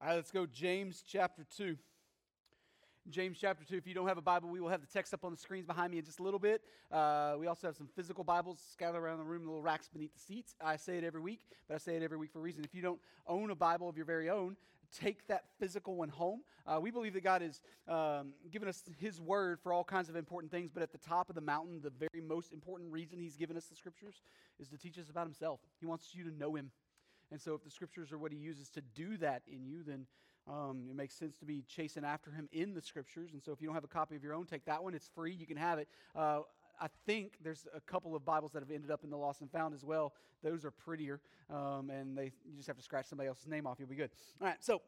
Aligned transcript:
All 0.00 0.06
right, 0.06 0.14
let's 0.14 0.30
go. 0.30 0.46
James 0.46 1.02
chapter 1.04 1.44
2. 1.56 1.76
James 3.10 3.36
chapter 3.40 3.64
2. 3.64 3.78
If 3.78 3.86
you 3.88 3.94
don't 3.94 4.06
have 4.06 4.16
a 4.16 4.22
Bible, 4.22 4.48
we 4.48 4.60
will 4.60 4.68
have 4.68 4.80
the 4.80 4.86
text 4.86 5.12
up 5.12 5.24
on 5.24 5.32
the 5.32 5.36
screens 5.36 5.66
behind 5.66 5.90
me 5.90 5.98
in 5.98 6.04
just 6.04 6.20
a 6.20 6.22
little 6.22 6.38
bit. 6.38 6.62
Uh, 6.92 7.34
we 7.36 7.48
also 7.48 7.66
have 7.66 7.74
some 7.74 7.88
physical 7.96 8.22
Bibles 8.22 8.60
scattered 8.72 9.00
around 9.00 9.18
the 9.18 9.24
room, 9.24 9.44
little 9.44 9.60
racks 9.60 9.88
beneath 9.88 10.14
the 10.14 10.20
seats. 10.20 10.54
I 10.64 10.76
say 10.76 10.98
it 10.98 11.04
every 11.04 11.20
week, 11.20 11.40
but 11.66 11.74
I 11.74 11.78
say 11.78 11.96
it 11.96 12.04
every 12.04 12.16
week 12.16 12.30
for 12.30 12.38
a 12.38 12.42
reason. 12.42 12.62
If 12.62 12.76
you 12.76 12.80
don't 12.80 13.00
own 13.26 13.50
a 13.50 13.56
Bible 13.56 13.88
of 13.88 13.96
your 13.96 14.06
very 14.06 14.30
own, 14.30 14.56
take 14.96 15.26
that 15.26 15.46
physical 15.58 15.96
one 15.96 16.10
home. 16.10 16.42
Uh, 16.64 16.78
we 16.80 16.92
believe 16.92 17.14
that 17.14 17.24
God 17.24 17.42
has 17.42 17.60
um, 17.88 18.34
given 18.52 18.68
us 18.68 18.84
His 19.00 19.20
word 19.20 19.58
for 19.60 19.72
all 19.72 19.82
kinds 19.82 20.08
of 20.08 20.14
important 20.14 20.52
things, 20.52 20.70
but 20.72 20.84
at 20.84 20.92
the 20.92 20.98
top 20.98 21.28
of 21.28 21.34
the 21.34 21.40
mountain, 21.40 21.80
the 21.82 21.90
very 21.90 22.24
most 22.24 22.52
important 22.52 22.92
reason 22.92 23.18
He's 23.18 23.36
given 23.36 23.56
us 23.56 23.64
the 23.64 23.74
scriptures 23.74 24.22
is 24.60 24.68
to 24.68 24.78
teach 24.78 24.96
us 24.96 25.10
about 25.10 25.26
Himself. 25.26 25.58
He 25.80 25.86
wants 25.86 26.14
you 26.14 26.22
to 26.22 26.30
know 26.30 26.54
Him. 26.54 26.70
And 27.30 27.40
so, 27.40 27.54
if 27.54 27.62
the 27.62 27.70
scriptures 27.70 28.12
are 28.12 28.18
what 28.18 28.32
he 28.32 28.38
uses 28.38 28.70
to 28.70 28.80
do 28.80 29.16
that 29.18 29.42
in 29.46 29.64
you, 29.66 29.82
then 29.86 30.06
um, 30.46 30.86
it 30.88 30.96
makes 30.96 31.14
sense 31.14 31.36
to 31.38 31.44
be 31.44 31.62
chasing 31.68 32.04
after 32.04 32.30
him 32.30 32.48
in 32.52 32.74
the 32.74 32.80
scriptures. 32.80 33.32
And 33.32 33.42
so, 33.42 33.52
if 33.52 33.60
you 33.60 33.66
don't 33.66 33.74
have 33.74 33.84
a 33.84 33.88
copy 33.88 34.16
of 34.16 34.22
your 34.22 34.34
own, 34.34 34.46
take 34.46 34.64
that 34.64 34.82
one. 34.82 34.94
It's 34.94 35.08
free. 35.14 35.32
You 35.32 35.46
can 35.46 35.56
have 35.56 35.78
it. 35.78 35.88
Uh, 36.16 36.40
I 36.80 36.86
think 37.06 37.34
there's 37.42 37.66
a 37.74 37.80
couple 37.80 38.14
of 38.14 38.24
Bibles 38.24 38.52
that 38.52 38.60
have 38.60 38.70
ended 38.70 38.90
up 38.90 39.04
in 39.04 39.10
the 39.10 39.16
lost 39.16 39.40
and 39.40 39.50
found 39.50 39.74
as 39.74 39.84
well. 39.84 40.12
Those 40.42 40.64
are 40.64 40.70
prettier, 40.70 41.20
um, 41.50 41.90
and 41.90 42.16
they 42.16 42.32
you 42.44 42.56
just 42.56 42.68
have 42.68 42.76
to 42.76 42.82
scratch 42.82 43.06
somebody 43.06 43.28
else's 43.28 43.48
name 43.48 43.66
off. 43.66 43.78
You'll 43.78 43.88
be 43.88 43.96
good. 43.96 44.10
All 44.40 44.46
right. 44.46 44.56
So 44.60 44.80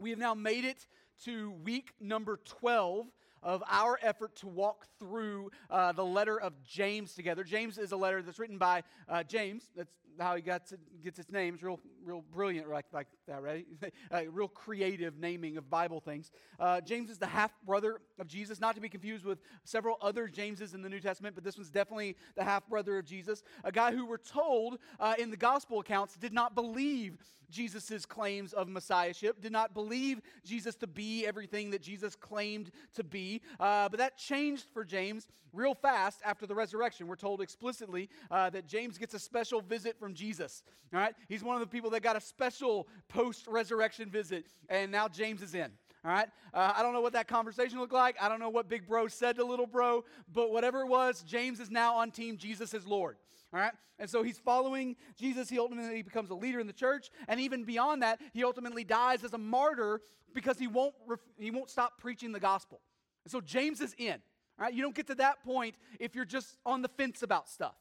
we 0.00 0.10
have 0.10 0.18
now 0.18 0.34
made 0.34 0.64
it 0.64 0.86
to 1.24 1.52
week 1.62 1.92
number 2.00 2.40
12 2.44 3.06
of 3.42 3.62
our 3.70 3.98
effort 4.02 4.34
to 4.36 4.48
walk 4.48 4.86
through 4.98 5.50
uh, 5.70 5.92
the 5.92 6.04
letter 6.04 6.40
of 6.40 6.54
James 6.64 7.14
together. 7.14 7.44
James 7.44 7.76
is 7.76 7.92
a 7.92 7.96
letter 7.96 8.22
that's 8.22 8.38
written 8.38 8.58
by 8.58 8.82
uh, 9.08 9.22
James. 9.22 9.68
That's 9.76 9.94
how 10.18 10.36
he 10.36 10.42
got 10.42 10.66
to, 10.66 10.78
gets 11.02 11.18
its 11.18 11.30
name. 11.30 11.54
It's 11.54 11.62
real, 11.62 11.80
real 12.04 12.24
brilliant, 12.32 12.68
like, 12.68 12.86
like 12.92 13.06
that, 13.26 13.42
right? 13.42 13.66
real 14.32 14.48
creative 14.48 15.18
naming 15.18 15.56
of 15.56 15.70
Bible 15.70 16.00
things. 16.00 16.30
Uh, 16.58 16.80
James 16.80 17.10
is 17.10 17.18
the 17.18 17.26
half 17.26 17.52
brother 17.64 18.00
of 18.18 18.26
Jesus, 18.26 18.60
not 18.60 18.74
to 18.74 18.80
be 18.80 18.88
confused 18.88 19.24
with 19.24 19.38
several 19.64 19.96
other 20.00 20.28
Jameses 20.28 20.74
in 20.74 20.82
the 20.82 20.88
New 20.88 21.00
Testament, 21.00 21.34
but 21.34 21.44
this 21.44 21.56
one's 21.56 21.70
definitely 21.70 22.16
the 22.36 22.44
half 22.44 22.66
brother 22.68 22.98
of 22.98 23.04
Jesus. 23.04 23.42
A 23.64 23.72
guy 23.72 23.92
who 23.92 24.06
we're 24.06 24.16
told 24.16 24.78
uh, 25.00 25.14
in 25.18 25.30
the 25.30 25.36
gospel 25.36 25.80
accounts 25.80 26.16
did 26.16 26.32
not 26.32 26.54
believe 26.54 27.18
Jesus' 27.50 28.04
claims 28.06 28.52
of 28.52 28.68
messiahship, 28.68 29.40
did 29.40 29.52
not 29.52 29.74
believe 29.74 30.20
Jesus 30.44 30.74
to 30.76 30.86
be 30.86 31.26
everything 31.26 31.70
that 31.70 31.82
Jesus 31.82 32.16
claimed 32.16 32.70
to 32.94 33.04
be. 33.04 33.42
Uh, 33.60 33.88
but 33.88 33.98
that 33.98 34.16
changed 34.16 34.66
for 34.72 34.84
James 34.84 35.28
real 35.52 35.74
fast 35.74 36.20
after 36.24 36.46
the 36.46 36.54
resurrection. 36.54 37.06
We're 37.06 37.16
told 37.16 37.40
explicitly 37.40 38.08
uh, 38.30 38.50
that 38.50 38.66
James 38.66 38.98
gets 38.98 39.14
a 39.14 39.18
special 39.18 39.60
visit 39.60 39.98
from 39.98 40.14
Jesus. 40.14 40.62
All 40.92 41.00
right? 41.00 41.14
He's 41.28 41.42
one 41.42 41.54
of 41.54 41.60
the 41.60 41.66
people 41.66 41.90
that 41.94 42.02
got 42.02 42.16
a 42.16 42.20
special 42.20 42.86
post 43.08 43.46
resurrection 43.46 44.10
visit, 44.10 44.46
and 44.68 44.92
now 44.92 45.08
James 45.08 45.42
is 45.42 45.54
in. 45.54 45.70
All 46.04 46.10
right? 46.10 46.28
Uh, 46.52 46.72
I 46.76 46.82
don't 46.82 46.92
know 46.92 47.00
what 47.00 47.14
that 47.14 47.28
conversation 47.28 47.78
looked 47.78 47.92
like. 47.92 48.16
I 48.20 48.28
don't 48.28 48.38
know 48.38 48.50
what 48.50 48.68
big 48.68 48.86
bro 48.86 49.08
said 49.08 49.36
to 49.36 49.44
little 49.44 49.66
bro, 49.66 50.04
but 50.32 50.52
whatever 50.52 50.82
it 50.82 50.88
was, 50.88 51.22
James 51.22 51.60
is 51.60 51.70
now 51.70 51.94
on 51.96 52.10
team 52.10 52.36
Jesus 52.36 52.74
is 52.74 52.86
Lord. 52.86 53.16
All 53.54 53.60
right? 53.60 53.72
And 53.98 54.10
so 54.10 54.22
he's 54.22 54.38
following 54.38 54.96
Jesus. 55.16 55.48
He 55.48 55.58
ultimately 55.58 56.02
becomes 56.02 56.30
a 56.30 56.34
leader 56.34 56.60
in 56.60 56.66
the 56.66 56.72
church. 56.72 57.10
And 57.28 57.40
even 57.40 57.64
beyond 57.64 58.02
that, 58.02 58.20
he 58.32 58.44
ultimately 58.44 58.84
dies 58.84 59.24
as 59.24 59.32
a 59.32 59.38
martyr 59.38 60.00
because 60.34 60.58
he 60.58 60.66
won't, 60.66 60.94
ref- 61.06 61.20
he 61.38 61.50
won't 61.50 61.70
stop 61.70 61.98
preaching 61.98 62.32
the 62.32 62.40
gospel. 62.40 62.80
And 63.24 63.32
so 63.32 63.40
James 63.40 63.80
is 63.80 63.94
in. 63.96 64.14
All 64.58 64.64
right? 64.64 64.74
You 64.74 64.82
don't 64.82 64.94
get 64.94 65.06
to 65.06 65.14
that 65.16 65.42
point 65.42 65.76
if 66.00 66.14
you're 66.14 66.24
just 66.24 66.58
on 66.66 66.82
the 66.82 66.88
fence 66.88 67.22
about 67.22 67.48
stuff. 67.48 67.76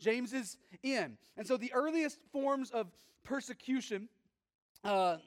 James 0.00 0.32
is 0.32 0.56
in. 0.82 1.16
And 1.36 1.46
so 1.46 1.56
the 1.56 1.72
earliest 1.72 2.18
forms 2.32 2.70
of 2.70 2.88
persecution 3.22 4.08
uh, 4.82 5.18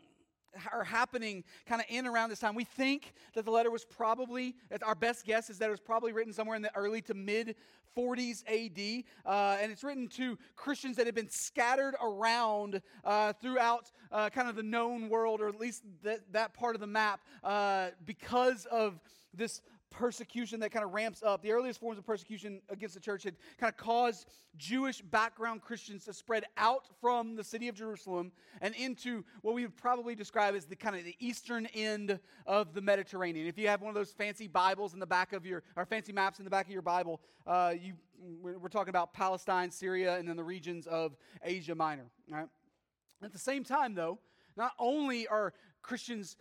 are 0.71 0.83
happening 0.83 1.43
kind 1.65 1.81
of 1.81 1.87
in 1.89 2.05
around 2.05 2.29
this 2.29 2.39
time. 2.39 2.55
We 2.55 2.63
think 2.63 3.13
that 3.33 3.45
the 3.45 3.51
letter 3.51 3.71
was 3.71 3.85
probably, 3.85 4.55
our 4.81 4.95
best 4.95 5.25
guess 5.25 5.49
is 5.49 5.57
that 5.59 5.67
it 5.67 5.71
was 5.71 5.79
probably 5.79 6.11
written 6.11 6.33
somewhere 6.33 6.55
in 6.55 6.61
the 6.61 6.75
early 6.75 7.01
to 7.03 7.13
mid 7.13 7.55
40s 7.95 8.43
AD. 8.47 9.03
Uh, 9.25 9.57
and 9.61 9.71
it's 9.71 9.83
written 9.83 10.07
to 10.09 10.37
Christians 10.55 10.97
that 10.97 11.05
had 11.05 11.15
been 11.15 11.29
scattered 11.29 11.95
around 12.01 12.81
uh, 13.03 13.33
throughout 13.33 13.91
uh, 14.11 14.29
kind 14.29 14.49
of 14.49 14.55
the 14.55 14.63
known 14.63 15.09
world, 15.09 15.41
or 15.41 15.47
at 15.47 15.59
least 15.59 15.83
that, 16.03 16.21
that 16.31 16.53
part 16.53 16.75
of 16.75 16.81
the 16.81 16.87
map, 16.87 17.21
uh, 17.43 17.89
because 18.05 18.65
of 18.65 18.99
this 19.33 19.61
persecution 19.93 20.59
that 20.59 20.71
kind 20.71 20.83
of 20.83 20.93
ramps 20.93 21.23
up. 21.23 21.41
The 21.41 21.51
earliest 21.51 21.79
forms 21.79 21.97
of 21.97 22.05
persecution 22.05 22.61
against 22.69 22.95
the 22.95 22.99
church 22.99 23.23
had 23.23 23.35
kind 23.57 23.71
of 23.71 23.77
caused 23.77 24.27
Jewish 24.57 25.01
background 25.01 25.61
Christians 25.61 26.05
to 26.05 26.13
spread 26.13 26.43
out 26.57 26.87
from 26.99 27.35
the 27.35 27.43
city 27.43 27.67
of 27.67 27.75
Jerusalem 27.75 28.31
and 28.61 28.75
into 28.75 29.23
what 29.41 29.53
we 29.53 29.61
would 29.61 29.77
probably 29.77 30.15
describe 30.15 30.55
as 30.55 30.65
the 30.65 30.75
kind 30.75 30.95
of 30.95 31.05
the 31.05 31.15
eastern 31.19 31.67
end 31.67 32.19
of 32.45 32.73
the 32.73 32.81
Mediterranean. 32.81 33.47
If 33.47 33.57
you 33.57 33.67
have 33.67 33.81
one 33.81 33.89
of 33.89 33.95
those 33.95 34.11
fancy 34.11 34.47
Bibles 34.47 34.93
in 34.93 34.99
the 34.99 35.07
back 35.07 35.31
of 35.31 35.45
your, 35.45 35.63
or 35.75 35.85
fancy 35.85 36.11
maps 36.11 36.39
in 36.39 36.45
the 36.45 36.51
back 36.51 36.65
of 36.65 36.71
your 36.71 36.81
Bible, 36.81 37.21
uh, 37.47 37.73
you, 37.79 37.93
we're 38.41 38.69
talking 38.69 38.89
about 38.89 39.13
Palestine, 39.13 39.71
Syria, 39.71 40.17
and 40.17 40.27
then 40.27 40.35
the 40.35 40.43
regions 40.43 40.87
of 40.87 41.15
Asia 41.43 41.75
Minor. 41.75 42.05
Right? 42.29 42.47
At 43.21 43.31
the 43.31 43.39
same 43.39 43.63
time, 43.63 43.93
though, 43.93 44.19
not 44.57 44.71
only 44.79 45.27
are 45.27 45.53
Christians 45.81 46.37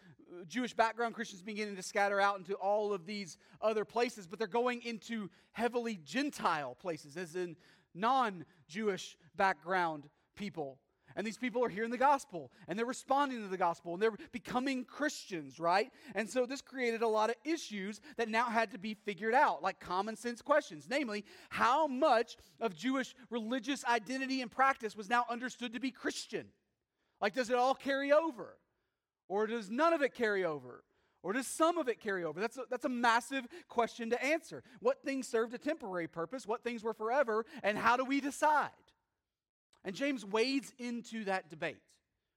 Jewish 0.46 0.74
background 0.74 1.14
Christians 1.14 1.42
beginning 1.42 1.76
to 1.76 1.82
scatter 1.82 2.20
out 2.20 2.38
into 2.38 2.54
all 2.54 2.92
of 2.92 3.06
these 3.06 3.38
other 3.60 3.84
places, 3.84 4.26
but 4.26 4.38
they're 4.38 4.48
going 4.48 4.82
into 4.82 5.30
heavily 5.52 5.98
Gentile 6.04 6.74
places, 6.74 7.16
as 7.16 7.36
in 7.36 7.56
non 7.94 8.44
Jewish 8.68 9.16
background 9.36 10.08
people. 10.36 10.78
And 11.14 11.26
these 11.26 11.36
people 11.36 11.62
are 11.64 11.68
hearing 11.68 11.90
the 11.90 11.98
gospel 11.98 12.50
and 12.66 12.78
they're 12.78 12.86
responding 12.86 13.42
to 13.42 13.48
the 13.48 13.56
gospel 13.56 13.92
and 13.92 14.02
they're 14.02 14.16
becoming 14.32 14.84
Christians, 14.84 15.60
right? 15.60 15.90
And 16.14 16.28
so 16.28 16.46
this 16.46 16.62
created 16.62 17.02
a 17.02 17.08
lot 17.08 17.30
of 17.30 17.36
issues 17.44 18.00
that 18.16 18.28
now 18.28 18.46
had 18.46 18.70
to 18.72 18.78
be 18.78 18.94
figured 18.94 19.34
out, 19.34 19.62
like 19.62 19.78
common 19.78 20.16
sense 20.16 20.40
questions. 20.40 20.86
Namely, 20.88 21.24
how 21.50 21.86
much 21.86 22.36
of 22.60 22.74
Jewish 22.74 23.14
religious 23.30 23.84
identity 23.84 24.40
and 24.40 24.50
practice 24.50 24.96
was 24.96 25.10
now 25.10 25.26
understood 25.28 25.74
to 25.74 25.80
be 25.80 25.90
Christian? 25.90 26.46
Like, 27.20 27.34
does 27.34 27.50
it 27.50 27.56
all 27.56 27.74
carry 27.74 28.12
over? 28.12 28.56
Or 29.32 29.46
does 29.46 29.70
none 29.70 29.94
of 29.94 30.02
it 30.02 30.12
carry 30.12 30.44
over? 30.44 30.84
Or 31.22 31.32
does 31.32 31.46
some 31.46 31.78
of 31.78 31.88
it 31.88 32.02
carry 32.02 32.22
over? 32.22 32.38
That's 32.38 32.58
a, 32.58 32.64
that's 32.68 32.84
a 32.84 32.90
massive 32.90 33.46
question 33.66 34.10
to 34.10 34.22
answer. 34.22 34.62
What 34.80 35.02
things 35.02 35.26
served 35.26 35.54
a 35.54 35.58
temporary 35.58 36.06
purpose? 36.06 36.46
What 36.46 36.62
things 36.62 36.84
were 36.84 36.92
forever? 36.92 37.46
And 37.62 37.78
how 37.78 37.96
do 37.96 38.04
we 38.04 38.20
decide? 38.20 38.68
And 39.86 39.96
James 39.96 40.22
wades 40.22 40.74
into 40.78 41.24
that 41.24 41.48
debate. 41.48 41.80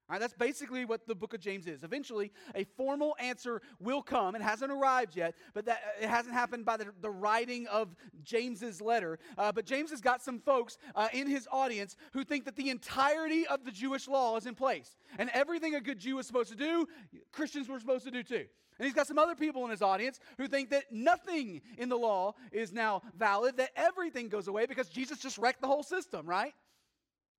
That's 0.10 0.34
basically 0.34 0.86
what 0.86 1.08
the 1.08 1.16
book 1.16 1.34
of 1.34 1.40
James 1.40 1.66
is. 1.66 1.84
Eventually, 1.84 2.32
a 2.54 2.64
formal 2.64 3.16
answer 3.20 3.62
will 3.80 4.02
come. 4.02 4.36
It 4.36 4.42
hasn't 4.42 4.72
arrived 4.72 5.16
yet, 5.16 5.36
but 5.54 5.66
that, 5.66 5.82
it 6.00 6.08
hasn't 6.08 6.36
happened 6.36 6.64
by 6.64 6.78
the, 6.78 6.88
the 7.02 7.10
writing 7.10 7.66
of 7.68 7.96
James's 8.24 8.82
letter. 8.82 9.18
Uh, 9.38 9.52
but 9.52 9.66
James 9.66 9.90
has 9.90 10.02
got 10.02 10.22
some 10.22 10.40
folks 10.40 10.78
uh, 10.96 11.08
in 11.12 11.28
his 11.28 11.48
audience 11.52 11.96
who 12.14 12.24
think 12.24 12.46
that 12.46 12.56
the 12.56 12.70
entirety 12.70 13.48
of 13.48 13.66
the 13.66 13.72
Jewish 13.72 14.08
law 14.08 14.38
is 14.38 14.46
in 14.46 14.54
place. 14.54 14.96
And 15.18 15.30
everything 15.34 15.74
a 15.74 15.82
good 15.82 16.00
Jew 16.00 16.20
is 16.20 16.28
supposed 16.28 16.52
to 16.52 16.58
do, 16.58 16.88
Christians 17.32 17.68
were 17.68 17.80
supposed 17.80 18.06
to 18.06 18.12
do 18.12 18.22
too. 18.22 18.46
And 18.78 18.86
he's 18.86 18.94
got 18.94 19.08
some 19.08 19.18
other 19.18 19.36
people 19.36 19.64
in 19.66 19.72
his 19.72 19.82
audience 19.82 20.20
who 20.38 20.48
think 20.48 20.70
that 20.70 20.92
nothing 20.92 21.62
in 21.78 21.90
the 21.90 21.98
law 21.98 22.36
is 22.52 22.74
now 22.74 23.02
valid, 23.18 23.58
that 23.58 23.72
everything 23.76 24.28
goes 24.28 24.48
away 24.48 24.66
because 24.66 24.90
Jesus 24.90 25.18
just 25.20 25.38
wrecked 25.38 25.62
the 25.62 25.68
whole 25.68 25.84
system, 25.84 26.26
right? 26.26 26.54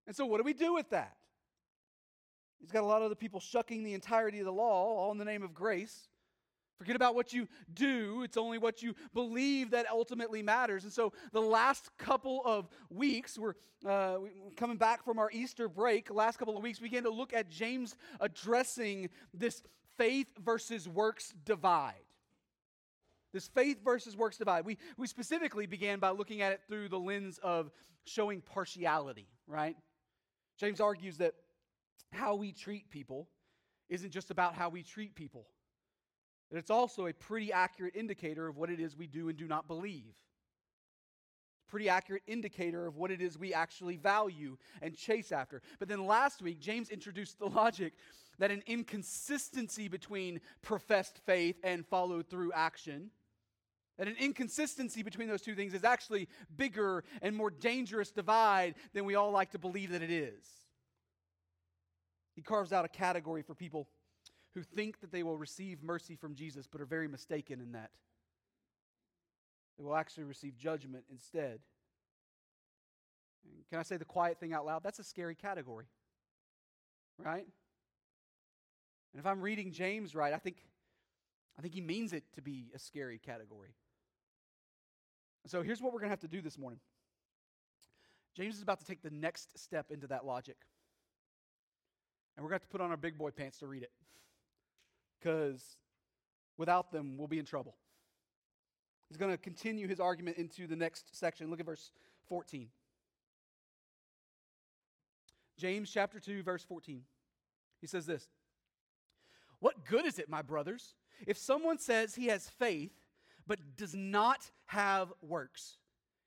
And 0.07 0.17
so, 0.17 0.25
what 0.25 0.39
do 0.39 0.45
we 0.45 0.55
do 0.55 0.73
with 0.73 0.91
that? 0.91 1.17
He's 2.61 2.71
got 2.71 2.83
a 2.83 2.87
lot 2.87 3.03
of 3.03 3.11
the 3.11 3.17
people 3.17 3.41
shucking 3.41 3.85
the 3.85 3.95
entirety 3.95 4.39
of 4.41 4.45
the 4.45 4.53
law, 4.53 4.97
all 4.97 5.13
in 5.13 5.19
the 5.19 5.25
name 5.25 5.43
of 5.43 5.55
grace. 5.55 6.09
Forget 6.79 6.97
about 6.97 7.15
what 7.15 7.33
you 7.33 7.49
do. 7.73 8.23
It's 8.23 8.37
only 8.37 8.59
what 8.59 8.83
you 8.83 8.95
believe 9.15 9.71
that 9.71 9.87
ultimately 9.91 10.43
matters. 10.43 10.85
And 10.85 10.93
so, 10.93 11.13
the 11.33 11.41
last 11.41 11.91
couple 11.97 12.43
of 12.45 12.69
weeks, 12.91 13.39
we're 13.39 13.55
uh, 13.89 14.19
coming 14.57 14.77
back 14.77 15.03
from 15.03 15.19
our 15.19 15.31
Easter 15.33 15.69
break. 15.69 16.11
Last 16.11 16.39
couple 16.39 16.57
of 16.57 16.63
weeks, 16.63 16.81
we 16.81 16.89
began 16.89 17.05
to 17.05 17.11
look 17.11 17.33
at 17.33 17.49
James 17.49 17.97
addressing 18.21 19.09
this 19.33 19.63
faith 19.97 20.33
versus 20.45 20.87
works 20.87 21.33
divide. 21.45 21.95
This 23.33 23.49
faith 23.49 23.83
versus 23.83 24.17
works 24.17 24.37
divide. 24.37 24.65
We, 24.65 24.79
we 24.97 25.07
specifically 25.07 25.67
began 25.67 25.99
by 25.99 26.11
looking 26.11 26.43
at 26.43 26.53
it 26.53 26.61
through 26.69 26.89
the 26.89 26.99
lens 26.99 27.39
of 27.43 27.71
showing 28.05 28.41
partiality, 28.41 29.29
right? 29.47 29.77
James 30.59 30.81
argues 30.81 31.19
that 31.19 31.35
how 32.13 32.35
we 32.35 32.53
treat 32.53 32.91
people 32.91 33.29
isn't 33.89 34.11
just 34.11 34.31
about 34.31 34.55
how 34.55 34.69
we 34.69 34.83
treat 34.83 35.15
people, 35.15 35.47
that 36.51 36.59
it's 36.59 36.71
also 36.71 37.07
a 37.07 37.13
pretty 37.13 37.53
accurate 37.53 37.95
indicator 37.97 38.47
of 38.49 38.57
what 38.57 38.71
it 38.71 38.81
is 38.81 38.97
we 38.97 39.07
do 39.07 39.29
and 39.29 39.39
do 39.39 39.47
not 39.47 39.69
believe. 39.69 40.15
Pretty 41.69 41.89
accurate 41.89 42.23
indicator 42.27 42.87
of 42.87 42.97
what 42.97 43.11
it 43.11 43.21
is 43.21 43.37
we 43.37 43.53
actually 43.53 43.97
value 43.97 44.57
and 44.83 44.97
chase 44.97 45.33
after. 45.33 45.63
But 45.79 45.89
then 45.89 46.07
last 46.07 46.41
week, 46.41 46.61
James 46.61 46.91
introduced 46.91 47.39
the 47.39 47.47
logic 47.47 47.95
that 48.39 48.51
an 48.51 48.63
inconsistency 48.67 49.89
between 49.89 50.41
professed 50.63 51.19
faith 51.27 51.57
and 51.65 51.85
followed 51.87 52.29
through 52.29 52.53
action, 52.53 53.11
that 53.99 54.09
an 54.09 54.17
inconsistency 54.21 55.03
between 55.03 55.27
those 55.27 55.43
two 55.43 55.55
things 55.55 55.75
is 55.75 55.85
actually 55.85 56.29
bigger 56.57 57.03
and 57.23 57.35
more 57.35 57.51
dangerous 57.51 58.11
divide 58.11 58.75
than 58.93 59.05
we 59.05 59.15
all 59.15 59.31
like 59.31 59.51
to 59.53 59.59
believe 59.59 59.91
that 59.91 60.03
it 60.03 60.11
is. 60.11 60.66
He 62.37 62.43
carves 62.43 62.73
out 62.73 62.85
a 62.85 62.89
category 62.89 63.43
for 63.43 63.55
people 63.55 63.89
who 64.55 64.63
think 64.63 65.01
that 65.01 65.11
they 65.11 65.23
will 65.23 65.39
receive 65.39 65.83
mercy 65.83 66.15
from 66.15 66.35
Jesus 66.35 66.69
but 66.71 66.81
are 66.81 66.87
very 66.87 67.09
mistaken 67.09 67.61
in 67.61 67.73
that. 67.73 67.91
They 69.77 69.85
will 69.85 69.97
actually 69.97 70.25
receive 70.25 70.57
judgment 70.57 71.05
instead. 71.11 71.61
Can 73.71 73.79
I 73.79 73.83
say 73.83 73.97
the 73.97 74.05
quiet 74.05 74.39
thing 74.39 74.53
out 74.53 74.67
loud? 74.67 74.83
That's 74.83 74.99
a 74.99 75.05
scary 75.05 75.35
category. 75.35 75.87
Right? 77.19 77.47
And 79.13 79.21
if 79.21 79.27
I'm 79.27 79.41
reading 79.41 79.73
James 79.73 80.15
right, 80.15 80.33
I 80.33 80.39
think 80.39 80.59
I 81.59 81.63
think 81.63 81.73
he 81.73 81.81
means 81.81 82.13
it 82.13 82.25
to 82.35 82.43
be 82.43 82.67
a 82.75 82.79
scary 82.79 83.19
category. 83.19 83.75
So 85.47 85.63
here's 85.63 85.81
what 85.81 85.93
we're 85.93 86.01
going 86.01 86.09
to 86.09 86.13
have 86.13 86.21
to 86.21 86.29
do 86.29 86.43
this 86.43 86.59
morning. 86.59 86.81
James 88.37 88.57
is 88.57 88.63
about 88.63 88.81
to 88.81 88.85
take 88.85 89.03
the 89.03 89.11
next 89.11 89.59
step 89.59 89.91
into 89.91 90.07
that 90.09 90.27
logic. 90.27 90.57
And 92.37 92.45
we're 92.45 92.51
going 92.51 92.61
to 92.61 92.65
have 92.65 92.69
to 92.71 92.73
put 92.73 92.81
on 92.81 92.91
our 92.91 92.97
big 92.97 93.17
boy 93.17 93.31
pants 93.31 93.59
to 93.59 93.67
read 93.67 93.83
it. 93.83 93.93
Because 95.19 95.63
without 96.59 96.93
them, 96.93 97.17
we'll 97.17 97.29
be 97.29 97.39
in 97.39 97.45
trouble. 97.45 97.75
He's 99.09 99.17
going 99.17 99.33
to 99.33 99.39
continue 99.39 99.89
his 99.89 100.01
argument 100.01 100.37
into 100.37 100.67
the 100.67 100.77
next 100.77 101.17
section. 101.17 101.51
Look 101.51 101.61
at 101.61 101.67
verse 101.67 101.91
14. 102.29 102.69
James 105.57 105.91
chapter 105.91 106.21
2, 106.21 106.43
verse 106.43 106.63
14. 106.65 107.03
He 107.81 107.87
says 107.87 108.07
this 108.07 108.29
What 109.61 109.85
good 109.87 110.07
is 110.07 110.19
it, 110.19 110.29
my 110.29 110.43
brothers, 110.43 110.95
if 111.27 111.39
someone 111.39 111.79
says 111.79 112.15
he 112.15 112.27
has 112.27 112.49
faith 112.49 112.93
but 113.47 113.59
does 113.77 113.95
not 113.95 114.51
have 114.67 115.13
works? 115.23 115.79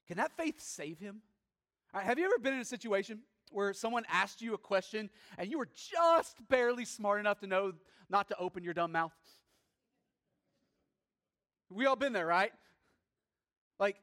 Can 0.08 0.18
that 0.18 0.32
faith 0.36 0.62
save 0.62 1.00
him? 1.00 1.22
Right, 1.94 2.06
have 2.06 2.18
you 2.18 2.26
ever 2.26 2.40
been 2.40 2.54
in 2.54 2.60
a 2.60 2.66
situation 2.66 3.20
where 3.52 3.74
someone 3.74 4.04
asked 4.10 4.42
you 4.42 4.54
a 4.54 4.58
question 4.58 5.10
and 5.38 5.50
you 5.50 5.58
were 5.58 5.70
just 5.92 6.38
barely 6.50 6.86
smart 6.86 7.20
enough 7.20 7.40
to 7.40 7.48
know 7.48 7.74
not 8.10 8.28
to 8.30 8.38
open 8.38 8.64
your 8.64 8.74
dumb 8.74 8.92
mouth? 8.92 9.14
We 11.70 11.86
all 11.86 11.96
been 11.96 12.14
there, 12.14 12.26
right? 12.26 12.52
Like, 13.80 13.98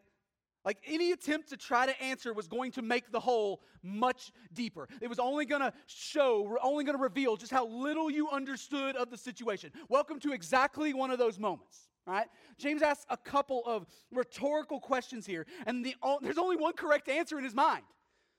like 0.64 0.78
any 0.87 1.12
attempt 1.12 1.50
to 1.50 1.56
try 1.56 1.87
to 1.87 2.02
answer 2.02 2.32
was 2.32 2.48
going 2.48 2.72
to 2.72 2.82
make 2.82 3.12
the 3.12 3.20
hole 3.20 3.62
much 3.82 4.32
deeper. 4.52 4.88
It 5.00 5.08
was 5.08 5.19
only 5.19 5.46
going 5.46 5.62
to 5.62 5.72
show, 5.87 6.43
we're 6.43 6.58
only 6.62 6.84
going 6.84 6.96
to 6.96 7.02
reveal 7.02 7.37
just 7.37 7.52
how 7.52 7.66
little 7.66 8.10
you 8.10 8.28
understood 8.31 8.96
of 8.96 9.10
the 9.10 9.16
situation. 9.16 9.70
Welcome 9.88 10.19
to 10.20 10.32
exactly 10.32 10.94
one 10.94 11.10
of 11.10 11.19
those 11.19 11.38
moments. 11.38 11.88
Right? 12.06 12.26
James 12.56 12.82
asks 12.82 13.04
a 13.10 13.16
couple 13.16 13.64
of 13.66 13.84
rhetorical 14.12 14.78
questions 14.78 15.26
here, 15.26 15.44
and 15.66 15.84
the, 15.84 15.96
there's 16.22 16.38
only 16.38 16.54
one 16.54 16.75
correct 16.75 17.08
answer 17.08 17.37
in 17.37 17.43
his 17.43 17.54
mind. 17.54 17.82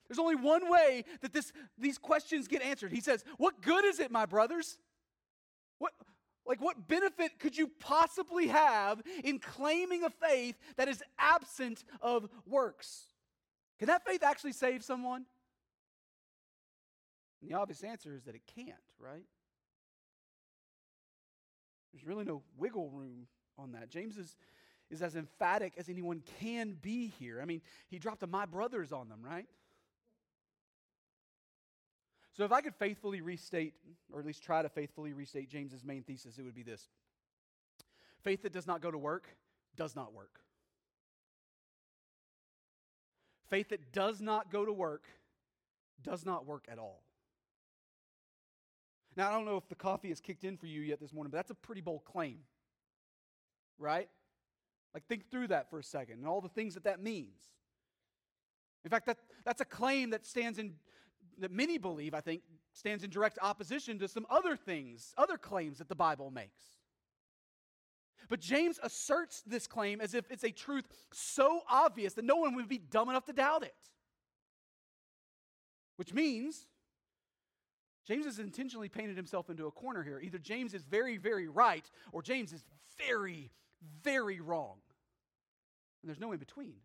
There's 0.07 0.19
only 0.19 0.36
one 0.36 0.69
way 0.69 1.04
that 1.21 1.33
this, 1.33 1.51
these 1.77 1.98
questions 1.98 2.48
get 2.48 2.62
answered. 2.62 2.92
He 2.92 3.01
says, 3.01 3.24
What 3.38 3.62
good 3.62 3.86
is 3.86 4.00
it, 4.00 4.12
my 4.12 4.25
brothers? 4.25 4.77
What, 5.80 5.94
like, 6.45 6.62
what 6.62 6.88
benefit 6.88 7.39
could 7.39 7.57
you 7.57 7.69
possibly 7.80 8.48
have 8.48 9.01
in 9.24 9.39
claiming 9.39 10.04
a 10.04 10.09
faith 10.09 10.56
that 10.77 10.88
is 10.88 11.04
absent 11.19 11.83
of 12.01 12.30
works? 12.45 13.04
Can 13.80 13.88
that 13.88 14.06
faith 14.06 14.24
actually 14.24 14.54
save 14.54 14.83
someone? 14.83 15.25
And 17.42 17.51
the 17.51 17.56
obvious 17.56 17.83
answer 17.83 18.13
is 18.13 18.24
that 18.24 18.36
it 18.36 18.42
can't, 18.56 18.71
right? 19.00 19.25
There's 21.94 22.06
really 22.06 22.25
no 22.25 22.44
wiggle 22.57 22.89
room 22.89 23.27
on 23.57 23.74
that. 23.74 23.89
James 23.89 24.18
is, 24.18 24.36
is 24.89 25.01
as 25.01 25.15
emphatic 25.15 25.74
as 25.77 25.89
anyone 25.89 26.24
can 26.39 26.77
be 26.81 27.07
here. 27.19 27.39
I 27.42 27.45
mean, 27.45 27.62
he 27.89 28.00
dropped 28.00 28.24
a 28.24 28.27
my 28.27 28.45
brothers 28.45 28.92
on 28.92 29.09
them, 29.09 29.19
right? 29.21 29.45
So, 32.38 32.44
if 32.44 32.51
I 32.51 32.62
could 32.62 32.75
faithfully 32.75 33.22
restate, 33.22 33.74
or 34.13 34.19
at 34.19 34.25
least 34.25 34.44
try 34.44 34.62
to 34.62 34.69
faithfully 34.69 35.12
restate 35.12 35.50
James's 35.50 35.84
main 35.84 36.04
thesis, 36.04 36.38
it 36.38 36.44
would 36.44 36.54
be 36.54 36.63
this 36.63 36.88
faith 38.24 38.44
that 38.44 38.54
does 38.54 38.68
not 38.68 38.81
go 38.81 38.92
to 38.92 38.98
work 38.98 39.28
does 39.75 39.95
not 39.95 40.13
work. 40.13 40.39
Faith 43.50 43.69
that 43.69 43.92
does 43.92 44.22
not 44.22 44.51
go 44.51 44.66
to 44.66 44.74
work 44.74 45.06
does 46.04 46.25
not 46.25 46.45
work 46.45 46.66
at 46.69 46.78
all. 46.78 47.04
Now, 49.16 49.30
I 49.30 49.31
don't 49.31 49.45
know 49.45 49.57
if 49.57 49.68
the 49.68 49.75
coffee 49.75 50.10
has 50.10 50.19
kicked 50.19 50.44
in 50.44 50.57
for 50.57 50.68
you 50.68 50.81
yet 50.81 51.00
this 51.00 51.13
morning, 51.13 51.31
but 51.31 51.38
that's 51.38 51.51
a 51.51 51.56
pretty 51.56 51.81
bold 51.81 52.06
claim, 52.06 52.40
right? 53.80 54.10
Like, 54.94 55.07
think 55.07 55.31
through 55.31 55.48
that 55.48 55.69
for 55.69 55.80
a 55.80 55.83
second 55.83 56.19
and 56.19 56.28
all 56.28 56.42
the 56.42 56.50
things 56.50 56.75
that 56.75 56.83
that 56.83 57.01
means. 57.01 57.42
In 58.83 58.92
fact, 58.92 59.07
that, 59.07 59.18
that's 59.44 59.62
a 59.62 59.66
claim 59.66 60.12
that 60.12 60.25
stands 60.25 60.60
in 60.60 60.74
that 61.39 61.51
many 61.51 61.78
believe, 61.78 62.13
I 62.13 62.22
think, 62.22 62.42
stands 62.74 63.04
in 63.04 63.10
direct 63.10 63.39
opposition 63.42 64.00
to 64.00 64.07
some 64.07 64.25
other 64.30 64.56
things, 64.56 65.13
other 65.18 65.38
claims 65.38 65.78
that 65.80 65.89
the 65.89 65.95
Bible 65.95 66.31
makes. 66.31 66.78
But 68.30 68.39
James 68.39 68.80
asserts 68.84 69.42
this 69.45 69.68
claim 69.68 70.01
as 70.01 70.13
if 70.13 70.30
it's 70.30 70.44
a 70.44 70.51
truth 70.51 70.86
so 71.13 71.62
obvious 71.69 72.13
that 72.13 72.25
no 72.25 72.36
one 72.36 72.56
would 72.56 72.68
be 72.68 72.78
dumb 72.78 73.10
enough 73.10 73.25
to 73.25 73.34
doubt 73.34 73.63
it. 73.63 73.75
Which 75.95 76.13
means 76.13 76.68
James 78.07 78.25
has 78.25 78.40
intentionally 78.40 78.90
painted 78.90 79.18
himself 79.18 79.50
into 79.50 79.68
a 79.68 79.72
corner 79.72 80.04
here. 80.04 80.19
Either 80.19 80.38
James 80.38 80.74
is 80.74 80.83
very, 80.83 81.18
very 81.18 81.48
right, 81.48 81.90
or 82.12 82.22
James 82.22 82.54
is 82.54 82.63
very, 83.07 83.51
very 84.04 84.40
wrong. 84.40 84.78
And 86.01 86.10
there's 86.10 86.19
no 86.19 86.31
in 86.31 86.40
between. 86.40 86.75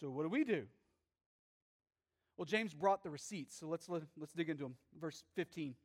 So, 0.00 0.10
what 0.10 0.24
do 0.24 0.28
we 0.28 0.44
do? 0.44 0.66
Well, 2.42 2.46
James 2.48 2.74
brought 2.74 3.04
the 3.04 3.10
receipts, 3.10 3.56
so 3.56 3.68
let's, 3.68 3.88
let, 3.88 4.02
let's 4.18 4.32
dig 4.32 4.50
into 4.50 4.64
them. 4.64 4.74
Verse 5.00 5.22
15. 5.36 5.76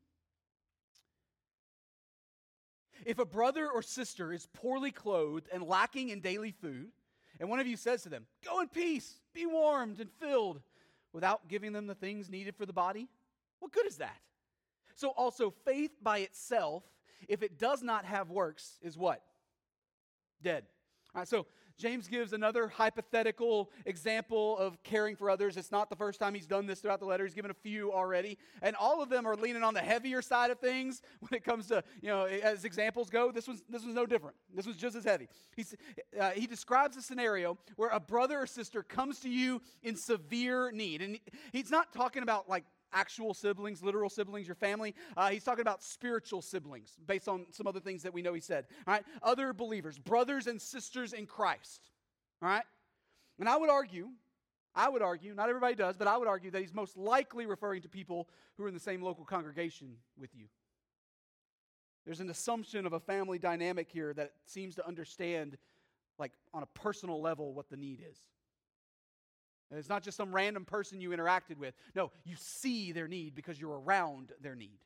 If 3.05 3.19
a 3.19 3.25
brother 3.25 3.69
or 3.69 3.83
sister 3.83 4.33
is 4.33 4.47
poorly 4.53 4.89
clothed 4.89 5.47
and 5.53 5.61
lacking 5.61 6.09
in 6.09 6.19
daily 6.19 6.49
food, 6.49 6.87
and 7.39 7.47
one 7.47 7.59
of 7.59 7.67
you 7.67 7.77
says 7.77 8.01
to 8.01 8.09
them, 8.09 8.25
Go 8.43 8.59
in 8.61 8.69
peace, 8.69 9.19
be 9.35 9.45
warmed 9.45 9.99
and 9.99 10.09
filled, 10.19 10.59
without 11.13 11.47
giving 11.47 11.73
them 11.73 11.85
the 11.85 11.93
things 11.93 12.27
needed 12.27 12.55
for 12.55 12.65
the 12.65 12.73
body, 12.73 13.07
what 13.59 13.71
good 13.71 13.85
is 13.85 13.97
that? 13.97 14.17
So, 14.95 15.09
also, 15.09 15.53
faith 15.63 15.91
by 16.01 16.21
itself, 16.21 16.81
if 17.27 17.43
it 17.43 17.59
does 17.59 17.83
not 17.83 18.03
have 18.03 18.31
works, 18.31 18.79
is 18.81 18.97
what? 18.97 19.21
Dead. 20.41 20.63
All 21.13 21.21
right, 21.21 21.27
so 21.27 21.45
James 21.77 22.07
gives 22.07 22.33
another 22.33 22.67
hypothetical 22.67 23.69
example 23.85 24.57
of 24.57 24.81
caring 24.83 25.15
for 25.15 25.29
others. 25.29 25.57
It's 25.57 25.71
not 25.71 25.89
the 25.89 25.95
first 25.95 26.19
time 26.19 26.33
he's 26.33 26.47
done 26.47 26.65
this 26.65 26.79
throughout 26.79 26.99
the 26.99 27.05
letter. 27.05 27.23
He's 27.23 27.35
given 27.35 27.51
a 27.51 27.55
few 27.55 27.93
already. 27.93 28.37
And 28.61 28.75
all 28.75 29.01
of 29.01 29.09
them 29.09 29.27
are 29.27 29.35
leaning 29.35 29.63
on 29.63 29.73
the 29.73 29.81
heavier 29.81 30.21
side 30.21 30.49
of 30.49 30.59
things 30.59 31.01
when 31.19 31.37
it 31.37 31.43
comes 31.43 31.67
to, 31.67 31.83
you 32.01 32.09
know, 32.09 32.25
as 32.25 32.65
examples 32.65 33.09
go. 33.09 33.31
This 33.31 33.47
was, 33.47 33.63
this 33.69 33.85
was 33.85 33.93
no 33.93 34.05
different. 34.05 34.35
This 34.53 34.65
was 34.65 34.75
just 34.75 34.95
as 34.95 35.03
heavy. 35.03 35.27
He's, 35.55 35.75
uh, 36.19 36.31
he 36.31 36.47
describes 36.47 36.97
a 36.97 37.01
scenario 37.01 37.57
where 37.75 37.89
a 37.89 37.99
brother 37.99 38.41
or 38.41 38.47
sister 38.47 38.81
comes 38.81 39.19
to 39.19 39.29
you 39.29 39.61
in 39.83 39.95
severe 39.95 40.71
need. 40.71 41.01
And 41.01 41.19
he's 41.51 41.69
not 41.69 41.93
talking 41.93 42.23
about 42.23 42.49
like 42.49 42.63
actual 42.97 43.33
siblings, 43.33 43.83
literal 43.83 44.09
siblings, 44.09 44.47
your 44.47 44.55
family. 44.55 44.95
Uh, 45.15 45.29
he's 45.29 45.43
talking 45.43 45.61
about 45.61 45.83
spiritual 45.83 46.41
siblings 46.41 46.97
based 47.05 47.27
on 47.27 47.45
some 47.51 47.67
other 47.67 47.79
things 47.79 48.01
that 48.03 48.13
we 48.13 48.21
know 48.21 48.33
he 48.33 48.41
said. 48.41 48.65
All 48.87 48.93
right, 48.93 49.03
other 49.21 49.53
believers, 49.53 49.97
brothers 49.99 50.47
and 50.47 50.59
sisters 50.59 51.13
in 51.13 51.25
Christ. 51.25 51.91
All 52.41 52.49
right, 52.49 52.63
and 53.39 53.47
I 53.47 53.57
would 53.57 53.69
argue, 53.69 54.09
I 54.75 54.89
would 54.89 55.01
argue, 55.01 55.33
not 55.33 55.49
everybody 55.49 55.75
does, 55.75 55.95
but 55.95 56.07
I 56.07 56.17
would 56.17 56.27
argue 56.27 56.51
that 56.51 56.61
he's 56.61 56.73
most 56.73 56.97
likely 56.97 57.45
referring 57.45 57.81
to 57.83 57.89
people 57.89 58.27
who 58.55 58.63
are 58.63 58.67
in 58.67 58.73
the 58.73 58.79
same 58.79 59.01
local 59.01 59.25
congregation 59.25 59.95
with 60.19 60.35
you. 60.35 60.45
There's 62.05 62.19
an 62.19 62.29
assumption 62.29 62.85
of 62.85 62.93
a 62.93 62.99
family 62.99 63.37
dynamic 63.37 63.89
here 63.91 64.13
that 64.13 64.31
seems 64.45 64.75
to 64.75 64.87
understand, 64.87 65.57
like 66.17 66.31
on 66.53 66.63
a 66.63 66.67
personal 66.67 67.21
level, 67.21 67.53
what 67.53 67.69
the 67.69 67.77
need 67.77 68.01
is. 68.09 68.17
And 69.69 69.79
it's 69.79 69.89
not 69.89 70.03
just 70.03 70.15
some 70.15 70.33
random 70.33 70.65
person 70.65 71.01
you 71.01 71.09
interacted 71.09 71.57
with. 71.57 71.73
No, 71.95 72.11
you 72.23 72.35
see 72.37 72.91
their 72.91 73.07
need 73.07 73.35
because 73.35 73.59
you're 73.59 73.79
around 73.79 74.31
their 74.41 74.55
need. 74.55 74.79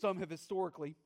Some 0.00 0.18
have 0.18 0.30
historically 0.30 0.96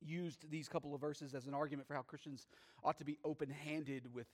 used 0.00 0.50
these 0.50 0.68
couple 0.68 0.94
of 0.94 1.00
verses 1.00 1.34
as 1.34 1.46
an 1.46 1.54
argument 1.54 1.86
for 1.86 1.94
how 1.94 2.02
Christians 2.02 2.46
ought 2.82 2.98
to 2.98 3.04
be 3.04 3.18
open-handed 3.24 4.12
with 4.12 4.26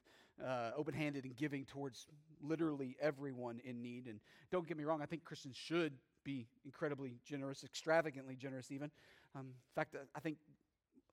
uh, 0.43 0.71
open-handed 0.77 1.25
and 1.25 1.37
giving 1.37 1.65
towards 1.65 2.07
literally 2.43 2.97
everyone 3.01 3.61
in 3.65 3.83
need. 3.83 4.07
And 4.07 4.19
don't 4.51 4.67
get 4.67 4.77
me 4.77 4.85
wrong, 4.85 5.03
I 5.03 5.07
think 5.07 5.25
Christians 5.25 5.57
should 5.57 5.93
be 6.25 6.47
incredibly 6.65 7.19
generous, 7.25 7.65
extravagantly 7.65 8.35
generous, 8.37 8.71
even. 8.71 8.91
Um, 9.35 9.47
in 9.47 9.75
fact, 9.75 9.95
I 10.15 10.21
think 10.21 10.39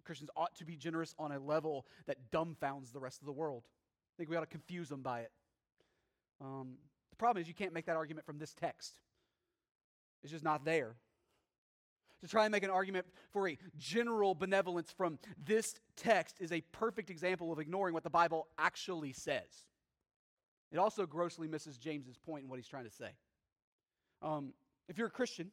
Christians 0.03 0.29
ought 0.35 0.55
to 0.55 0.65
be 0.65 0.75
generous 0.75 1.13
on 1.19 1.31
a 1.31 1.39
level 1.39 1.85
that 2.07 2.31
dumbfounds 2.31 2.91
the 2.93 2.99
rest 2.99 3.21
of 3.21 3.25
the 3.25 3.33
world 3.33 3.63
think 4.19 4.29
we 4.29 4.35
ought 4.35 4.41
to 4.41 4.45
confuse 4.47 4.89
them 4.89 5.01
by 5.01 5.21
it. 5.21 5.31
Um, 6.41 6.73
the 7.09 7.15
problem 7.15 7.41
is 7.41 7.47
you 7.47 7.53
can't 7.53 7.73
make 7.73 7.85
that 7.85 7.95
argument 7.95 8.25
from 8.25 8.37
this 8.37 8.53
text. 8.53 8.99
It's 10.21 10.31
just 10.31 10.43
not 10.43 10.65
there. 10.65 10.97
To 12.21 12.27
try 12.27 12.43
and 12.43 12.51
make 12.51 12.63
an 12.63 12.69
argument 12.69 13.05
for 13.31 13.47
a 13.47 13.57
general 13.77 14.35
benevolence 14.35 14.91
from 14.91 15.19
this 15.41 15.79
text 15.95 16.35
is 16.41 16.51
a 16.51 16.59
perfect 16.73 17.09
example 17.09 17.53
of 17.53 17.59
ignoring 17.59 17.93
what 17.93 18.03
the 18.03 18.09
Bible 18.09 18.47
actually 18.57 19.13
says. 19.13 19.65
It 20.73 20.79
also 20.79 21.05
grossly 21.05 21.47
misses 21.47 21.77
James's 21.77 22.17
point 22.17 22.43
in 22.43 22.49
what 22.49 22.59
he's 22.59 22.67
trying 22.67 22.83
to 22.83 22.91
say. 22.91 23.11
Um, 24.21 24.51
if 24.89 24.97
you're 24.97 25.07
a 25.07 25.11
Christian, 25.11 25.49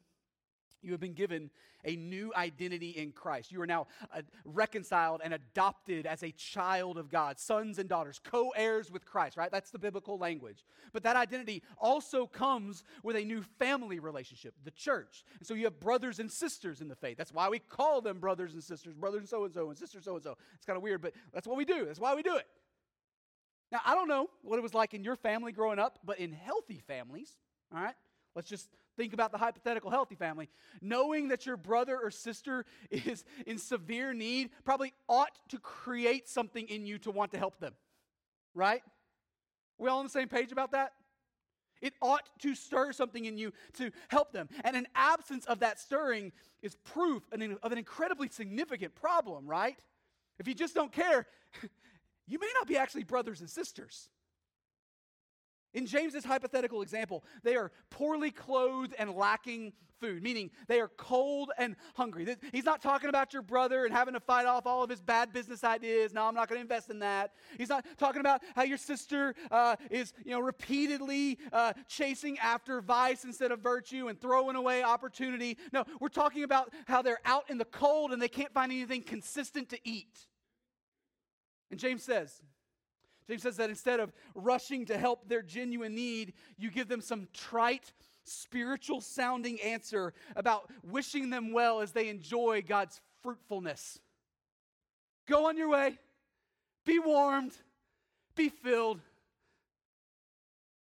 You 0.81 0.91
have 0.91 0.99
been 0.99 1.13
given 1.13 1.49
a 1.85 1.95
new 1.95 2.33
identity 2.35 2.89
in 2.89 3.11
Christ. 3.11 3.51
You 3.51 3.61
are 3.61 3.67
now 3.67 3.87
uh, 4.13 4.21
reconciled 4.45 5.21
and 5.23 5.33
adopted 5.33 6.05
as 6.05 6.23
a 6.23 6.31
child 6.31 6.97
of 6.97 7.09
God, 7.09 7.39
sons 7.39 7.79
and 7.79 7.87
daughters, 7.87 8.19
co 8.23 8.49
heirs 8.55 8.91
with 8.91 9.05
Christ, 9.05 9.37
right? 9.37 9.51
That's 9.51 9.71
the 9.71 9.79
biblical 9.79 10.17
language. 10.17 10.65
But 10.93 11.03
that 11.03 11.15
identity 11.15 11.63
also 11.77 12.27
comes 12.27 12.83
with 13.03 13.15
a 13.15 13.23
new 13.23 13.43
family 13.59 13.99
relationship, 13.99 14.53
the 14.63 14.71
church. 14.71 15.23
And 15.39 15.47
so 15.47 15.53
you 15.53 15.65
have 15.65 15.79
brothers 15.79 16.19
and 16.19 16.31
sisters 16.31 16.81
in 16.81 16.87
the 16.87 16.95
faith. 16.95 17.17
That's 17.17 17.33
why 17.33 17.49
we 17.49 17.59
call 17.59 18.01
them 18.01 18.19
brothers 18.19 18.53
and 18.53 18.63
sisters, 18.63 18.93
brothers 18.93 19.21
and 19.21 19.29
so 19.29 19.45
and 19.45 19.53
so 19.53 19.69
and 19.69 19.77
sister 19.77 20.01
so 20.01 20.15
and 20.15 20.23
so. 20.23 20.37
It's 20.55 20.65
kind 20.65 20.77
of 20.77 20.83
weird, 20.83 21.01
but 21.01 21.13
that's 21.33 21.47
what 21.47 21.57
we 21.57 21.65
do. 21.65 21.85
That's 21.85 21.99
why 21.99 22.15
we 22.15 22.23
do 22.23 22.35
it. 22.35 22.47
Now, 23.71 23.79
I 23.85 23.95
don't 23.95 24.07
know 24.07 24.29
what 24.43 24.57
it 24.57 24.61
was 24.61 24.73
like 24.73 24.93
in 24.93 25.03
your 25.03 25.15
family 25.15 25.51
growing 25.51 25.79
up, 25.79 25.99
but 26.05 26.19
in 26.19 26.31
healthy 26.31 26.81
families, 26.87 27.31
all 27.75 27.81
right, 27.81 27.95
let's 28.33 28.47
just 28.47 28.69
think 28.97 29.13
about 29.13 29.31
the 29.31 29.37
hypothetical 29.37 29.91
healthy 29.91 30.15
family. 30.15 30.49
Knowing 30.81 31.29
that 31.29 31.45
your 31.45 31.55
brother 31.55 31.97
or 32.01 32.11
sister 32.11 32.65
is 32.89 33.23
in 33.45 33.57
severe 33.57 34.13
need 34.13 34.49
probably 34.65 34.93
ought 35.07 35.39
to 35.49 35.59
create 35.59 36.27
something 36.27 36.67
in 36.67 36.85
you 36.85 36.97
to 36.99 37.11
want 37.11 37.31
to 37.31 37.37
help 37.37 37.59
them, 37.59 37.73
right? 38.53 38.81
We 39.77 39.87
all 39.89 39.99
on 39.99 40.05
the 40.05 40.09
same 40.09 40.27
page 40.27 40.51
about 40.51 40.71
that? 40.71 40.91
It 41.81 41.93
ought 42.01 42.27
to 42.39 42.55
stir 42.55 42.91
something 42.91 43.25
in 43.25 43.37
you 43.37 43.53
to 43.73 43.91
help 44.07 44.31
them. 44.31 44.49
And 44.63 44.75
an 44.75 44.87
absence 44.95 45.45
of 45.45 45.59
that 45.59 45.79
stirring 45.79 46.31
is 46.63 46.75
proof 46.75 47.23
of 47.31 47.71
an 47.71 47.77
incredibly 47.77 48.29
significant 48.29 48.95
problem, 48.95 49.45
right? 49.45 49.77
If 50.39 50.47
you 50.47 50.55
just 50.55 50.73
don't 50.73 50.91
care, 50.91 51.27
you 52.27 52.39
may 52.39 52.49
not 52.55 52.67
be 52.67 52.77
actually 52.77 53.03
brothers 53.03 53.41
and 53.41 53.49
sisters. 53.49 54.09
In 55.77 55.85
James's 55.85 56.25
hypothetical 56.25 56.81
example, 56.81 57.23
they 57.43 57.55
are 57.55 57.71
poorly 57.91 58.31
clothed 58.31 58.95
and 58.97 59.11
lacking 59.11 59.73
food, 59.99 60.23
meaning 60.23 60.49
they 60.67 60.79
are 60.79 60.87
cold 60.87 61.51
and 61.55 61.75
hungry. 61.93 62.35
He's 62.51 62.65
not 62.65 62.81
talking 62.81 63.09
about 63.09 63.31
your 63.31 63.43
brother 63.43 63.85
and 63.85 63.93
having 63.93 64.15
to 64.15 64.19
fight 64.19 64.47
off 64.47 64.65
all 64.65 64.81
of 64.81 64.89
his 64.89 65.01
bad 65.01 65.31
business 65.31 65.63
ideas. 65.63 66.15
No, 66.15 66.23
I'm 66.23 66.33
not 66.33 66.49
going 66.49 66.57
to 66.57 66.63
invest 66.63 66.89
in 66.89 66.97
that. 66.99 67.33
He's 67.59 67.69
not 67.69 67.85
talking 67.95 68.21
about 68.21 68.41
how 68.55 68.63
your 68.63 68.79
sister 68.79 69.35
uh, 69.51 69.75
is, 69.91 70.13
you 70.25 70.31
know, 70.31 70.39
repeatedly 70.39 71.37
uh, 71.53 71.73
chasing 71.87 72.39
after 72.39 72.81
vice 72.81 73.23
instead 73.23 73.51
of 73.51 73.59
virtue 73.59 74.07
and 74.07 74.19
throwing 74.19 74.55
away 74.55 74.81
opportunity. 74.81 75.59
No, 75.73 75.83
we're 76.01 76.07
talking 76.07 76.41
about 76.41 76.73
how 76.87 77.03
they're 77.03 77.21
out 77.23 77.51
in 77.51 77.59
the 77.59 77.65
cold 77.65 78.13
and 78.13 78.19
they 78.19 78.29
can't 78.29 78.51
find 78.51 78.71
anything 78.71 79.03
consistent 79.03 79.69
to 79.69 79.77
eat. 79.83 80.25
And 81.69 81.79
James 81.79 82.01
says, 82.01 82.41
James 83.27 83.41
says 83.41 83.57
that 83.57 83.69
instead 83.69 83.99
of 83.99 84.13
rushing 84.35 84.85
to 84.85 84.97
help 84.97 85.27
their 85.27 85.41
genuine 85.41 85.93
need, 85.93 86.33
you 86.57 86.71
give 86.71 86.87
them 86.87 87.01
some 87.01 87.27
trite, 87.33 87.91
spiritual 88.23 89.01
sounding 89.01 89.59
answer 89.61 90.13
about 90.35 90.71
wishing 90.83 91.29
them 91.29 91.51
well 91.51 91.81
as 91.81 91.91
they 91.91 92.07
enjoy 92.07 92.63
God's 92.65 93.01
fruitfulness. 93.23 93.99
Go 95.27 95.47
on 95.47 95.57
your 95.57 95.69
way, 95.69 95.97
be 96.85 96.99
warmed, 96.99 97.53
be 98.35 98.47
filled. 98.49 99.01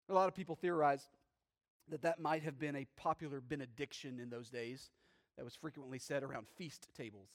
A 0.08 0.12
lot 0.12 0.28
of 0.28 0.34
people 0.34 0.56
theorize 0.56 1.06
that 1.88 2.02
that 2.02 2.18
might 2.18 2.42
have 2.42 2.58
been 2.58 2.74
a 2.74 2.86
popular 2.96 3.40
benediction 3.40 4.18
in 4.18 4.30
those 4.30 4.50
days 4.50 4.90
that 5.36 5.44
was 5.44 5.54
frequently 5.54 5.98
said 5.98 6.22
around 6.22 6.46
feast 6.56 6.88
tables. 6.96 7.28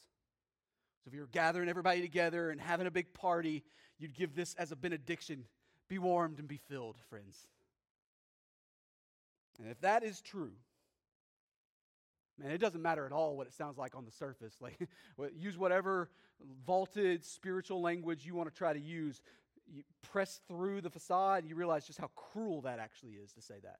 So 1.03 1.07
if 1.07 1.13
you 1.13 1.21
were 1.21 1.27
gathering 1.27 1.69
everybody 1.69 2.01
together 2.01 2.49
and 2.49 2.59
having 2.59 2.87
a 2.87 2.91
big 2.91 3.13
party, 3.13 3.63
you'd 3.99 4.15
give 4.15 4.35
this 4.35 4.55
as 4.55 4.71
a 4.71 4.75
benediction 4.75 5.45
Be 5.87 5.99
warmed 5.99 6.39
and 6.39 6.47
be 6.47 6.57
filled, 6.57 6.97
friends. 7.09 7.47
And 9.59 9.69
if 9.69 9.81
that 9.81 10.03
is 10.03 10.21
true, 10.21 10.53
man, 12.39 12.51
it 12.51 12.59
doesn't 12.59 12.81
matter 12.81 13.05
at 13.05 13.11
all 13.11 13.35
what 13.35 13.47
it 13.47 13.53
sounds 13.53 13.77
like 13.77 13.95
on 13.95 14.05
the 14.05 14.11
surface. 14.11 14.55
Like, 14.61 14.79
use 15.35 15.57
whatever 15.57 16.09
vaulted 16.65 17.25
spiritual 17.25 17.81
language 17.81 18.25
you 18.25 18.35
want 18.35 18.49
to 18.49 18.55
try 18.55 18.71
to 18.71 18.79
use. 18.79 19.21
You 19.67 19.83
press 20.11 20.39
through 20.47 20.81
the 20.81 20.89
facade, 20.89 21.45
you 21.45 21.55
realize 21.55 21.85
just 21.85 21.99
how 21.99 22.09
cruel 22.15 22.61
that 22.61 22.79
actually 22.79 23.13
is 23.13 23.33
to 23.33 23.41
say 23.41 23.55
that. 23.63 23.79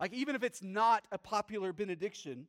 Like, 0.00 0.14
even 0.14 0.34
if 0.34 0.42
it's 0.42 0.62
not 0.62 1.04
a 1.12 1.18
popular 1.18 1.72
benediction, 1.72 2.46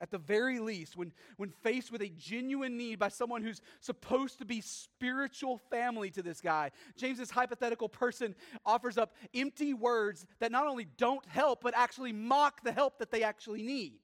at 0.00 0.10
the 0.10 0.18
very 0.18 0.60
least, 0.60 0.96
when, 0.96 1.12
when 1.36 1.50
faced 1.50 1.90
with 1.90 2.02
a 2.02 2.08
genuine 2.08 2.76
need 2.76 2.98
by 2.98 3.08
someone 3.08 3.42
who's 3.42 3.60
supposed 3.80 4.38
to 4.38 4.44
be 4.44 4.60
spiritual 4.60 5.58
family 5.70 6.10
to 6.10 6.22
this 6.22 6.40
guy, 6.40 6.70
James's 6.96 7.30
hypothetical 7.30 7.88
person 7.88 8.34
offers 8.64 8.96
up 8.96 9.14
empty 9.34 9.74
words 9.74 10.26
that 10.38 10.52
not 10.52 10.66
only 10.66 10.86
don't 10.96 11.26
help, 11.26 11.62
but 11.62 11.74
actually 11.76 12.12
mock 12.12 12.62
the 12.62 12.72
help 12.72 12.98
that 12.98 13.10
they 13.10 13.22
actually 13.22 13.62
need. 13.62 13.98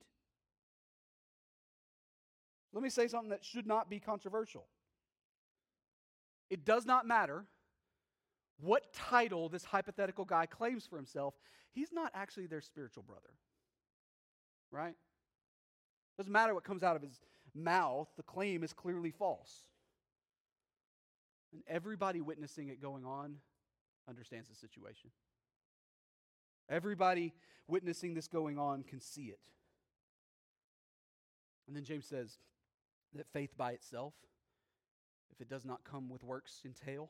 Let 2.73 2.83
me 2.83 2.89
say 2.89 3.07
something 3.07 3.29
that 3.29 3.45
should 3.45 3.65
not 3.65 3.89
be 3.89 3.99
controversial. 3.99 4.67
It 6.49 6.65
does 6.65 6.85
not 6.85 7.07
matter 7.07 7.45
what 8.59 8.93
title 8.93 9.49
this 9.49 9.63
hypothetical 9.63 10.25
guy 10.25 10.45
claims 10.45 10.85
for 10.85 10.97
himself, 10.97 11.33
he's 11.73 11.91
not 11.91 12.11
actually 12.13 12.47
their 12.47 12.61
spiritual 12.61 13.03
brother. 13.03 13.29
Right? 14.71 14.95
Doesn't 16.17 16.31
matter 16.31 16.53
what 16.53 16.63
comes 16.63 16.83
out 16.83 16.95
of 16.95 17.01
his 17.01 17.19
mouth, 17.53 18.07
the 18.17 18.23
claim 18.23 18.63
is 18.63 18.73
clearly 18.73 19.11
false. 19.11 19.63
And 21.51 21.63
everybody 21.67 22.21
witnessing 22.21 22.69
it 22.69 22.81
going 22.81 23.05
on 23.05 23.37
understands 24.07 24.49
the 24.49 24.55
situation. 24.55 25.09
Everybody 26.69 27.33
witnessing 27.67 28.13
this 28.13 28.27
going 28.27 28.57
on 28.57 28.83
can 28.83 28.99
see 28.99 29.25
it. 29.25 29.39
And 31.67 31.75
then 31.75 31.83
James 31.83 32.05
says 32.05 32.37
that 33.13 33.27
faith 33.31 33.55
by 33.57 33.71
itself, 33.71 34.13
if 35.31 35.41
it 35.41 35.49
does 35.49 35.65
not 35.65 35.83
come 35.83 36.09
with 36.09 36.23
works 36.23 36.61
entail, 36.65 37.09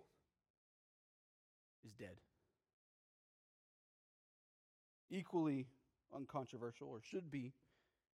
is 1.85 1.93
dead. 1.93 2.17
Equally 5.09 5.67
uncontroversial, 6.15 6.87
or 6.87 7.01
should 7.01 7.29
be 7.29 7.53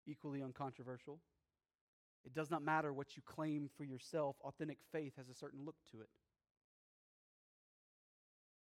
equally 0.08 0.41
uncontroversial. 0.41 1.20
It 2.25 2.34
does 2.34 2.51
not 2.51 2.63
matter 2.63 2.93
what 2.93 3.15
you 3.15 3.24
claim 3.25 3.70
for 3.77 3.84
yourself, 3.84 4.36
authentic 4.41 4.77
faith 4.91 5.13
has 5.17 5.29
a 5.29 5.34
certain 5.34 5.65
look 5.65 5.75
to 5.91 6.01
it. 6.01 6.10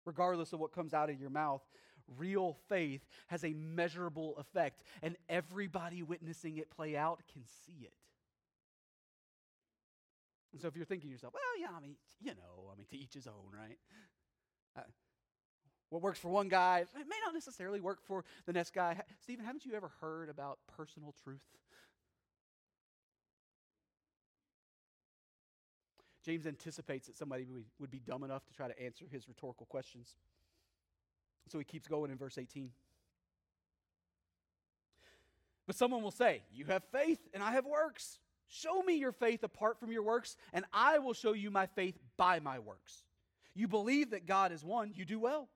Regardless 0.05 0.53
of 0.53 0.59
what 0.59 0.73
comes 0.73 0.93
out 0.93 1.09
of 1.09 1.19
your 1.19 1.29
mouth, 1.29 1.61
real 2.17 2.57
faith 2.67 3.01
has 3.27 3.43
a 3.43 3.53
measurable 3.53 4.35
effect, 4.37 4.83
and 5.01 5.15
everybody 5.29 6.03
witnessing 6.03 6.57
it 6.57 6.69
play 6.69 6.97
out 6.97 7.21
can 7.31 7.43
see 7.65 7.83
it. 7.83 7.93
And 10.51 10.61
so 10.61 10.67
if 10.67 10.75
you're 10.75 10.85
thinking 10.85 11.09
to 11.09 11.13
yourself, 11.13 11.33
well, 11.33 11.41
yeah, 11.59 11.75
I 11.75 11.79
mean, 11.79 11.95
you 12.21 12.31
know, 12.31 12.69
I 12.71 12.75
mean, 12.75 12.85
to 12.91 12.97
each 12.97 13.13
his 13.13 13.27
own, 13.27 13.51
right? 13.57 13.77
Uh, 14.77 14.81
what 15.93 16.01
works 16.01 16.17
for 16.17 16.29
one 16.29 16.49
guy 16.49 16.79
it 16.79 17.07
may 17.07 17.15
not 17.23 17.35
necessarily 17.35 17.79
work 17.79 17.99
for 18.03 18.25
the 18.47 18.53
next 18.53 18.73
guy. 18.73 18.99
Stephen, 19.21 19.45
haven't 19.45 19.63
you 19.63 19.75
ever 19.75 19.91
heard 20.01 20.27
about 20.27 20.57
personal 20.75 21.13
truth? 21.23 21.43
James 26.25 26.47
anticipates 26.47 27.05
that 27.05 27.15
somebody 27.15 27.45
would 27.79 27.91
be 27.91 27.99
dumb 27.99 28.23
enough 28.23 28.43
to 28.45 28.53
try 28.53 28.67
to 28.67 28.81
answer 28.81 29.05
his 29.11 29.27
rhetorical 29.27 29.67
questions. 29.67 30.15
So 31.49 31.59
he 31.59 31.63
keeps 31.63 31.87
going 31.87 32.09
in 32.09 32.17
verse 32.17 32.39
18. 32.39 32.71
But 35.67 35.75
someone 35.75 36.01
will 36.01 36.11
say, 36.11 36.41
You 36.51 36.65
have 36.65 36.83
faith 36.91 37.19
and 37.35 37.43
I 37.43 37.51
have 37.51 37.65
works. 37.65 38.17
Show 38.47 38.81
me 38.81 38.95
your 38.95 39.11
faith 39.11 39.43
apart 39.43 39.79
from 39.79 39.91
your 39.91 40.03
works, 40.03 40.37
and 40.53 40.65
I 40.73 40.99
will 40.99 41.13
show 41.13 41.33
you 41.33 41.51
my 41.51 41.67
faith 41.67 41.99
by 42.17 42.39
my 42.39 42.57
works. 42.59 43.03
You 43.53 43.67
believe 43.67 44.11
that 44.11 44.25
God 44.25 44.51
is 44.51 44.63
one, 44.63 44.91
you 44.95 45.05
do 45.05 45.19
well. 45.19 45.49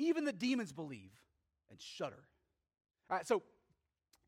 Even 0.00 0.24
the 0.24 0.32
demons 0.32 0.72
believe 0.72 1.12
and 1.70 1.80
shudder. 1.80 2.24
All 3.10 3.16
right, 3.18 3.26
so 3.26 3.42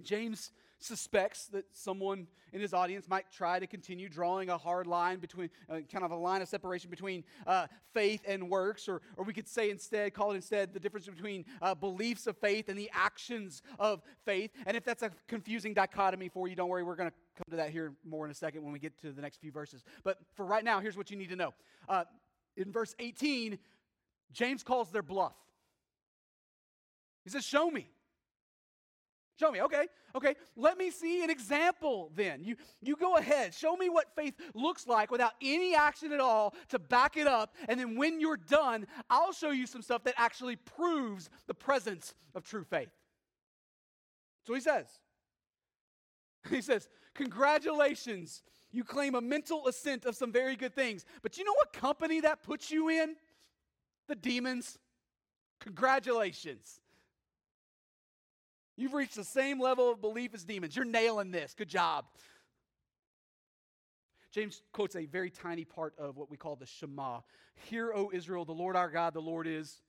James 0.03 0.53
suspects 0.79 1.47
that 1.47 1.65
someone 1.73 2.27
in 2.53 2.61
his 2.61 2.75
audience 2.75 3.09
might 3.09 3.25
try 3.33 3.59
to 3.59 3.67
continue 3.67 4.09
drawing 4.09 4.51
a 4.51 4.59
hard 4.59 4.87
line 4.87 5.19
between, 5.19 5.49
uh, 5.71 5.79
kind 5.91 6.05
of 6.05 6.11
a 6.11 6.17
line 6.17 6.43
of 6.43 6.49
separation 6.49 6.91
between 6.91 7.25
uh, 7.47 7.67
faith 7.95 8.21
and 8.27 8.51
works, 8.51 8.87
or, 8.89 9.01
or 9.17 9.25
we 9.25 9.33
could 9.33 9.49
say 9.49 9.71
instead, 9.71 10.13
call 10.13 10.33
it 10.33 10.35
instead 10.35 10.75
the 10.75 10.81
difference 10.81 11.07
between 11.07 11.45
uh, 11.63 11.75
beliefs 11.75 12.27
of 12.27 12.37
faith 12.37 12.69
and 12.69 12.79
the 12.79 12.91
actions 12.93 13.63
of 13.79 14.03
faith. 14.27 14.51
And 14.67 14.77
if 14.77 14.85
that's 14.85 15.03
a 15.03 15.11
confusing 15.27 15.73
dichotomy 15.73 16.29
for 16.29 16.49
you, 16.49 16.57
don't 16.57 16.69
worry, 16.69 16.83
we're 16.83 16.97
going 16.97 17.11
to 17.11 17.17
come 17.37 17.51
to 17.51 17.57
that 17.57 17.71
here 17.71 17.95
more 18.05 18.27
in 18.27 18.31
a 18.31 18.35
second 18.35 18.63
when 18.63 18.73
we 18.73 18.79
get 18.79 18.99
to 19.01 19.13
the 19.13 19.23
next 19.23 19.41
few 19.41 19.53
verses. 19.53 19.85
But 20.05 20.19
for 20.35 20.45
right 20.45 20.65
now, 20.65 20.81
here's 20.81 20.99
what 20.99 21.11
you 21.11 21.17
need 21.17 21.31
to 21.31 21.37
know. 21.37 21.55
Uh, 21.89 22.05
in 22.57 22.71
verse 22.71 22.95
18, 22.99 23.59
James 24.33 24.63
calls 24.63 24.91
their 24.91 25.03
bluff. 25.03 25.35
He 27.25 27.31
says, 27.31 27.45
Show 27.45 27.71
me. 27.71 27.89
Show 29.41 29.51
me. 29.51 29.63
Okay, 29.63 29.87
okay. 30.15 30.35
Let 30.57 30.79
me 30.79 30.91
see 30.91 31.25
an 31.25 31.31
example 31.31 32.13
then. 32.15 32.45
You, 32.45 32.57
you 32.81 32.97
go 32.97 33.17
ahead. 33.17 33.55
Show 33.55 33.77
me 33.77 33.89
what 33.89 34.15
faith 34.15 34.35
looks 34.55 34.87
like 34.87 35.11
without 35.11 35.33
any 35.43 35.75
action 35.75 36.13
at 36.13 36.21
all 36.21 36.55
to 36.69 36.79
back 36.79 37.17
it 37.17 37.27
up. 37.27 37.55
And 37.69 37.81
then 37.81 37.97
when 37.97 38.21
you're 38.21 38.37
done, 38.37 38.87
I'll 39.09 39.33
show 39.33 39.51
you 39.51 39.67
some 39.67 39.83
stuff 39.83 40.05
that 40.05 40.15
actually 40.17 40.57
proves 40.57 41.31
the 41.47 41.55
presence 41.55 42.15
of 42.35 42.45
true 42.45 42.65
faith. 42.65 42.91
So 44.47 44.55
he 44.55 44.61
says. 44.61 44.87
He 46.51 46.61
says, 46.61 46.89
Congratulations, 47.15 48.43
you 48.73 48.85
claim 48.85 49.15
a 49.15 49.21
mental 49.21 49.69
assent 49.69 50.07
of 50.07 50.17
some 50.17 50.33
very 50.33 50.57
good 50.57 50.75
things. 50.75 51.05
But 51.23 51.39
you 51.39 51.45
know 51.45 51.53
what 51.55 51.73
company 51.73 52.21
that 52.21 52.43
puts 52.43 52.71
you 52.71 52.89
in? 52.89 53.17
The 54.09 54.17
demons. 54.17 54.79
Congratulations. 55.61 56.82
You've 58.77 58.95
reached 58.95 59.17
the 59.17 59.25
same 59.25 59.61
level 59.61 59.91
of 59.91 60.01
belief 60.01 60.35
as 60.35 60.45
demons. 60.45 60.75
You're 60.75 60.85
nailing 60.85 61.31
this. 61.31 61.55
Good 61.55 61.69
job. 61.69 62.07
James 64.33 64.63
quotes 64.73 64.97
a 64.97 65.05
very 65.05 65.31
tiny 65.31 65.65
part 65.65 65.95
of 65.99 66.17
what 66.17 66.31
we 66.31 66.39
call 66.39 66.57
the 66.57 66.67
Shema. 66.67 67.21
Hear, 67.69 67.93
O 67.95 68.11
Israel, 68.13 68.47
the 68.47 68.53
Lord 68.53 68.77
our 68.77 68.91
God, 68.91 69.13
the 69.13 69.21
Lord 69.21 69.47
is 69.47 69.83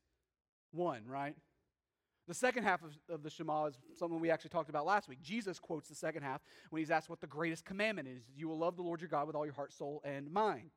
one, 0.71 1.03
right? 1.07 1.35
The 2.27 2.33
second 2.33 2.63
half 2.63 2.83
of, 2.83 2.91
of, 3.09 3.23
the 3.23 3.29
Shema 3.29 3.65
is 3.65 3.77
something 3.97 4.19
we 4.19 4.31
actually 4.31 4.49
talked 4.49 4.69
about 4.69 4.85
last 4.85 5.07
week. 5.07 5.21
Jesus 5.21 5.59
quotes 5.59 5.87
the 5.89 5.95
second 5.95 6.23
half 6.23 6.41
when 6.69 6.81
he's 6.81 6.91
asked 6.91 7.09
what 7.09 7.21
the 7.21 7.27
greatest 7.27 7.65
commandment 7.65 8.07
is. 8.07 8.23
You 8.35 8.49
will 8.49 8.57
love 8.57 8.75
the 8.75 8.81
Lord 8.81 9.01
your 9.01 9.09
God 9.09 9.27
with 9.27 9.35
all 9.35 9.45
your 9.45 9.53
heart, 9.53 9.73
soul, 9.73 10.01
and 10.05 10.31
mind. 10.31 10.71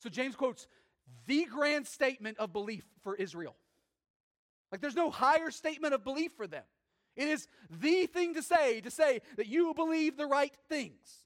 So 0.00 0.08
James 0.08 0.34
quotes 0.34 0.66
the 1.26 1.44
grand 1.44 1.86
statement 1.86 2.38
of 2.38 2.52
belief 2.52 2.84
for 3.02 3.14
Israel. 3.14 3.54
Like 4.70 4.80
there's 4.80 4.96
no 4.96 5.10
higher 5.10 5.50
statement 5.50 5.94
of 5.94 6.02
belief 6.02 6.32
for 6.36 6.46
them. 6.46 6.64
It 7.16 7.28
is 7.28 7.46
the 7.70 8.06
thing 8.06 8.34
to 8.34 8.42
say, 8.42 8.80
to 8.80 8.90
say 8.90 9.20
that 9.36 9.46
you 9.46 9.74
believe 9.74 10.16
the 10.16 10.26
right 10.26 10.54
things. 10.68 11.22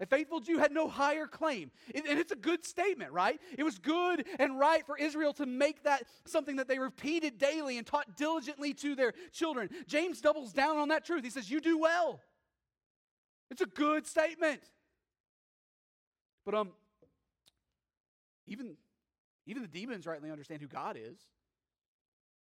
A 0.00 0.06
faithful 0.06 0.40
Jew 0.40 0.58
had 0.58 0.72
no 0.72 0.88
higher 0.88 1.26
claim. 1.26 1.70
and 1.94 2.04
it's 2.06 2.32
a 2.32 2.36
good 2.36 2.64
statement, 2.64 3.12
right? 3.12 3.40
It 3.56 3.62
was 3.62 3.78
good 3.78 4.26
and 4.40 4.58
right 4.58 4.84
for 4.84 4.98
Israel 4.98 5.32
to 5.34 5.46
make 5.46 5.84
that 5.84 6.04
something 6.26 6.56
that 6.56 6.66
they 6.66 6.80
repeated 6.80 7.38
daily 7.38 7.78
and 7.78 7.86
taught 7.86 8.16
diligently 8.16 8.74
to 8.74 8.96
their 8.96 9.12
children. 9.32 9.70
James 9.86 10.20
doubles 10.20 10.52
down 10.52 10.78
on 10.78 10.88
that 10.88 11.04
truth. 11.04 11.22
He 11.22 11.30
says, 11.30 11.48
You 11.48 11.60
do 11.60 11.78
well. 11.78 12.20
It's 13.50 13.60
a 13.60 13.66
good 13.66 14.06
statement. 14.06 14.62
But 16.44 16.54
um, 16.56 16.72
even, 18.48 18.76
even 19.46 19.62
the 19.62 19.68
demons 19.68 20.06
rightly 20.06 20.30
understand 20.30 20.60
who 20.60 20.68
God 20.68 20.96
is. 20.96 21.18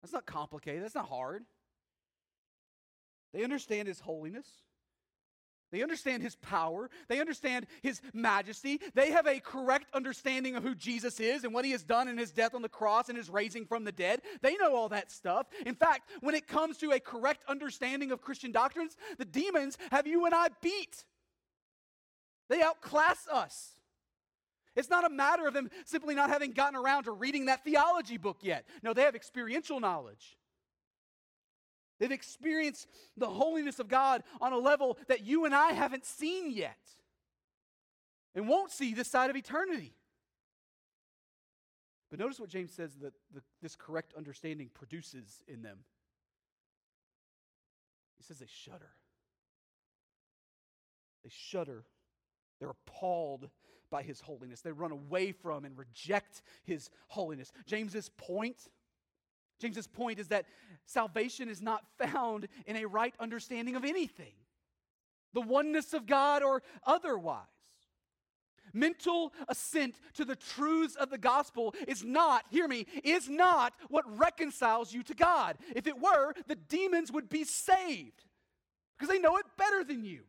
That's 0.02 0.14
not 0.14 0.26
complicated, 0.26 0.84
that's 0.84 0.96
not 0.96 1.10
hard. 1.10 1.44
They 3.36 3.44
understand 3.44 3.90
his 3.90 4.00
holiness. 4.00 4.48
They 5.72 5.84
understand 5.84 6.24
his 6.24 6.38
power. 6.38 6.90
They 7.10 7.20
understand 7.20 7.68
his 7.82 8.00
majesty. 8.14 8.80
They 8.94 9.12
have 9.12 9.28
a 9.28 9.42
correct 9.42 9.94
understanding 9.94 10.56
of 10.56 10.64
who 10.64 10.74
Jesus 10.74 11.20
is 11.20 11.44
and 11.44 11.54
what 11.54 11.66
he 11.66 11.72
has 11.72 11.84
done 11.84 12.08
in 12.08 12.18
his 12.18 12.32
death 12.32 12.56
on 12.56 12.62
the 12.62 12.70
cross 12.70 13.10
and 13.10 13.18
his 13.18 13.30
raising 13.30 13.66
from 13.66 13.84
the 13.84 13.92
dead. 13.92 14.22
They 14.42 14.56
know 14.56 14.74
all 14.74 14.88
that 14.90 15.12
stuff. 15.12 15.48
In 15.66 15.76
fact, 15.76 16.10
when 16.22 16.34
it 16.34 16.48
comes 16.48 16.78
to 16.78 16.92
a 16.92 17.00
correct 17.00 17.44
understanding 17.50 18.14
of 18.14 18.22
Christian 18.22 18.54
doctrines, 18.54 18.96
the 19.18 19.26
demons 19.26 19.78
have 19.92 20.08
you 20.08 20.26
and 20.26 20.34
I 20.34 20.48
beat. 20.62 21.04
They 22.48 22.62
outclass 22.62 23.28
us. 23.28 23.72
It's 24.78 24.90
not 24.90 25.06
a 25.06 25.10
matter 25.10 25.46
of 25.46 25.54
them 25.54 25.70
simply 25.84 26.16
not 26.16 26.30
having 26.30 26.52
gotten 26.52 26.78
around 26.78 27.04
to 27.04 27.12
reading 27.12 27.48
that 27.48 27.66
theology 27.66 28.16
book 28.16 28.38
yet. 28.42 28.66
No, 28.82 28.94
they 28.94 29.02
have 29.02 29.16
experiential 29.16 29.82
knowledge. 29.82 30.38
They've 32.00 32.12
experienced 32.12 32.88
the 33.16 33.30
holiness 33.30 33.80
of 33.80 33.88
God 33.88 34.24
on 34.42 34.54
a 34.54 34.58
level 34.58 34.98
that 35.08 35.26
you 35.26 35.46
and 35.46 35.56
I 35.56 35.72
haven't 35.72 36.06
seen 36.06 36.52
yet 36.52 36.78
and 38.36 38.48
won't 38.48 38.72
see 38.72 38.94
this 38.94 39.08
side 39.08 39.30
of 39.30 39.36
eternity. 39.36 39.94
But 42.10 42.20
notice 42.20 42.40
what 42.40 42.50
James 42.50 42.72
says 42.72 42.96
that 43.02 43.14
the, 43.34 43.42
this 43.62 43.76
correct 43.76 44.14
understanding 44.16 44.70
produces 44.74 45.44
in 45.48 45.62
them. 45.62 45.80
He 48.18 48.24
says 48.24 48.40
they 48.40 48.48
shudder. 48.48 48.92
They 51.24 51.32
shudder. 51.34 51.86
They're 52.60 52.70
appalled 52.70 53.50
by 53.90 54.04
his 54.04 54.22
holiness. 54.22 54.62
They 54.62 54.72
run 54.72 54.92
away 54.92 55.32
from 55.32 55.66
and 55.66 55.78
reject 55.78 56.42
his 56.64 56.90
holiness. 57.08 57.52
James's 57.66 58.10
point 58.10 58.70
James's 59.60 59.88
point 59.88 60.20
is 60.20 60.28
that 60.30 60.46
salvation 60.86 61.50
is 61.50 61.62
not 61.62 61.84
found 61.98 62.48
in 62.66 62.76
a 62.76 62.86
right 62.86 63.14
understanding 63.20 63.76
of 63.76 63.84
anything, 63.84 64.34
the 65.34 65.42
oneness 65.42 65.94
of 65.94 66.06
God 66.06 66.44
or 66.44 66.62
otherwise. 66.86 67.46
Mental 68.74 69.32
assent 69.48 70.02
to 70.16 70.26
the 70.26 70.36
truths 70.36 70.96
of 70.96 71.10
the 71.10 71.18
gospel 71.18 71.74
is 71.88 72.04
not, 72.04 72.44
hear 72.50 72.68
me, 72.68 72.86
is 73.06 73.30
not 73.30 73.74
what 73.88 74.04
reconciles 74.18 74.94
you 74.94 75.02
to 75.04 75.14
God. 75.14 75.58
If 75.74 75.88
it 75.88 75.98
were, 75.98 76.34
the 76.48 76.56
demons 76.56 77.10
would 77.10 77.30
be 77.30 77.46
saved 77.46 78.26
because 78.98 79.10
they 79.10 79.20
know 79.20 79.38
it 79.38 79.46
better 79.58 79.86
than 79.86 80.04
you. 80.04 80.24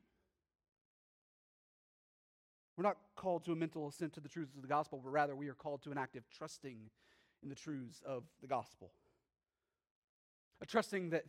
We're 2.77 2.85
not 2.85 2.99
called 3.17 3.45
to 3.47 3.53
a 3.53 3.57
mental 3.57 3.89
assent 3.89 4.13
to 4.13 4.21
the 4.21 4.29
truths 4.29 4.55
of 4.55 4.63
the 4.63 4.69
gospel, 4.69 5.01
but 5.03 5.11
rather 5.11 5.35
we 5.35 5.49
are 5.49 5.55
called 5.55 5.83
to 5.83 5.91
an 5.91 5.99
active 5.99 6.23
trusting 6.31 6.79
in 7.43 7.49
the 7.49 7.55
truths 7.57 8.01
of 8.07 8.23
the 8.41 8.47
gospel 8.47 8.93
a 10.61 10.67
trusting 10.67 11.11
that 11.11 11.25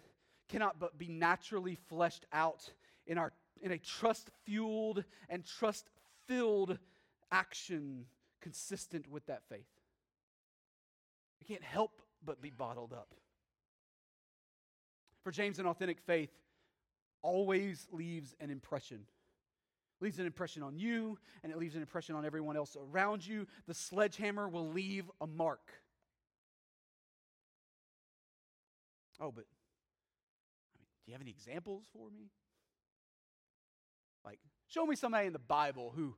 cannot 0.48 0.80
but 0.80 0.98
be 0.98 1.08
naturally 1.08 1.76
fleshed 1.76 2.26
out 2.32 2.70
in, 3.06 3.18
our, 3.18 3.34
in 3.62 3.72
a 3.72 3.78
trust 3.78 4.30
fueled 4.46 5.04
and 5.30 5.46
trust 5.46 5.90
filled 6.28 6.78
action 7.32 8.06
consistent 8.42 9.10
with 9.10 9.26
that 9.28 9.44
faith. 9.50 9.68
It 11.42 11.48
can't 11.48 11.64
help 11.64 12.02
but 12.24 12.42
be 12.42 12.50
bottled 12.50 12.94
up. 12.94 13.14
For 15.24 15.32
James, 15.32 15.60
an 15.60 15.66
authentic 15.66 16.00
faith 16.00 16.32
always 17.22 17.88
leaves 17.92 18.36
an 18.40 18.50
impression. 18.50 19.02
Leaves 20.00 20.20
an 20.20 20.26
impression 20.26 20.64
on 20.64 20.78
you, 20.78 21.18
and 21.44 21.52
it 21.52 21.58
leaves 21.58 21.76
an 21.76 21.82
impression 21.82 22.16
on 22.16 22.26
everyone 22.26 22.56
else 22.56 22.78
around 22.80 23.26
you. 23.26 23.48
The 23.68 23.74
sledgehammer 23.74 24.48
will 24.48 24.70
leave 24.70 25.10
a 25.20 25.28
mark. 25.28 25.72
Oh, 29.20 29.32
but 29.32 29.46
I 29.46 30.78
mean, 30.78 30.88
do 31.06 31.12
you 31.12 31.14
have 31.14 31.22
any 31.22 31.32
examples 31.32 31.86
for 31.94 32.10
me? 32.10 32.30
Like, 34.24 34.40
show 34.68 34.86
me 34.86 34.96
somebody 34.96 35.28
in 35.28 35.34
the 35.34 35.40
Bible 35.40 35.94
who 35.96 36.16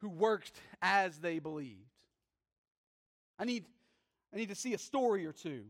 who 0.00 0.08
worked 0.08 0.60
as 0.80 1.18
they 1.18 1.38
believed. 1.38 1.90
I 3.38 3.44
need 3.44 3.64
I 4.32 4.36
need 4.36 4.48
to 4.48 4.54
see 4.54 4.74
a 4.74 4.78
story 4.78 5.26
or 5.26 5.32
two. 5.32 5.64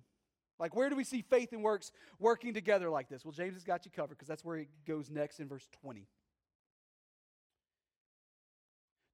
Like, 0.59 0.74
where 0.74 0.90
do 0.90 0.96
we 0.96 1.05
see 1.05 1.22
faith 1.22 1.53
and 1.53 1.62
works 1.62 1.92
working 2.18 2.53
together 2.53 2.90
like 2.90 3.09
this? 3.09 3.24
Well, 3.24 3.33
James 3.33 3.55
has 3.55 3.62
got 3.62 3.85
you 3.85 3.92
covered 3.92 4.16
because 4.16 4.27
that's 4.27 4.44
where 4.44 4.59
he 4.59 4.66
goes 4.87 5.09
next 5.09 5.38
in 5.38 5.48
verse 5.48 5.68
20. 5.83 6.07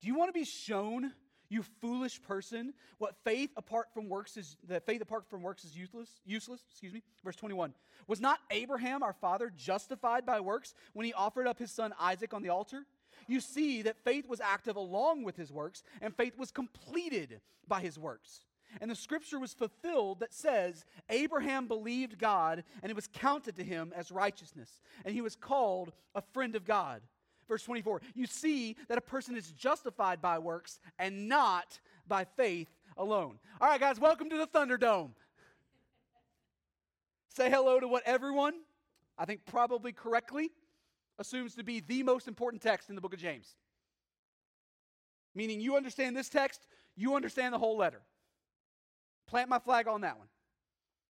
Do 0.01 0.09
you 0.09 0.17
want 0.17 0.29
to 0.29 0.39
be 0.39 0.45
shown 0.45 1.13
you 1.49 1.63
foolish 1.81 2.21
person, 2.23 2.75
what 2.99 3.15
faith 3.25 3.51
apart 3.57 3.89
from 3.93 4.09
works 4.09 4.37
is 4.37 4.57
that 4.69 4.87
faith 4.87 5.03
apart 5.03 5.29
from 5.29 5.43
works 5.43 5.65
is 5.65 5.77
useless, 5.77 6.09
useless, 6.25 6.61
excuse 6.71 6.93
me. 6.93 7.03
Verse 7.25 7.37
21. 7.37 7.75
Was 8.07 8.21
not 8.21 8.41
Abraham 8.51 9.03
our 9.03 9.13
father 9.13 9.53
justified 9.57 10.27
by 10.27 10.41
works 10.41 10.75
when 10.93 11.07
he 11.07 11.13
offered 11.13 11.47
up 11.47 11.59
his 11.59 11.71
son 11.71 11.93
Isaac 11.99 12.35
on 12.35 12.43
the 12.43 12.51
altar? 12.51 12.87
You 13.27 13.41
see 13.41 13.83
that 13.83 14.05
faith 14.05 14.29
was 14.29 14.41
active 14.41 14.77
along 14.77 15.25
with 15.25 15.37
his 15.37 15.53
works, 15.53 15.83
and 16.03 16.15
faith 16.15 16.37
was 16.37 16.51
completed 16.51 17.41
by 17.67 17.81
his 17.81 17.99
works. 17.99 18.45
And 18.81 18.91
the 18.91 18.97
scripture 18.97 19.39
was 19.39 19.55
fulfilled 19.55 20.21
that 20.21 20.35
says, 20.35 20.85
Abraham 21.09 21.69
believed 21.69 22.19
God, 22.19 22.65
and 22.83 22.91
it 22.91 22.97
was 22.97 23.07
counted 23.07 23.57
to 23.57 23.65
him 23.65 23.93
as 23.95 24.11
righteousness, 24.11 24.81
and 25.05 25.15
he 25.15 25.21
was 25.21 25.37
called 25.37 25.93
a 26.15 26.23
friend 26.33 26.57
of 26.57 26.65
God. 26.65 27.03
Verse 27.49 27.63
24, 27.63 28.01
you 28.15 28.27
see 28.27 28.77
that 28.89 28.99
a 28.99 29.03
person 29.03 29.37
is 29.37 29.53
justified 29.53 30.23
by 30.23 30.39
works 30.39 30.79
and 30.99 31.29
not 31.29 31.79
by 32.07 32.25
faith 32.25 32.69
alone. 32.97 33.39
All 33.61 33.69
right, 33.69 33.81
guys, 33.81 34.01
welcome 34.01 34.31
to 34.31 34.37
the 34.37 34.47
Thunderdome. 34.47 35.11
Say 37.29 37.51
hello 37.51 37.81
to 37.81 37.89
what 37.89 38.03
everyone, 38.07 38.55
I 39.19 39.25
think 39.25 39.45
probably 39.45 39.93
correctly, 39.93 40.51
assumes 41.19 41.55
to 41.57 41.65
be 41.65 41.81
the 41.81 42.03
most 42.03 42.29
important 42.29 42.63
text 42.63 42.89
in 42.89 42.95
the 42.95 43.01
book 43.01 43.13
of 43.13 43.21
James. 43.21 43.57
Meaning, 45.35 45.61
you 45.61 45.77
understand 45.77 46.17
this 46.17 46.29
text, 46.29 46.67
you 46.97 47.17
understand 47.17 47.53
the 47.53 47.59
whole 47.59 47.77
letter. 47.77 48.03
Plant 49.27 49.49
my 49.49 49.59
flag 49.59 49.89
on 49.89 50.03
that 50.03 50.17
one. 50.17 50.29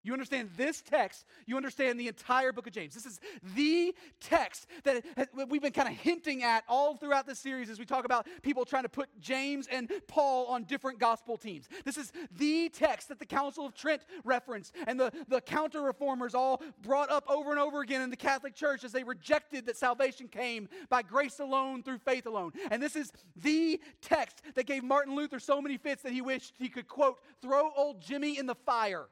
You 0.05 0.12
understand 0.12 0.51
this 0.57 0.83
text, 0.83 1.25
you 1.47 1.57
understand 1.57 1.99
the 1.99 2.09
entire 2.09 2.53
book 2.53 2.67
of 2.67 2.75
James. 2.75 2.95
This 2.95 3.07
is 3.07 3.21
the 3.57 3.95
text 4.21 4.67
that 4.85 5.03
we've 5.49 5.62
been 5.62 5.73
kind 5.73 5.88
of 5.88 5.95
hinting 5.95 6.43
at 6.43 6.62
all 6.69 6.95
throughout 6.97 7.27
this 7.27 7.38
series 7.38 7.71
as 7.71 7.79
we 7.79 7.87
talk 7.87 8.05
about 8.05 8.27
people 8.43 8.67
trying 8.67 8.83
to 8.83 8.88
put 8.90 9.09
James 9.19 9.67
and 9.67 9.90
Paul 10.07 10.47
on 10.47 10.64
different 10.64 10.99
gospel 10.99 11.38
teams. 11.38 11.69
This 11.87 11.97
is 11.97 12.12
the 12.37 12.69
text 12.69 13.09
that 13.09 13.19
the 13.19 13.25
Council 13.25 13.64
of 13.64 13.75
Trent 13.75 14.03
referenced 14.25 14.75
and 14.87 15.01
the, 15.01 15.11
the 15.29 15.40
counter 15.40 15.81
reformers 15.81 16.35
all 16.35 16.62
brought 16.83 17.11
up 17.11 17.25
over 17.29 17.51
and 17.51 17.59
over 17.59 17.81
again 17.81 18.03
in 18.03 18.11
the 18.11 18.17
Catholic 18.17 18.55
Church 18.55 18.85
as 18.85 18.93
they 18.93 19.05
rejected 19.05 19.64
that 19.67 19.79
salvation 19.79 20.29
came 20.29 20.69
by 20.90 21.01
grace 21.01 21.40
alone 21.40 21.83
through 21.83 21.99
faith 21.99 22.27
alone. 22.27 22.53
And 22.71 22.83
this 22.83 22.95
is 22.95 23.11
the 23.37 23.81
text 24.03 24.43
that 24.55 24.67
gave 24.67 24.85
Martin 24.85 25.17
Luther 25.17 25.38
so 25.38 25.62
many 25.62 25.79
fits 25.79 26.03
that 26.03 26.12
he 26.12 26.21
wished 26.21 26.55
he 26.59 26.69
could, 26.69 26.88
quote, 26.88 27.21
throw 27.40 27.71
old 27.75 28.03
Jimmy 28.03 28.37
in 28.37 28.45
the 28.45 28.55
fire. 28.55 29.07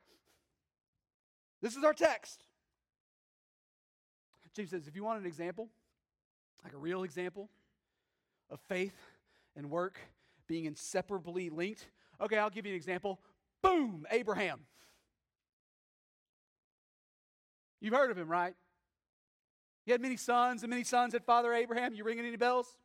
This 1.62 1.76
is 1.76 1.84
our 1.84 1.94
text. 1.94 2.44
James 4.54 4.68
says, 4.68 4.86
if 4.86 4.94
you 4.94 5.02
want 5.02 5.18
an 5.18 5.26
example, 5.26 5.70
like 6.62 6.74
a 6.74 6.76
real 6.76 7.04
example 7.04 7.48
of 8.50 8.60
faith 8.68 8.96
and 9.56 9.70
work 9.70 9.98
being 10.46 10.66
inseparably 10.66 11.48
linked, 11.48 11.86
okay, 12.20 12.36
I'll 12.36 12.50
give 12.50 12.66
you 12.66 12.72
an 12.72 12.76
example. 12.76 13.18
Boom, 13.62 14.06
Abraham. 14.10 14.60
You've 17.80 17.94
heard 17.94 18.10
of 18.10 18.18
him, 18.18 18.28
right? 18.28 18.54
He 19.86 19.92
had 19.92 20.00
many 20.00 20.16
sons, 20.16 20.62
and 20.62 20.70
many 20.70 20.84
sons 20.84 21.14
had 21.14 21.24
Father 21.24 21.52
Abraham. 21.54 21.94
You 21.94 22.04
ringing 22.04 22.26
any 22.26 22.36
bells? 22.36 22.76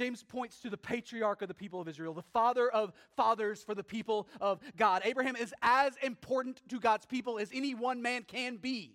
James 0.00 0.22
points 0.22 0.60
to 0.60 0.70
the 0.70 0.78
patriarch 0.78 1.42
of 1.42 1.48
the 1.48 1.54
people 1.54 1.78
of 1.78 1.86
Israel, 1.86 2.14
the 2.14 2.22
father 2.22 2.70
of 2.70 2.94
fathers 3.18 3.62
for 3.62 3.74
the 3.74 3.84
people 3.84 4.26
of 4.40 4.58
God. 4.78 5.02
Abraham 5.04 5.36
is 5.36 5.52
as 5.60 5.92
important 6.02 6.62
to 6.70 6.80
God's 6.80 7.04
people 7.04 7.38
as 7.38 7.50
any 7.52 7.74
one 7.74 8.00
man 8.00 8.22
can 8.22 8.56
be. 8.56 8.94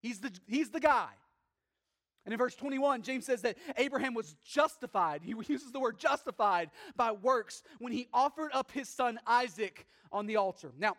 He's 0.00 0.18
the, 0.18 0.32
he's 0.48 0.70
the 0.70 0.80
guy. 0.80 1.10
And 2.24 2.32
in 2.32 2.38
verse 2.38 2.56
21, 2.56 3.02
James 3.02 3.26
says 3.26 3.42
that 3.42 3.56
Abraham 3.76 4.12
was 4.12 4.34
justified. 4.44 5.22
He 5.22 5.34
uses 5.46 5.70
the 5.70 5.78
word 5.78 6.00
justified 6.00 6.70
by 6.96 7.12
works 7.12 7.62
when 7.78 7.92
he 7.92 8.08
offered 8.12 8.50
up 8.52 8.72
his 8.72 8.88
son 8.88 9.20
Isaac 9.24 9.86
on 10.10 10.26
the 10.26 10.34
altar. 10.34 10.72
Now, 10.80 10.96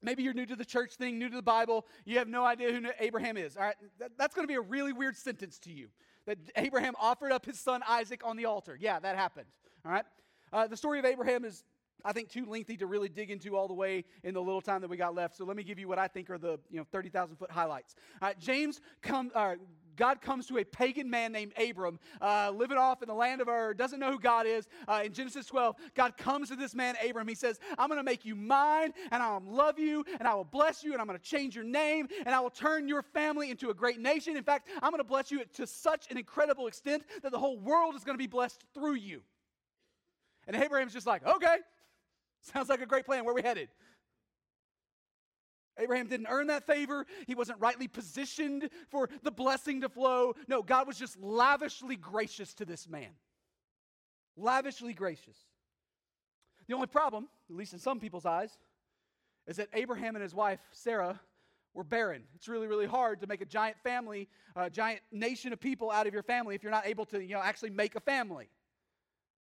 maybe 0.00 0.22
you're 0.22 0.32
new 0.32 0.46
to 0.46 0.56
the 0.56 0.64
church 0.64 0.94
thing, 0.94 1.18
new 1.18 1.28
to 1.28 1.36
the 1.36 1.42
Bible, 1.42 1.86
you 2.06 2.16
have 2.16 2.28
no 2.28 2.46
idea 2.46 2.72
who 2.72 2.86
Abraham 2.98 3.36
is. 3.36 3.58
All 3.58 3.64
right, 3.64 3.76
that, 3.98 4.12
that's 4.16 4.34
going 4.34 4.44
to 4.44 4.50
be 4.50 4.56
a 4.56 4.62
really 4.62 4.94
weird 4.94 5.18
sentence 5.18 5.58
to 5.58 5.70
you 5.70 5.88
that 6.26 6.38
Abraham 6.56 6.94
offered 7.00 7.32
up 7.32 7.44
his 7.44 7.58
son 7.58 7.82
Isaac 7.88 8.22
on 8.24 8.36
the 8.36 8.44
altar. 8.46 8.76
Yeah, 8.80 8.98
that 9.00 9.16
happened. 9.16 9.46
All 9.84 9.92
right. 9.92 10.04
Uh, 10.52 10.66
the 10.66 10.76
story 10.76 10.98
of 10.98 11.04
Abraham 11.04 11.44
is, 11.44 11.64
I 12.04 12.12
think, 12.12 12.28
too 12.28 12.44
lengthy 12.46 12.76
to 12.76 12.86
really 12.86 13.08
dig 13.08 13.30
into 13.30 13.56
all 13.56 13.68
the 13.68 13.74
way 13.74 14.04
in 14.22 14.34
the 14.34 14.42
little 14.42 14.60
time 14.60 14.80
that 14.82 14.90
we 14.90 14.96
got 14.96 15.14
left. 15.14 15.36
So 15.36 15.44
let 15.44 15.56
me 15.56 15.62
give 15.62 15.78
you 15.78 15.88
what 15.88 15.98
I 15.98 16.08
think 16.08 16.30
are 16.30 16.38
the 16.38 16.58
you 16.70 16.78
know 16.78 16.86
thirty 16.92 17.08
thousand 17.08 17.36
foot 17.36 17.50
highlights. 17.50 17.94
All 18.20 18.28
right, 18.28 18.38
James 18.38 18.80
come. 19.02 19.30
Uh, 19.34 19.54
God 19.96 20.20
comes 20.20 20.46
to 20.46 20.58
a 20.58 20.64
pagan 20.64 21.08
man 21.08 21.32
named 21.32 21.52
Abram, 21.58 21.98
uh, 22.20 22.50
living 22.54 22.78
off 22.78 23.02
in 23.02 23.08
the 23.08 23.14
land 23.14 23.40
of 23.40 23.48
Ur, 23.48 23.74
doesn't 23.74 24.00
know 24.00 24.12
who 24.12 24.18
God 24.18 24.46
is. 24.46 24.68
Uh, 24.88 25.02
in 25.04 25.12
Genesis 25.12 25.46
12, 25.46 25.76
God 25.94 26.16
comes 26.16 26.48
to 26.48 26.56
this 26.56 26.74
man, 26.74 26.94
Abram. 27.06 27.28
He 27.28 27.34
says, 27.34 27.58
I'm 27.78 27.88
going 27.88 27.98
to 27.98 28.04
make 28.04 28.24
you 28.24 28.34
mine, 28.34 28.92
and 29.10 29.22
I'll 29.22 29.42
love 29.46 29.78
you, 29.78 30.04
and 30.18 30.26
I 30.26 30.34
will 30.34 30.44
bless 30.44 30.82
you, 30.82 30.92
and 30.92 31.00
I'm 31.00 31.06
going 31.06 31.18
to 31.18 31.24
change 31.24 31.54
your 31.54 31.64
name, 31.64 32.08
and 32.24 32.34
I 32.34 32.40
will 32.40 32.50
turn 32.50 32.88
your 32.88 33.02
family 33.02 33.50
into 33.50 33.70
a 33.70 33.74
great 33.74 34.00
nation. 34.00 34.36
In 34.36 34.44
fact, 34.44 34.68
I'm 34.82 34.90
going 34.90 35.00
to 35.00 35.04
bless 35.04 35.30
you 35.30 35.44
to 35.54 35.66
such 35.66 36.10
an 36.10 36.16
incredible 36.16 36.66
extent 36.66 37.04
that 37.22 37.32
the 37.32 37.38
whole 37.38 37.58
world 37.58 37.94
is 37.94 38.04
going 38.04 38.14
to 38.16 38.22
be 38.22 38.26
blessed 38.26 38.62
through 38.74 38.94
you. 38.94 39.22
And 40.46 40.56
Abraham's 40.56 40.92
just 40.92 41.06
like, 41.06 41.26
okay, 41.26 41.56
sounds 42.40 42.68
like 42.68 42.80
a 42.80 42.86
great 42.86 43.06
plan. 43.06 43.24
Where 43.24 43.34
we 43.34 43.42
headed? 43.42 43.68
Abraham 45.82 46.06
didn't 46.06 46.28
earn 46.30 46.46
that 46.46 46.66
favor. 46.66 47.06
He 47.26 47.34
wasn't 47.34 47.60
rightly 47.60 47.88
positioned 47.88 48.70
for 48.90 49.08
the 49.22 49.30
blessing 49.30 49.80
to 49.82 49.88
flow. 49.88 50.34
No, 50.48 50.62
God 50.62 50.86
was 50.86 50.98
just 50.98 51.20
lavishly 51.20 51.96
gracious 51.96 52.54
to 52.54 52.64
this 52.64 52.88
man. 52.88 53.10
Lavishly 54.36 54.94
gracious. 54.94 55.36
The 56.68 56.74
only 56.74 56.86
problem, 56.86 57.28
at 57.50 57.56
least 57.56 57.72
in 57.72 57.78
some 57.78 58.00
people's 58.00 58.24
eyes, 58.24 58.56
is 59.46 59.56
that 59.56 59.68
Abraham 59.74 60.14
and 60.14 60.22
his 60.22 60.34
wife, 60.34 60.60
Sarah, 60.70 61.20
were 61.74 61.84
barren. 61.84 62.22
It's 62.34 62.48
really, 62.48 62.66
really 62.66 62.86
hard 62.86 63.20
to 63.22 63.26
make 63.26 63.40
a 63.40 63.46
giant 63.46 63.78
family, 63.82 64.28
a 64.54 64.70
giant 64.70 65.00
nation 65.10 65.52
of 65.52 65.60
people 65.60 65.90
out 65.90 66.06
of 66.06 66.14
your 66.14 66.22
family 66.22 66.54
if 66.54 66.62
you're 66.62 66.72
not 66.72 66.86
able 66.86 67.06
to, 67.06 67.22
you 67.22 67.34
know, 67.34 67.42
actually 67.42 67.70
make 67.70 67.94
a 67.96 68.00
family. 68.00 68.48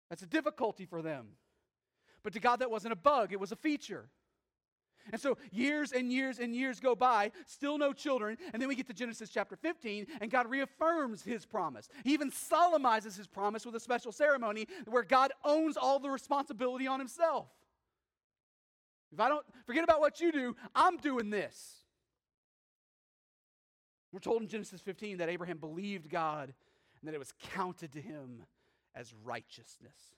That's 0.09 0.23
a 0.23 0.27
difficulty 0.27 0.85
for 0.85 1.01
them. 1.01 1.27
But 2.23 2.33
to 2.33 2.39
God, 2.39 2.57
that 2.57 2.71
wasn't 2.71 2.93
a 2.93 2.97
bug, 2.97 3.31
it 3.31 3.39
was 3.39 3.51
a 3.51 3.55
feature. 3.55 4.09
And 5.11 5.21
so 5.21 5.37
years 5.51 5.91
and 5.91 6.11
years 6.11 6.39
and 6.39 6.55
years 6.55 6.79
go 6.79 6.95
by, 6.95 7.31
still 7.45 7.77
no 7.77 7.93
children, 7.93 8.37
and 8.53 8.61
then 8.61 8.69
we 8.69 8.75
get 8.75 8.87
to 8.87 8.93
Genesis 8.93 9.29
chapter 9.29 9.55
15, 9.55 10.07
and 10.21 10.31
God 10.31 10.49
reaffirms 10.49 11.23
his 11.23 11.45
promise. 11.45 11.89
He 12.03 12.13
even 12.13 12.31
solemnizes 12.31 13.15
his 13.15 13.27
promise 13.27 13.65
with 13.65 13.75
a 13.75 13.79
special 13.79 14.11
ceremony 14.11 14.67
where 14.85 15.03
God 15.03 15.31
owns 15.43 15.77
all 15.77 15.99
the 15.99 16.09
responsibility 16.09 16.87
on 16.87 16.99
himself. 16.99 17.47
If 19.11 19.19
I 19.19 19.29
don't 19.29 19.45
forget 19.65 19.83
about 19.83 19.99
what 19.99 20.19
you 20.19 20.31
do, 20.31 20.55
I'm 20.73 20.97
doing 20.97 21.29
this. 21.29 21.75
We're 24.11 24.19
told 24.19 24.41
in 24.41 24.47
Genesis 24.47 24.81
15 24.81 25.17
that 25.17 25.29
Abraham 25.29 25.57
believed 25.57 26.09
God 26.09 26.53
and 26.99 27.07
that 27.07 27.13
it 27.13 27.19
was 27.19 27.33
counted 27.53 27.91
to 27.93 28.01
him 28.01 28.43
as 28.95 29.13
righteousness. 29.23 30.15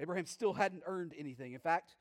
Abraham 0.00 0.26
still 0.26 0.54
hadn't 0.54 0.82
earned 0.86 1.14
anything. 1.18 1.52
In 1.52 1.60
fact, 1.60 1.94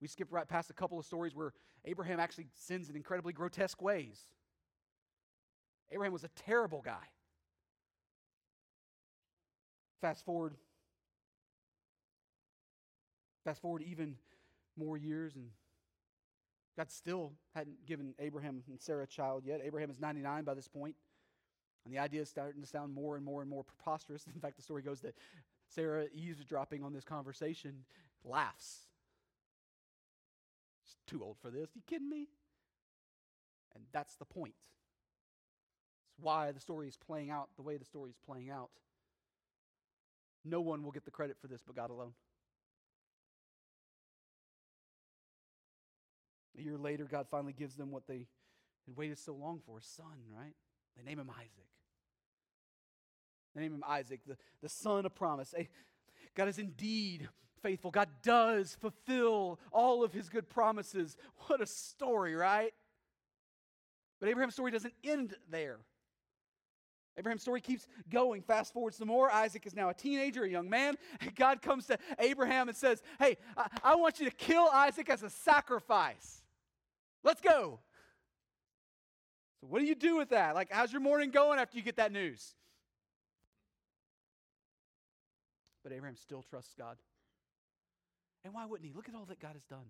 we 0.00 0.08
skipped 0.08 0.32
right 0.32 0.48
past 0.48 0.70
a 0.70 0.72
couple 0.72 0.98
of 0.98 1.04
stories 1.04 1.34
where 1.34 1.52
Abraham 1.84 2.20
actually 2.20 2.46
sins 2.54 2.88
in 2.88 2.96
incredibly 2.96 3.32
grotesque 3.32 3.82
ways. 3.82 4.20
Abraham 5.90 6.12
was 6.12 6.24
a 6.24 6.30
terrible 6.46 6.80
guy. 6.82 7.10
Fast 10.00 10.24
forward. 10.24 10.54
Fast 13.44 13.60
forward 13.60 13.82
even 13.82 14.16
more 14.76 14.96
years, 14.96 15.34
and 15.34 15.48
God 16.76 16.90
still 16.90 17.32
hadn't 17.54 17.84
given 17.86 18.14
Abraham 18.20 18.62
and 18.68 18.80
Sarah 18.80 19.04
a 19.04 19.06
child 19.06 19.42
yet. 19.44 19.60
Abraham 19.64 19.90
is 19.90 20.00
99 20.00 20.44
by 20.44 20.54
this 20.54 20.68
point, 20.68 20.94
and 21.84 21.92
the 21.92 21.98
idea 21.98 22.22
is 22.22 22.28
starting 22.28 22.62
to 22.62 22.68
sound 22.68 22.94
more 22.94 23.16
and 23.16 23.24
more 23.24 23.40
and 23.40 23.50
more 23.50 23.64
preposterous. 23.64 24.26
In 24.34 24.40
fact, 24.40 24.56
the 24.56 24.62
story 24.62 24.82
goes 24.82 25.00
that 25.00 25.14
Sarah, 25.74 26.06
eavesdropping 26.14 26.82
on 26.82 26.92
this 26.92 27.04
conversation, 27.04 27.84
laughs. 28.24 28.86
She's 30.84 30.96
too 31.06 31.22
old 31.22 31.38
for 31.40 31.50
this. 31.50 31.68
Are 31.68 31.76
You 31.76 31.82
kidding 31.86 32.08
me? 32.08 32.28
And 33.74 33.84
that's 33.92 34.16
the 34.16 34.24
point. 34.24 34.54
It's 36.08 36.22
why 36.22 36.52
the 36.52 36.60
story 36.60 36.88
is 36.88 36.96
playing 36.96 37.30
out 37.30 37.48
the 37.56 37.62
way 37.62 37.76
the 37.76 37.84
story 37.84 38.10
is 38.10 38.16
playing 38.26 38.50
out. 38.50 38.70
No 40.44 40.60
one 40.60 40.82
will 40.82 40.92
get 40.92 41.04
the 41.04 41.10
credit 41.10 41.36
for 41.40 41.46
this 41.46 41.62
but 41.66 41.76
God 41.76 41.90
alone. 41.90 42.12
A 46.58 46.62
year 46.62 46.76
later, 46.76 47.04
God 47.04 47.26
finally 47.30 47.54
gives 47.54 47.76
them 47.76 47.90
what 47.90 48.06
they 48.06 48.26
had 48.86 48.96
waited 48.96 49.18
so 49.18 49.32
long 49.34 49.60
for 49.64 49.78
a 49.78 49.82
son, 49.82 50.18
right? 50.36 50.54
They 50.96 51.02
name 51.02 51.18
him 51.18 51.30
Isaac. 51.30 51.68
Name 53.54 53.74
him 53.74 53.84
Isaac, 53.86 54.20
the, 54.26 54.36
the 54.62 54.68
son 54.68 55.04
of 55.04 55.14
promise. 55.14 55.54
God 56.34 56.48
is 56.48 56.58
indeed 56.58 57.28
faithful. 57.62 57.90
God 57.90 58.08
does 58.22 58.76
fulfill 58.80 59.58
all 59.70 60.02
of 60.02 60.12
his 60.12 60.28
good 60.28 60.48
promises. 60.48 61.16
What 61.46 61.60
a 61.60 61.66
story, 61.66 62.34
right? 62.34 62.72
But 64.20 64.28
Abraham's 64.28 64.54
story 64.54 64.70
doesn't 64.70 64.94
end 65.02 65.34
there. 65.50 65.78
Abraham's 67.18 67.42
story 67.42 67.60
keeps 67.60 67.86
going. 68.08 68.40
Fast 68.40 68.72
forward 68.72 68.94
some 68.94 69.08
more. 69.08 69.30
Isaac 69.30 69.66
is 69.66 69.74
now 69.74 69.90
a 69.90 69.94
teenager, 69.94 70.44
a 70.44 70.48
young 70.48 70.70
man. 70.70 70.94
God 71.34 71.60
comes 71.60 71.86
to 71.86 71.98
Abraham 72.18 72.68
and 72.68 72.76
says, 72.76 73.02
Hey, 73.18 73.36
I, 73.56 73.66
I 73.84 73.94
want 73.96 74.18
you 74.18 74.30
to 74.30 74.34
kill 74.34 74.68
Isaac 74.72 75.10
as 75.10 75.22
a 75.22 75.28
sacrifice. 75.28 76.42
Let's 77.22 77.40
go. 77.40 77.80
So, 79.60 79.66
what 79.68 79.80
do 79.80 79.84
you 79.84 79.94
do 79.94 80.16
with 80.16 80.30
that? 80.30 80.54
Like, 80.54 80.72
how's 80.72 80.92
your 80.92 81.02
morning 81.02 81.30
going 81.30 81.58
after 81.58 81.76
you 81.76 81.82
get 81.82 81.96
that 81.96 82.12
news? 82.12 82.54
But 85.82 85.92
Abraham 85.92 86.16
still 86.16 86.42
trusts 86.42 86.74
God. 86.78 86.96
And 88.44 88.54
why 88.54 88.66
wouldn't 88.66 88.88
he? 88.88 88.94
Look 88.94 89.08
at 89.08 89.14
all 89.14 89.24
that 89.26 89.40
God 89.40 89.52
has 89.54 89.64
done. 89.64 89.86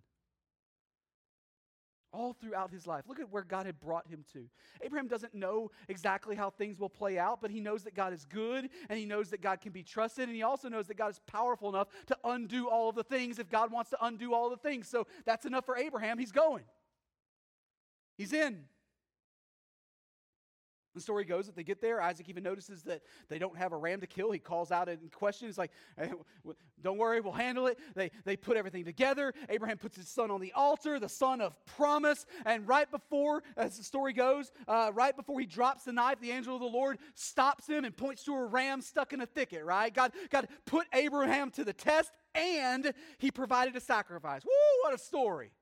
All 2.12 2.34
throughout 2.34 2.70
his 2.70 2.86
life. 2.86 3.04
Look 3.08 3.20
at 3.20 3.30
where 3.30 3.42
God 3.42 3.64
had 3.64 3.80
brought 3.80 4.06
him 4.06 4.24
to. 4.34 4.46
Abraham 4.82 5.08
doesn't 5.08 5.34
know 5.34 5.70
exactly 5.88 6.36
how 6.36 6.50
things 6.50 6.78
will 6.78 6.90
play 6.90 7.18
out, 7.18 7.40
but 7.40 7.50
he 7.50 7.58
knows 7.58 7.84
that 7.84 7.94
God 7.94 8.12
is 8.12 8.26
good 8.26 8.68
and 8.90 8.98
he 8.98 9.06
knows 9.06 9.30
that 9.30 9.40
God 9.40 9.62
can 9.62 9.72
be 9.72 9.82
trusted. 9.82 10.28
And 10.28 10.36
he 10.36 10.42
also 10.42 10.68
knows 10.68 10.86
that 10.88 10.98
God 10.98 11.10
is 11.10 11.20
powerful 11.26 11.70
enough 11.70 11.88
to 12.08 12.18
undo 12.24 12.68
all 12.68 12.90
of 12.90 12.96
the 12.96 13.04
things 13.04 13.38
if 13.38 13.48
God 13.48 13.72
wants 13.72 13.88
to 13.90 14.04
undo 14.04 14.34
all 14.34 14.50
the 14.50 14.58
things. 14.58 14.88
So 14.88 15.06
that's 15.24 15.46
enough 15.46 15.64
for 15.64 15.76
Abraham. 15.76 16.18
He's 16.18 16.32
going, 16.32 16.64
he's 18.18 18.34
in. 18.34 18.64
The 20.94 21.00
story 21.00 21.24
goes 21.24 21.46
that 21.46 21.56
they 21.56 21.64
get 21.64 21.80
there. 21.80 22.02
Isaac 22.02 22.28
even 22.28 22.42
notices 22.42 22.82
that 22.82 23.02
they 23.28 23.38
don't 23.38 23.56
have 23.56 23.72
a 23.72 23.76
ram 23.76 24.00
to 24.00 24.06
kill. 24.06 24.30
He 24.30 24.38
calls 24.38 24.70
out 24.70 24.88
in 24.88 24.98
question. 25.10 25.48
He's 25.48 25.58
like, 25.58 25.70
hey, 25.98 26.10
Don't 26.82 26.98
worry, 26.98 27.20
we'll 27.20 27.32
handle 27.32 27.66
it. 27.66 27.78
They, 27.94 28.10
they 28.24 28.36
put 28.36 28.56
everything 28.56 28.84
together. 28.84 29.32
Abraham 29.48 29.78
puts 29.78 29.96
his 29.96 30.08
son 30.08 30.30
on 30.30 30.40
the 30.40 30.52
altar, 30.52 30.98
the 30.98 31.08
son 31.08 31.40
of 31.40 31.56
promise. 31.64 32.26
And 32.44 32.66
right 32.68 32.90
before, 32.90 33.42
as 33.56 33.78
the 33.78 33.84
story 33.84 34.12
goes, 34.12 34.52
uh, 34.68 34.90
right 34.92 35.16
before 35.16 35.40
he 35.40 35.46
drops 35.46 35.84
the 35.84 35.92
knife, 35.92 36.20
the 36.20 36.30
angel 36.30 36.54
of 36.54 36.60
the 36.60 36.66
Lord 36.66 36.98
stops 37.14 37.66
him 37.66 37.84
and 37.84 37.96
points 37.96 38.24
to 38.24 38.34
a 38.34 38.44
ram 38.44 38.80
stuck 38.80 39.12
in 39.12 39.20
a 39.20 39.26
thicket, 39.26 39.64
right? 39.64 39.92
God, 39.92 40.12
God 40.30 40.48
put 40.66 40.86
Abraham 40.92 41.50
to 41.52 41.64
the 41.64 41.72
test 41.72 42.12
and 42.34 42.92
he 43.18 43.30
provided 43.30 43.76
a 43.76 43.80
sacrifice. 43.80 44.44
Woo, 44.44 44.50
what 44.82 44.94
a 44.94 44.98
story. 44.98 45.52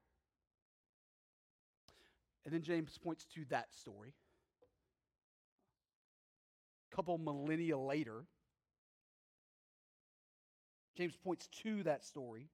And 2.45 2.55
then 2.55 2.63
James 2.63 2.97
points 2.99 3.27
to 3.35 3.45
that 3.51 3.73
story 3.75 4.15
couple 6.95 7.19
millennia 7.19 7.79
later. 7.79 8.25
James 10.97 11.17
points 11.17 11.49
to 11.63 11.83
that 11.85 12.05
story. 12.05 12.49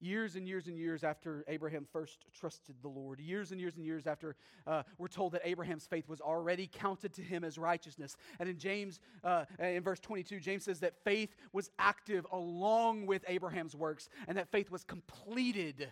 Years 0.00 0.34
and 0.34 0.48
years 0.48 0.66
and 0.66 0.76
years 0.76 1.04
after 1.04 1.44
Abraham 1.46 1.86
first 1.92 2.26
trusted 2.34 2.74
the 2.82 2.88
Lord, 2.88 3.20
years 3.20 3.52
and 3.52 3.60
years 3.60 3.76
and 3.76 3.86
years 3.86 4.08
after 4.08 4.34
uh, 4.66 4.82
we're 4.98 5.06
told 5.06 5.32
that 5.32 5.42
Abraham's 5.44 5.86
faith 5.86 6.08
was 6.08 6.20
already 6.20 6.68
counted 6.70 7.12
to 7.14 7.22
him 7.22 7.44
as 7.44 7.56
righteousness. 7.56 8.16
And 8.40 8.48
in 8.48 8.58
James, 8.58 8.98
uh, 9.22 9.44
in 9.60 9.80
verse 9.84 10.00
22, 10.00 10.40
James 10.40 10.64
says 10.64 10.80
that 10.80 10.94
faith 11.04 11.36
was 11.52 11.70
active 11.78 12.26
along 12.32 13.06
with 13.06 13.24
Abraham's 13.28 13.76
works, 13.76 14.08
and 14.26 14.36
that 14.38 14.50
faith 14.50 14.72
was 14.72 14.82
completed 14.82 15.88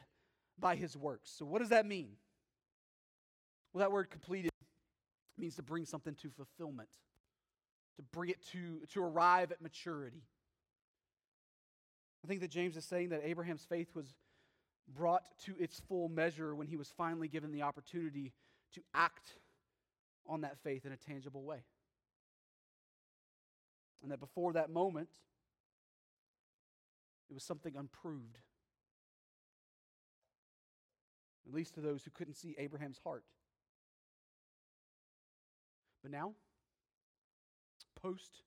by 0.59 0.75
his 0.75 0.96
works. 0.96 1.31
So, 1.31 1.44
what 1.44 1.61
does 1.61 1.68
that 1.68 1.87
mean? 1.87 2.16
Well, 3.73 3.81
that 3.81 3.92
word 3.92 4.11
completed 4.11 4.51
means 5.40 5.57
to 5.57 5.62
bring 5.62 5.85
something 5.85 6.14
to 6.16 6.31
fulfillment, 6.31 6.90
to 7.96 8.03
bring 8.03 8.31
it 8.31 8.44
to, 8.53 8.81
to 8.92 9.03
arrive 9.03 9.50
at 9.50 9.61
maturity. 9.61 10.22
I 12.24 12.29
think 12.29 12.40
that 12.40 12.50
James 12.50 12.76
is 12.76 12.85
saying 12.85 13.09
that 13.11 13.22
Abraham's 13.24 13.64
faith 13.64 13.88
was 13.94 14.14
brought 14.87 15.22
to 15.46 15.55
its 15.59 15.81
full 15.88 16.09
measure 16.09 16.55
when 16.55 16.66
he 16.66 16.76
was 16.76 16.92
finally 16.96 17.29
given 17.29 17.53
the 17.53 17.62
opportunity 17.62 18.33
to 18.74 18.83
act 18.94 19.38
on 20.26 20.42
that 20.42 20.59
faith 20.62 20.85
in 20.85 20.92
a 20.92 20.96
tangible 20.96 21.42
way. 21.42 21.62
And 24.03 24.11
that 24.12 24.20
before 24.20 24.53
that 24.55 24.70
moment, 24.70 25.09
it 27.29 27.35
was 27.35 27.44
something 27.44 27.74
unproved. 27.76 28.38
At 31.46 31.55
least 31.55 31.74
to 31.74 31.81
those 31.81 32.05
who 32.05 32.11
couldn't 32.11 32.35
see 32.35 32.55
Abraham's 32.59 33.00
heart. 33.03 33.24
But 36.02 36.10
now, 36.12 36.32
post 38.00 38.42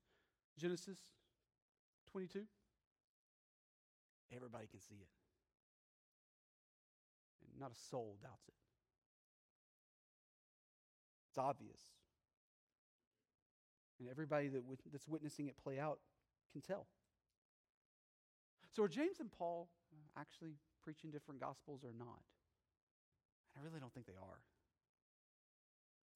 Genesis 0.57 0.97
22, 2.11 2.43
everybody 4.35 4.67
can 4.67 4.79
see 4.79 4.95
it. 4.95 5.09
And 7.51 7.59
not 7.59 7.71
a 7.71 7.75
soul 7.75 8.17
doubts 8.21 8.47
it. 8.47 8.53
It's 11.29 11.37
obvious. 11.37 11.81
And 13.99 14.09
everybody 14.09 14.49
that 14.49 14.63
that's 14.91 15.07
witnessing 15.07 15.47
it 15.47 15.57
play 15.57 15.79
out 15.79 15.99
can 16.51 16.61
tell. 16.61 16.87
So, 18.75 18.83
are 18.83 18.87
James 18.87 19.19
and 19.19 19.31
Paul 19.31 19.69
uh, 19.91 20.19
actually 20.19 20.55
preaching 20.83 21.11
different 21.11 21.39
gospels 21.39 21.81
or 21.83 21.91
not? 21.97 22.21
And 23.55 23.61
I 23.61 23.65
really 23.65 23.79
don't 23.79 23.93
think 23.93 24.07
they 24.07 24.13
are. 24.13 24.39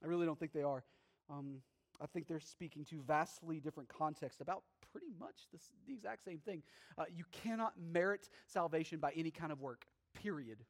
I 0.03 0.07
really 0.07 0.25
don't 0.25 0.39
think 0.39 0.53
they 0.53 0.63
are. 0.63 0.83
Um, 1.29 1.61
I 2.01 2.05
think 2.05 2.27
they're 2.27 2.39
speaking 2.39 2.85
to 2.85 3.01
vastly 3.01 3.59
different 3.59 3.89
contexts 3.89 4.41
about 4.41 4.63
pretty 4.91 5.07
much 5.19 5.47
the 5.51 5.59
exact 5.93 6.23
same 6.23 6.39
thing. 6.39 6.61
Uh, 6.97 7.05
you 7.13 7.23
cannot 7.31 7.73
merit 7.79 8.29
salvation 8.45 8.99
by 8.99 9.11
any 9.15 9.31
kind 9.31 9.51
of 9.51 9.61
work, 9.61 9.85
period. 10.13 10.63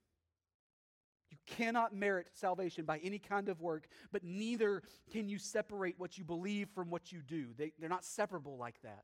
You 1.30 1.38
cannot 1.46 1.93
merit 1.93 2.30
salvation 2.34 2.86
by 2.86 3.00
any 3.00 3.20
kind 3.20 3.50
of 3.50 3.60
work, 3.60 3.88
but 4.12 4.24
neither 4.24 4.82
can 5.12 5.28
you 5.28 5.38
separate 5.38 5.96
what 5.98 6.17
you 6.17 6.24
believe 6.24 6.70
from 6.70 6.89
what 6.89 7.12
you 7.12 7.22
do. 7.22 7.48
They, 7.58 7.74
they're 7.78 7.89
not 7.89 8.06
separable 8.06 8.58
like 8.58 8.82
that. 8.84 9.04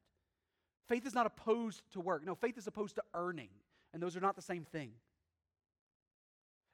Faith 0.88 1.06
is 1.06 1.14
not 1.14 1.26
opposed 1.26 1.82
to 1.92 2.00
work. 2.00 2.26
No, 2.26 2.36
faith 2.36 2.58
is 2.58 2.68
opposed 2.68 2.96
to 2.96 3.04
earning, 3.14 3.50
and 3.94 4.02
those 4.02 4.16
are 4.16 4.22
not 4.22 4.36
the 4.36 4.42
same 4.42 4.64
thing. 4.64 4.92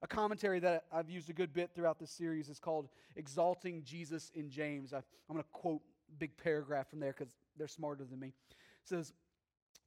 A 0.01 0.07
commentary 0.07 0.59
that 0.59 0.85
I've 0.91 1.09
used 1.09 1.29
a 1.29 1.33
good 1.33 1.53
bit 1.53 1.71
throughout 1.75 1.99
this 1.99 2.11
series 2.11 2.47
is 2.47 2.59
called 2.59 2.87
Exalting 3.17 3.83
Jesus 3.83 4.31
in 4.33 4.49
James. 4.49 4.93
I, 4.93 4.97
am 4.97 5.03
going 5.29 5.43
to 5.43 5.49
quote 5.51 5.81
a 6.09 6.17
big 6.17 6.37
paragraph 6.37 6.89
from 6.89 6.99
there 6.99 7.13
because 7.17 7.33
they're 7.57 7.67
smarter 7.67 8.05
than 8.05 8.19
me. 8.19 8.27
It 8.27 8.55
says, 8.85 9.13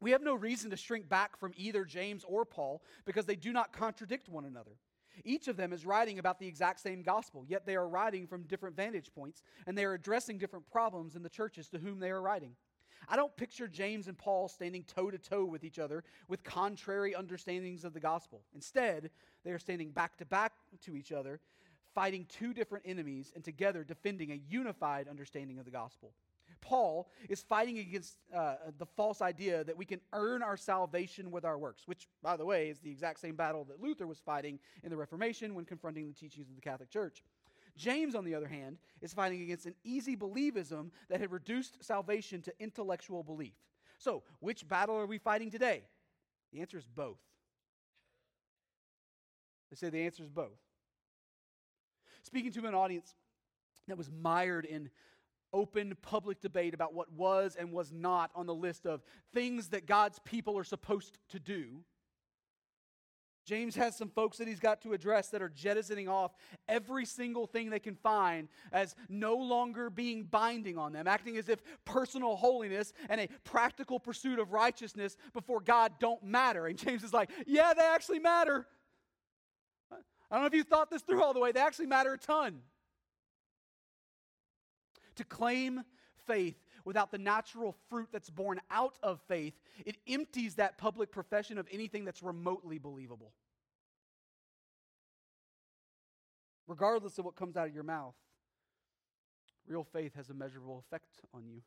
We 0.00 0.10
have 0.10 0.22
no 0.22 0.34
reason 0.34 0.70
to 0.70 0.76
shrink 0.76 1.08
back 1.08 1.38
from 1.38 1.52
either 1.56 1.86
James 1.86 2.24
or 2.28 2.44
Paul 2.44 2.82
because 3.06 3.24
they 3.24 3.36
do 3.36 3.52
not 3.52 3.72
contradict 3.72 4.28
one 4.28 4.44
another. 4.44 4.72
Each 5.24 5.48
of 5.48 5.56
them 5.56 5.72
is 5.72 5.86
writing 5.86 6.18
about 6.18 6.38
the 6.38 6.46
exact 6.46 6.80
same 6.80 7.02
gospel, 7.02 7.44
yet 7.46 7.66
they 7.66 7.76
are 7.76 7.88
writing 7.88 8.26
from 8.26 8.42
different 8.44 8.76
vantage 8.76 9.10
points, 9.14 9.42
and 9.66 9.76
they 9.76 9.84
are 9.84 9.94
addressing 9.94 10.38
different 10.38 10.70
problems 10.70 11.16
in 11.16 11.22
the 11.22 11.28
churches 11.28 11.68
to 11.68 11.78
whom 11.78 12.00
they 12.00 12.10
are 12.10 12.20
writing. 12.20 12.54
I 13.08 13.16
don't 13.16 13.34
picture 13.36 13.68
James 13.68 14.08
and 14.08 14.16
Paul 14.16 14.48
standing 14.48 14.84
toe 14.84 15.10
to 15.10 15.18
toe 15.18 15.44
with 15.44 15.64
each 15.64 15.78
other 15.78 16.04
with 16.28 16.44
contrary 16.44 17.14
understandings 17.14 17.84
of 17.84 17.94
the 17.94 18.00
gospel. 18.00 18.42
Instead, 18.54 19.10
they 19.44 19.50
are 19.50 19.58
standing 19.58 19.90
back 19.90 20.16
to 20.18 20.24
back 20.24 20.52
to 20.84 20.96
each 20.96 21.12
other, 21.12 21.40
fighting 21.94 22.26
two 22.28 22.54
different 22.54 22.84
enemies 22.86 23.32
and 23.34 23.44
together 23.44 23.84
defending 23.84 24.32
a 24.32 24.40
unified 24.48 25.08
understanding 25.08 25.58
of 25.58 25.64
the 25.64 25.70
gospel. 25.70 26.12
Paul 26.60 27.08
is 27.28 27.42
fighting 27.42 27.78
against 27.78 28.18
uh, 28.34 28.54
the 28.78 28.86
false 28.86 29.20
idea 29.20 29.64
that 29.64 29.76
we 29.76 29.84
can 29.84 30.00
earn 30.12 30.42
our 30.42 30.56
salvation 30.56 31.30
with 31.30 31.44
our 31.44 31.58
works, 31.58 31.82
which, 31.86 32.08
by 32.22 32.36
the 32.36 32.46
way, 32.46 32.70
is 32.70 32.78
the 32.78 32.90
exact 32.90 33.20
same 33.20 33.34
battle 33.34 33.64
that 33.64 33.82
Luther 33.82 34.06
was 34.06 34.20
fighting 34.20 34.60
in 34.84 34.90
the 34.90 34.96
Reformation 34.96 35.54
when 35.54 35.64
confronting 35.64 36.06
the 36.06 36.14
teachings 36.14 36.48
of 36.48 36.54
the 36.54 36.62
Catholic 36.62 36.88
Church. 36.88 37.22
James, 37.76 38.14
on 38.14 38.24
the 38.24 38.34
other 38.34 38.48
hand, 38.48 38.78
is 39.00 39.12
fighting 39.14 39.42
against 39.42 39.66
an 39.66 39.74
easy 39.84 40.16
believism 40.16 40.90
that 41.08 41.20
had 41.20 41.32
reduced 41.32 41.82
salvation 41.82 42.42
to 42.42 42.52
intellectual 42.60 43.22
belief. 43.22 43.54
So, 43.98 44.22
which 44.40 44.68
battle 44.68 44.96
are 44.96 45.06
we 45.06 45.18
fighting 45.18 45.50
today? 45.50 45.84
The 46.52 46.60
answer 46.60 46.76
is 46.76 46.86
both. 46.86 47.18
They 49.70 49.76
say 49.76 49.88
the 49.88 50.04
answer 50.04 50.22
is 50.22 50.28
both. 50.28 50.58
Speaking 52.22 52.52
to 52.52 52.66
an 52.66 52.74
audience 52.74 53.14
that 53.88 53.96
was 53.96 54.10
mired 54.10 54.66
in 54.66 54.90
open 55.52 55.96
public 56.02 56.40
debate 56.40 56.74
about 56.74 56.94
what 56.94 57.12
was 57.12 57.56
and 57.58 57.72
was 57.72 57.92
not 57.92 58.30
on 58.34 58.46
the 58.46 58.54
list 58.54 58.86
of 58.86 59.02
things 59.34 59.68
that 59.68 59.86
God's 59.86 60.18
people 60.20 60.58
are 60.58 60.64
supposed 60.64 61.18
to 61.30 61.38
do, 61.38 61.82
James 63.44 63.74
has 63.74 63.96
some 63.96 64.08
folks 64.08 64.38
that 64.38 64.46
he's 64.46 64.60
got 64.60 64.80
to 64.82 64.92
address 64.92 65.28
that 65.28 65.42
are 65.42 65.48
jettisoning 65.48 66.08
off 66.08 66.32
every 66.68 67.04
single 67.04 67.46
thing 67.46 67.70
they 67.70 67.80
can 67.80 67.96
find 67.96 68.48
as 68.72 68.94
no 69.08 69.36
longer 69.36 69.90
being 69.90 70.22
binding 70.24 70.78
on 70.78 70.92
them, 70.92 71.08
acting 71.08 71.36
as 71.36 71.48
if 71.48 71.60
personal 71.84 72.36
holiness 72.36 72.92
and 73.08 73.20
a 73.20 73.28
practical 73.44 73.98
pursuit 73.98 74.38
of 74.38 74.52
righteousness 74.52 75.16
before 75.32 75.60
God 75.60 75.92
don't 75.98 76.22
matter. 76.22 76.66
And 76.66 76.78
James 76.78 77.02
is 77.02 77.12
like, 77.12 77.30
yeah, 77.46 77.74
they 77.74 77.82
actually 77.82 78.20
matter. 78.20 78.66
I 79.90 80.36
don't 80.36 80.44
know 80.44 80.46
if 80.46 80.54
you 80.54 80.64
thought 80.64 80.90
this 80.90 81.02
through 81.02 81.22
all 81.22 81.34
the 81.34 81.40
way, 81.40 81.52
they 81.52 81.60
actually 81.60 81.86
matter 81.86 82.14
a 82.14 82.18
ton. 82.18 82.60
To 85.16 85.24
claim 85.24 85.82
faith 86.26 86.56
without 86.84 87.10
the 87.10 87.18
natural 87.18 87.74
fruit 87.88 88.08
that's 88.12 88.30
born 88.30 88.60
out 88.70 88.98
of 89.02 89.20
faith, 89.28 89.54
it 89.84 89.96
empties 90.08 90.56
that 90.56 90.78
public 90.78 91.10
profession 91.10 91.58
of 91.58 91.66
anything 91.70 92.04
that's 92.04 92.22
remotely 92.22 92.78
believable. 92.78 93.32
Regardless 96.66 97.18
of 97.18 97.24
what 97.24 97.36
comes 97.36 97.56
out 97.56 97.68
of 97.68 97.74
your 97.74 97.82
mouth, 97.82 98.14
real 99.66 99.84
faith 99.84 100.14
has 100.14 100.30
a 100.30 100.34
measurable 100.34 100.78
effect 100.78 101.20
on 101.34 101.44
you 101.46 101.62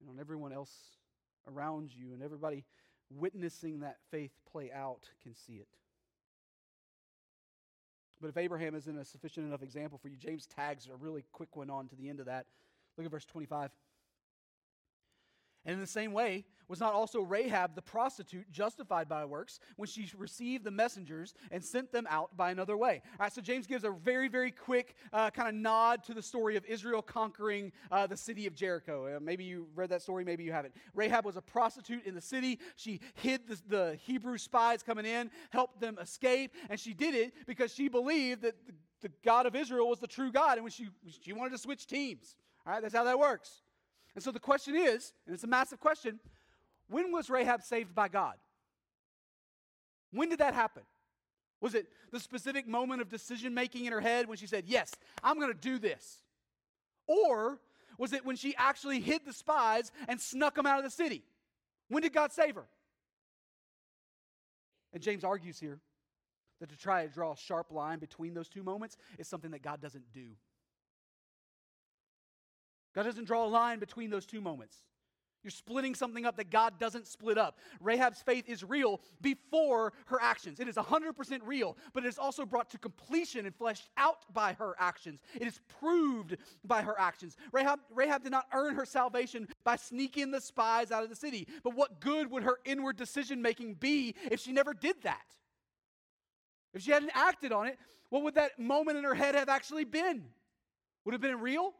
and 0.00 0.10
on 0.10 0.18
everyone 0.18 0.52
else 0.52 0.72
around 1.48 1.94
you, 1.94 2.12
and 2.12 2.22
everybody 2.22 2.64
witnessing 3.10 3.80
that 3.80 3.96
faith 4.10 4.32
play 4.50 4.70
out 4.72 5.08
can 5.22 5.34
see 5.34 5.54
it. 5.54 5.68
But 8.20 8.28
if 8.28 8.36
Abraham 8.36 8.76
isn't 8.76 8.96
a 8.98 9.04
sufficient 9.04 9.46
enough 9.46 9.62
example 9.62 9.98
for 9.98 10.08
you, 10.08 10.16
James 10.16 10.46
tags 10.46 10.88
a 10.92 10.96
really 10.96 11.24
quick 11.32 11.56
one 11.56 11.70
on 11.70 11.88
to 11.88 11.96
the 11.96 12.08
end 12.08 12.20
of 12.20 12.26
that. 12.26 12.46
Look 12.96 13.06
at 13.06 13.10
verse 13.10 13.24
25. 13.24 13.70
And 15.64 15.74
in 15.74 15.80
the 15.80 15.86
same 15.86 16.12
way, 16.12 16.44
was 16.72 16.80
not 16.80 16.94
also 16.94 17.20
Rahab 17.20 17.74
the 17.74 17.82
prostitute 17.82 18.50
justified 18.50 19.08
by 19.08 19.24
works 19.24 19.60
when 19.76 19.86
she 19.86 20.10
received 20.16 20.64
the 20.64 20.70
messengers 20.70 21.34
and 21.50 21.62
sent 21.62 21.92
them 21.92 22.06
out 22.08 22.36
by 22.36 22.50
another 22.50 22.76
way? 22.76 23.02
All 23.12 23.24
right, 23.24 23.32
so 23.32 23.42
James 23.42 23.66
gives 23.66 23.84
a 23.84 23.90
very, 23.90 24.26
very 24.26 24.50
quick 24.50 24.94
uh, 25.12 25.30
kind 25.30 25.48
of 25.48 25.54
nod 25.54 26.02
to 26.04 26.14
the 26.14 26.22
story 26.22 26.56
of 26.56 26.64
Israel 26.64 27.02
conquering 27.02 27.72
uh, 27.90 28.06
the 28.06 28.16
city 28.16 28.46
of 28.46 28.54
Jericho. 28.54 29.16
Uh, 29.16 29.20
maybe 29.20 29.44
you 29.44 29.68
read 29.74 29.90
that 29.90 30.02
story, 30.02 30.24
maybe 30.24 30.44
you 30.44 30.52
haven't. 30.52 30.74
Rahab 30.94 31.26
was 31.26 31.36
a 31.36 31.42
prostitute 31.42 32.06
in 32.06 32.14
the 32.14 32.20
city. 32.20 32.58
She 32.76 33.00
hid 33.14 33.46
the, 33.46 33.60
the 33.68 33.98
Hebrew 34.02 34.38
spies 34.38 34.82
coming 34.82 35.04
in, 35.04 35.30
helped 35.50 35.80
them 35.80 35.98
escape, 36.00 36.54
and 36.70 36.80
she 36.80 36.94
did 36.94 37.14
it 37.14 37.34
because 37.46 37.74
she 37.74 37.88
believed 37.88 38.42
that 38.42 38.54
the, 38.66 38.72
the 39.02 39.12
God 39.24 39.46
of 39.46 39.54
Israel 39.54 39.88
was 39.88 39.98
the 39.98 40.06
true 40.06 40.32
God, 40.32 40.54
and 40.54 40.62
when 40.62 40.72
she, 40.72 40.88
she 41.22 41.32
wanted 41.32 41.50
to 41.50 41.58
switch 41.58 41.86
teams. 41.86 42.34
All 42.66 42.72
right, 42.72 42.82
that's 42.82 42.94
how 42.94 43.04
that 43.04 43.18
works. 43.18 43.62
And 44.14 44.22
so 44.22 44.30
the 44.30 44.40
question 44.40 44.74
is, 44.74 45.12
and 45.26 45.34
it's 45.34 45.44
a 45.44 45.48
massive 45.48 45.80
question, 45.80 46.20
when 46.88 47.12
was 47.12 47.30
Rahab 47.30 47.62
saved 47.62 47.94
by 47.94 48.08
God? 48.08 48.34
When 50.12 50.28
did 50.28 50.40
that 50.40 50.54
happen? 50.54 50.82
Was 51.60 51.74
it 51.74 51.86
the 52.10 52.20
specific 52.20 52.66
moment 52.66 53.00
of 53.00 53.08
decision 53.08 53.54
making 53.54 53.86
in 53.86 53.92
her 53.92 54.00
head 54.00 54.28
when 54.28 54.36
she 54.36 54.46
said, 54.46 54.64
Yes, 54.66 54.92
I'm 55.22 55.38
going 55.38 55.52
to 55.52 55.58
do 55.58 55.78
this? 55.78 56.18
Or 57.06 57.60
was 57.98 58.12
it 58.12 58.24
when 58.24 58.36
she 58.36 58.54
actually 58.56 59.00
hid 59.00 59.24
the 59.24 59.32
spies 59.32 59.90
and 60.08 60.20
snuck 60.20 60.56
them 60.56 60.66
out 60.66 60.78
of 60.78 60.84
the 60.84 60.90
city? 60.90 61.22
When 61.88 62.02
did 62.02 62.12
God 62.12 62.32
save 62.32 62.56
her? 62.56 62.66
And 64.92 65.02
James 65.02 65.24
argues 65.24 65.58
here 65.58 65.78
that 66.60 66.68
to 66.68 66.76
try 66.76 67.06
to 67.06 67.12
draw 67.12 67.32
a 67.32 67.36
sharp 67.36 67.70
line 67.70 67.98
between 67.98 68.34
those 68.34 68.48
two 68.48 68.62
moments 68.62 68.96
is 69.18 69.26
something 69.28 69.50
that 69.52 69.62
God 69.62 69.80
doesn't 69.80 70.12
do. 70.12 70.30
God 72.94 73.04
doesn't 73.04 73.24
draw 73.24 73.44
a 73.44 73.48
line 73.48 73.78
between 73.78 74.10
those 74.10 74.26
two 74.26 74.40
moments. 74.40 74.76
You're 75.42 75.50
splitting 75.50 75.96
something 75.96 76.24
up 76.24 76.36
that 76.36 76.50
God 76.50 76.78
doesn't 76.78 77.06
split 77.06 77.36
up. 77.36 77.58
Rahab's 77.80 78.22
faith 78.22 78.48
is 78.48 78.62
real 78.62 79.00
before 79.20 79.92
her 80.06 80.18
actions. 80.20 80.60
It 80.60 80.68
is 80.68 80.76
100% 80.76 81.40
real, 81.44 81.76
but 81.92 82.04
it 82.04 82.08
is 82.08 82.18
also 82.18 82.46
brought 82.46 82.70
to 82.70 82.78
completion 82.78 83.44
and 83.44 83.54
fleshed 83.54 83.88
out 83.96 84.18
by 84.32 84.52
her 84.52 84.76
actions. 84.78 85.20
It 85.34 85.48
is 85.48 85.60
proved 85.80 86.36
by 86.64 86.82
her 86.82 86.98
actions. 86.98 87.36
Rahab, 87.50 87.80
Rahab 87.92 88.22
did 88.22 88.30
not 88.30 88.46
earn 88.52 88.76
her 88.76 88.84
salvation 88.84 89.48
by 89.64 89.76
sneaking 89.76 90.30
the 90.30 90.40
spies 90.40 90.92
out 90.92 91.02
of 91.02 91.08
the 91.08 91.16
city. 91.16 91.48
But 91.64 91.74
what 91.74 92.00
good 92.00 92.30
would 92.30 92.44
her 92.44 92.58
inward 92.64 92.96
decision 92.96 93.42
making 93.42 93.74
be 93.74 94.14
if 94.30 94.40
she 94.40 94.52
never 94.52 94.74
did 94.74 95.02
that? 95.02 95.26
If 96.72 96.82
she 96.82 96.92
hadn't 96.92 97.12
acted 97.14 97.50
on 97.50 97.66
it, 97.66 97.78
what 98.10 98.22
would 98.22 98.36
that 98.36 98.60
moment 98.60 98.96
in 98.96 99.04
her 99.04 99.14
head 99.14 99.34
have 99.34 99.48
actually 99.48 99.84
been? 99.84 100.24
Would 101.04 101.14
it 101.14 101.20
have 101.20 101.20
been 101.20 101.40
real? 101.40 101.74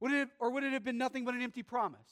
Would 0.00 0.12
it, 0.12 0.28
or 0.38 0.50
would 0.50 0.64
it 0.64 0.72
have 0.72 0.84
been 0.84 0.98
nothing 0.98 1.24
but 1.24 1.34
an 1.34 1.42
empty 1.42 1.62
promise? 1.62 2.08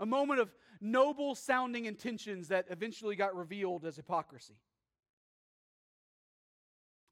A 0.00 0.06
moment 0.06 0.40
of 0.40 0.52
noble 0.80 1.34
sounding 1.34 1.86
intentions 1.86 2.48
that 2.48 2.66
eventually 2.70 3.16
got 3.16 3.36
revealed 3.36 3.84
as 3.84 3.96
hypocrisy. 3.96 4.56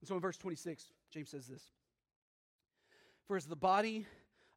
And 0.00 0.08
so 0.08 0.14
in 0.14 0.20
verse 0.20 0.36
26, 0.36 0.84
James 1.10 1.30
says 1.30 1.46
this 1.46 1.62
For 3.26 3.36
as 3.36 3.46
the 3.46 3.56
body 3.56 4.06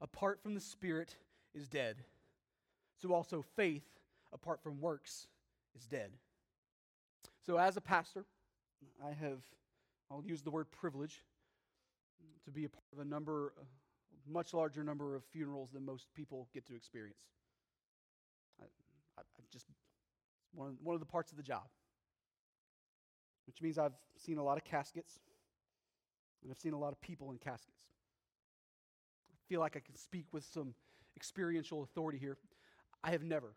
apart 0.01 0.41
from 0.41 0.55
the 0.55 0.61
spirit 0.61 1.15
is 1.53 1.67
dead, 1.67 1.97
so 3.01 3.13
also 3.13 3.43
faith 3.55 3.85
apart 4.33 4.61
from 4.63 4.79
works 4.79 5.27
is 5.75 5.85
dead. 5.85 6.11
So 7.45 7.57
as 7.57 7.77
a 7.77 7.81
pastor, 7.81 8.25
I 9.03 9.09
have, 9.09 9.39
I'll 10.09 10.23
use 10.25 10.41
the 10.41 10.49
word 10.49 10.71
privilege 10.71 11.21
to 12.45 12.51
be 12.51 12.65
a 12.65 12.69
part 12.69 12.83
of 12.91 12.99
a 12.99 13.05
number, 13.05 13.53
much 14.27 14.53
larger 14.53 14.83
number 14.83 15.15
of 15.15 15.23
funerals 15.25 15.71
than 15.71 15.85
most 15.85 16.07
people 16.13 16.47
get 16.53 16.65
to 16.67 16.75
experience. 16.75 17.19
I, 18.61 18.65
I 19.17 19.23
just 19.51 19.65
one 20.53 20.77
one 20.81 20.93
of 20.93 20.99
the 20.99 21.05
parts 21.05 21.31
of 21.31 21.37
the 21.37 21.43
job, 21.43 21.67
which 23.45 23.61
means 23.61 23.77
I've 23.77 23.93
seen 24.17 24.37
a 24.37 24.43
lot 24.43 24.57
of 24.57 24.63
caskets, 24.63 25.19
and 26.41 26.51
I've 26.51 26.59
seen 26.59 26.73
a 26.73 26.79
lot 26.79 26.91
of 26.91 27.01
people 27.01 27.31
in 27.31 27.37
caskets. 27.37 27.81
I 29.31 29.37
feel 29.47 29.59
like 29.59 29.75
I 29.75 29.79
can 29.79 29.95
speak 29.95 30.25
with 30.31 30.43
some 30.43 30.73
experiential 31.15 31.83
authority 31.83 32.17
here. 32.17 32.37
I 33.03 33.11
have 33.11 33.23
never, 33.23 33.55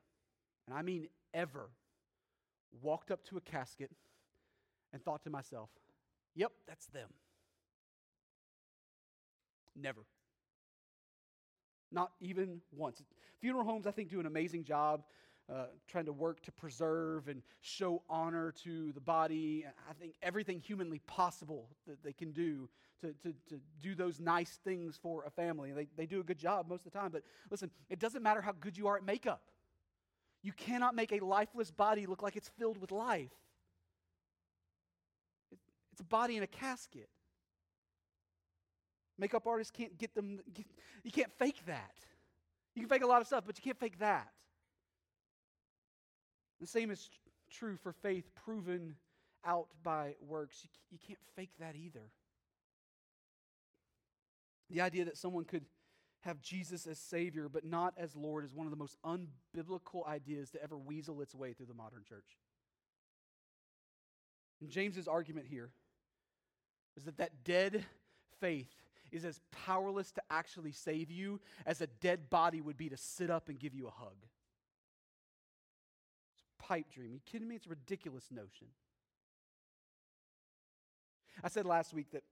and 0.67 0.77
I 0.77 0.83
mean 0.83 1.09
ever, 1.33 1.71
walked 2.83 3.11
up 3.11 3.25
to 3.27 3.37
a 3.37 3.41
casket 3.41 3.91
and 4.93 5.03
thought 5.03 5.23
to 5.25 5.31
myself, 5.31 5.71
"Yep, 6.35 6.53
that's 6.67 6.87
them." 6.87 7.09
Never. 9.75 10.05
Not 11.91 12.13
even 12.21 12.61
once. 12.73 13.03
Funeral 13.41 13.65
homes, 13.65 13.87
I 13.87 13.91
think, 13.91 14.11
do 14.11 14.21
an 14.21 14.27
amazing 14.27 14.65
job 14.65 15.03
uh, 15.51 15.67
trying 15.87 16.05
to 16.05 16.13
work 16.13 16.43
to 16.43 16.53
preserve 16.53 17.29
and 17.29 17.43
show 17.63 18.03
honor 18.11 18.53
to 18.65 18.93
the 18.93 19.01
body. 19.01 19.65
I 19.89 19.93
think 19.95 20.15
everything 20.23 20.61
humanly 20.61 21.01
possible 21.07 21.69
that 21.87 22.03
they 22.03 22.13
can 22.13 22.33
do 22.33 22.69
to, 23.01 23.15
to, 23.23 23.33
to 23.49 23.61
do 23.81 23.95
those 23.95 24.21
nice 24.21 24.59
things 24.65 24.99
for 25.01 25.25
a 25.25 25.31
family. 25.31 25.73
They, 25.73 25.87
they 25.97 26.07
do 26.07 26.21
a 26.21 26.25
good 26.25 26.39
job 26.39 26.69
most 26.69 26.85
of 26.85 26.93
the 26.93 26.99
time. 26.99 27.11
But 27.11 27.23
listen, 27.51 27.71
it 27.89 27.99
doesn't 27.99 28.23
matter 28.23 28.43
how 28.43 28.53
good 28.61 28.77
you 28.77 28.89
are 28.89 28.97
at 28.97 29.05
makeup. 29.05 29.43
You 30.43 30.53
cannot 30.53 30.95
make 30.95 31.13
a 31.13 31.21
lifeless 31.25 31.71
body 31.71 32.07
look 32.07 32.23
like 32.23 32.37
it's 32.37 32.51
filled 32.59 32.79
with 32.79 32.93
life. 32.93 33.33
It, 35.51 35.59
it's 35.93 36.01
a 36.01 36.05
body 36.05 36.37
in 36.37 36.43
a 36.43 36.47
casket. 36.47 37.09
Makeup 39.19 39.47
artists 39.47 39.71
can't 39.71 39.97
get 39.99 40.15
them, 40.15 40.41
get, 40.55 40.67
you 41.03 41.11
can't 41.11 41.33
fake 41.39 41.61
that. 41.67 41.95
You 42.75 42.83
can 42.83 42.89
fake 42.89 43.03
a 43.03 43.07
lot 43.07 43.21
of 43.21 43.27
stuff, 43.27 43.45
but 43.47 43.59
you 43.59 43.63
can't 43.63 43.79
fake 43.79 43.99
that. 43.99 44.29
The 46.61 46.67
same 46.67 46.91
is 46.91 47.11
true 47.51 47.77
for 47.77 47.93
faith 47.93 48.31
proven 48.45 48.95
out 49.45 49.69
by 49.83 50.15
works. 50.21 50.61
You, 50.63 50.69
you 50.93 50.99
can't 51.05 51.19
fake 51.35 51.51
that 51.59 51.75
either. 51.75 52.11
The 54.71 54.81
idea 54.81 55.05
that 55.07 55.17
someone 55.17 55.45
could 55.45 55.65
have 56.21 56.41
Jesus 56.43 56.87
as 56.87 56.99
Savior 56.99 57.49
but 57.49 57.65
not 57.65 57.95
as 57.97 58.15
Lord 58.15 58.45
is 58.45 58.55
one 58.55 58.67
of 58.67 58.71
the 58.71 58.77
most 58.77 58.97
unbiblical 59.05 60.07
ideas 60.07 60.51
to 60.51 60.63
ever 60.63 60.77
weasel 60.77 61.21
its 61.23 61.35
way 61.35 61.53
through 61.53 61.67
the 61.67 61.75
modern 61.75 62.03
church. 62.09 62.37
And 64.61 64.71
James's 64.71 65.09
argument 65.09 65.47
here 65.49 65.71
is 66.97 67.05
that 67.05 67.19
that 67.19 67.45
dead 67.45 67.85
faith 68.41 68.75
is 69.13 69.25
as 69.25 69.41
powerless 69.67 70.13
to 70.13 70.23
actually 70.31 70.73
save 70.73 71.11
you 71.11 71.41
as 71.67 71.81
a 71.81 71.87
dead 71.87 72.31
body 72.31 72.61
would 72.61 72.77
be 72.77 72.89
to 72.89 72.97
sit 72.97 73.31
up 73.31 73.49
and 73.49 73.59
give 73.59 73.75
you 73.75 73.87
a 73.87 73.91
hug 73.91 74.17
It's 76.35 76.43
a 76.59 76.63
pipe 76.63 76.91
dream. 76.93 77.11
Are 77.11 77.15
you 77.15 77.21
kidding 77.25 77.49
me? 77.49 77.57
It's 77.57 77.67
a 77.67 77.71
ridiculous 77.71 78.31
notion. 78.31 78.69
I 81.43 81.49
said 81.49 81.67
last 81.67 81.95
week 81.95 82.11
that 82.13 82.25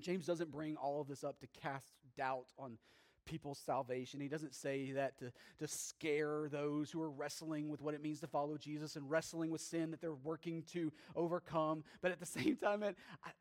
James 0.00 0.26
doesn't 0.26 0.50
bring 0.50 0.76
all 0.76 1.00
of 1.00 1.08
this 1.08 1.24
up 1.24 1.40
to 1.40 1.46
cast 1.60 1.94
doubt 2.16 2.52
on 2.58 2.78
people's 3.26 3.58
salvation. 3.58 4.20
He 4.20 4.28
doesn't 4.28 4.54
say 4.54 4.92
that 4.92 5.18
to, 5.18 5.32
to 5.58 5.68
scare 5.68 6.48
those 6.50 6.90
who 6.90 7.02
are 7.02 7.10
wrestling 7.10 7.68
with 7.68 7.82
what 7.82 7.94
it 7.94 8.02
means 8.02 8.20
to 8.20 8.26
follow 8.26 8.56
Jesus 8.56 8.96
and 8.96 9.10
wrestling 9.10 9.50
with 9.50 9.60
sin 9.60 9.90
that 9.90 10.00
they're 10.00 10.14
working 10.14 10.62
to 10.72 10.92
overcome. 11.14 11.84
But 12.00 12.12
at 12.12 12.20
the 12.20 12.26
same 12.26 12.56
time, 12.56 12.82
I, 12.82 12.94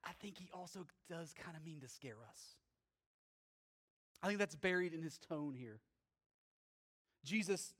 I 0.04 0.12
think 0.20 0.38
he 0.38 0.50
also 0.54 0.86
does 1.10 1.34
kind 1.34 1.56
of 1.56 1.66
mean 1.66 1.80
to 1.82 1.88
scare 1.88 2.18
us. 2.30 2.42
I 4.22 4.28
think 4.28 4.40
that's 4.40 4.56
buried 4.56 4.94
in 4.94 5.02
his 5.02 5.18
tone 5.20 5.54
here. 5.54 5.80
Jesus 7.24 7.74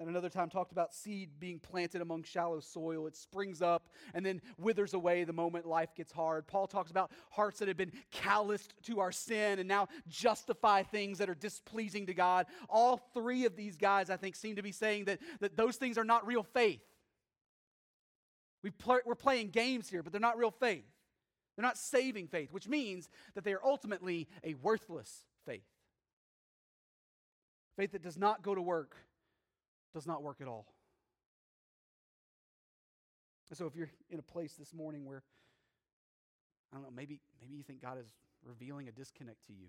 at 0.00 0.06
another 0.06 0.28
time 0.28 0.50
talked 0.50 0.72
about 0.72 0.94
seed 0.94 1.30
being 1.38 1.58
planted 1.58 2.02
among 2.02 2.22
shallow 2.24 2.60
soil. 2.60 3.06
It 3.06 3.16
springs 3.16 3.62
up 3.62 3.88
and 4.14 4.24
then 4.24 4.42
withers 4.58 4.94
away 4.94 5.24
the 5.24 5.32
moment 5.32 5.66
life 5.66 5.94
gets 5.94 6.12
hard. 6.12 6.46
Paul 6.46 6.66
talks 6.66 6.90
about 6.90 7.10
hearts 7.30 7.58
that 7.60 7.68
have 7.68 7.76
been 7.76 7.92
calloused 8.10 8.74
to 8.84 9.00
our 9.00 9.12
sin 9.12 9.58
and 9.58 9.68
now 9.68 9.88
justify 10.08 10.82
things 10.82 11.18
that 11.18 11.30
are 11.30 11.34
displeasing 11.34 12.06
to 12.06 12.14
God. 12.14 12.46
All 12.68 12.98
three 13.14 13.44
of 13.46 13.56
these 13.56 13.76
guys, 13.76 14.10
I 14.10 14.16
think, 14.16 14.36
seem 14.36 14.56
to 14.56 14.62
be 14.62 14.72
saying 14.72 15.06
that, 15.06 15.18
that 15.40 15.56
those 15.56 15.76
things 15.76 15.96
are 15.98 16.04
not 16.04 16.26
real 16.26 16.42
faith. 16.42 16.82
We 18.62 18.70
play, 18.70 18.98
we're 19.06 19.14
playing 19.14 19.50
games 19.50 19.88
here, 19.88 20.02
but 20.02 20.12
they're 20.12 20.20
not 20.20 20.38
real 20.38 20.50
faith. 20.50 20.84
They're 21.56 21.64
not 21.64 21.78
saving 21.78 22.28
faith, 22.28 22.52
which 22.52 22.68
means 22.68 23.08
that 23.34 23.44
they 23.44 23.54
are 23.54 23.64
ultimately 23.64 24.28
a 24.44 24.54
worthless 24.54 25.24
faith. 25.46 25.64
Faith 27.76 27.92
that 27.92 28.02
does 28.02 28.18
not 28.18 28.42
go 28.42 28.54
to 28.54 28.60
work 28.60 28.96
does 29.96 30.06
not 30.06 30.22
work 30.22 30.42
at 30.42 30.46
all. 30.46 30.66
So 33.54 33.64
if 33.64 33.74
you're 33.74 33.90
in 34.10 34.18
a 34.18 34.22
place 34.22 34.52
this 34.52 34.74
morning 34.74 35.06
where, 35.06 35.22
I 36.70 36.76
don't 36.76 36.84
know, 36.84 36.90
maybe, 36.94 37.20
maybe 37.40 37.54
you 37.54 37.62
think 37.62 37.80
God 37.80 37.96
is 37.98 38.12
revealing 38.44 38.88
a 38.88 38.92
disconnect 38.92 39.46
to 39.46 39.54
you. 39.54 39.68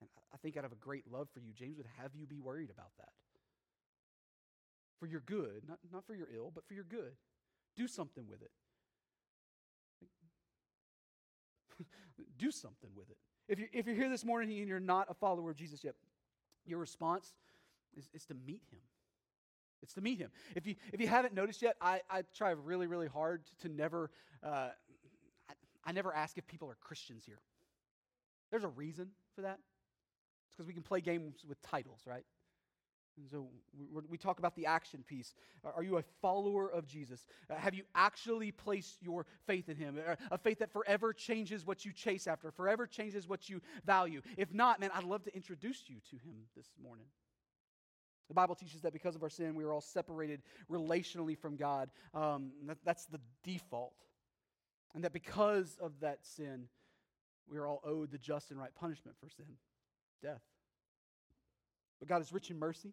And 0.00 0.10
I 0.34 0.38
think 0.38 0.56
out 0.56 0.64
of 0.64 0.72
a 0.72 0.76
great 0.76 1.04
love 1.08 1.28
for 1.32 1.38
you, 1.38 1.52
James 1.52 1.76
would 1.76 1.86
have 2.00 2.10
you 2.16 2.26
be 2.26 2.40
worried 2.40 2.70
about 2.70 2.90
that. 2.98 3.10
For 4.98 5.06
your 5.06 5.20
good, 5.20 5.62
not, 5.68 5.78
not 5.92 6.04
for 6.04 6.16
your 6.16 6.26
ill, 6.34 6.50
but 6.52 6.66
for 6.66 6.74
your 6.74 6.82
good. 6.82 7.12
Do 7.76 7.86
something 7.86 8.24
with 8.28 8.42
it. 8.42 8.50
Do 12.38 12.50
something 12.50 12.90
with 12.96 13.08
it. 13.08 13.18
If 13.46 13.60
you're, 13.60 13.68
if 13.72 13.86
you're 13.86 13.94
here 13.94 14.10
this 14.10 14.24
morning 14.24 14.58
and 14.58 14.68
you're 14.68 14.80
not 14.80 15.06
a 15.08 15.14
follower 15.14 15.52
of 15.52 15.56
Jesus 15.56 15.84
yet, 15.84 15.94
your 16.66 16.78
response 16.78 17.34
is, 17.96 18.08
is 18.12 18.24
to 18.26 18.34
meet 18.34 18.62
him. 18.70 18.80
It's 19.82 19.94
to 19.94 20.00
meet 20.00 20.18
him. 20.18 20.30
If 20.54 20.66
you, 20.66 20.76
if 20.92 21.00
you 21.00 21.08
haven't 21.08 21.34
noticed 21.34 21.60
yet, 21.60 21.76
I, 21.80 22.00
I 22.08 22.22
try 22.36 22.50
really, 22.50 22.86
really 22.86 23.08
hard 23.08 23.42
to, 23.62 23.68
never, 23.68 24.10
uh, 24.44 24.68
I, 25.48 25.54
I 25.84 25.92
never 25.92 26.14
ask 26.14 26.38
if 26.38 26.46
people 26.46 26.70
are 26.70 26.76
Christians 26.80 27.24
here. 27.26 27.40
There's 28.50 28.64
a 28.64 28.68
reason 28.68 29.08
for 29.34 29.42
that. 29.42 29.58
It's 30.46 30.56
because 30.56 30.66
we 30.66 30.74
can 30.74 30.82
play 30.82 31.00
games 31.00 31.44
with 31.48 31.60
titles, 31.62 32.00
right? 32.06 32.24
And 33.16 33.28
so 33.30 33.48
we, 33.76 34.02
we 34.08 34.18
talk 34.18 34.38
about 34.38 34.54
the 34.56 34.66
action 34.66 35.04
piece. 35.06 35.34
Are 35.64 35.82
you 35.82 35.98
a 35.98 36.02
follower 36.20 36.70
of 36.70 36.86
Jesus? 36.86 37.26
Uh, 37.50 37.56
have 37.56 37.74
you 37.74 37.82
actually 37.94 38.52
placed 38.52 39.02
your 39.02 39.26
faith 39.46 39.68
in 39.68 39.76
Him? 39.76 39.98
A 40.30 40.38
faith 40.38 40.60
that 40.60 40.72
forever 40.72 41.12
changes 41.12 41.66
what 41.66 41.84
you 41.84 41.92
chase 41.92 42.26
after, 42.26 42.50
forever 42.50 42.86
changes 42.86 43.28
what 43.28 43.48
you 43.48 43.60
value. 43.84 44.22
If 44.36 44.54
not, 44.54 44.80
man, 44.80 44.90
I'd 44.94 45.04
love 45.04 45.24
to 45.24 45.34
introduce 45.34 45.84
you 45.88 45.96
to 46.10 46.16
Him 46.16 46.36
this 46.56 46.68
morning. 46.82 47.06
The 48.28 48.34
Bible 48.34 48.54
teaches 48.54 48.80
that 48.82 48.92
because 48.92 49.14
of 49.14 49.22
our 49.22 49.28
sin, 49.28 49.54
we 49.54 49.64
are 49.64 49.72
all 49.72 49.80
separated 49.80 50.42
relationally 50.70 51.36
from 51.36 51.56
God. 51.56 51.90
Um, 52.14 52.52
that, 52.66 52.78
that's 52.84 53.06
the 53.06 53.20
default. 53.42 53.94
And 54.94 55.04
that 55.04 55.12
because 55.12 55.76
of 55.80 55.92
that 56.00 56.18
sin, 56.24 56.68
we 57.50 57.58
are 57.58 57.66
all 57.66 57.80
owed 57.84 58.10
the 58.10 58.18
just 58.18 58.50
and 58.50 58.58
right 58.58 58.74
punishment 58.74 59.16
for 59.20 59.28
sin 59.28 59.46
death. 60.22 60.40
But 61.98 62.08
God 62.08 62.22
is 62.22 62.32
rich 62.32 62.50
in 62.50 62.58
mercy. 62.58 62.92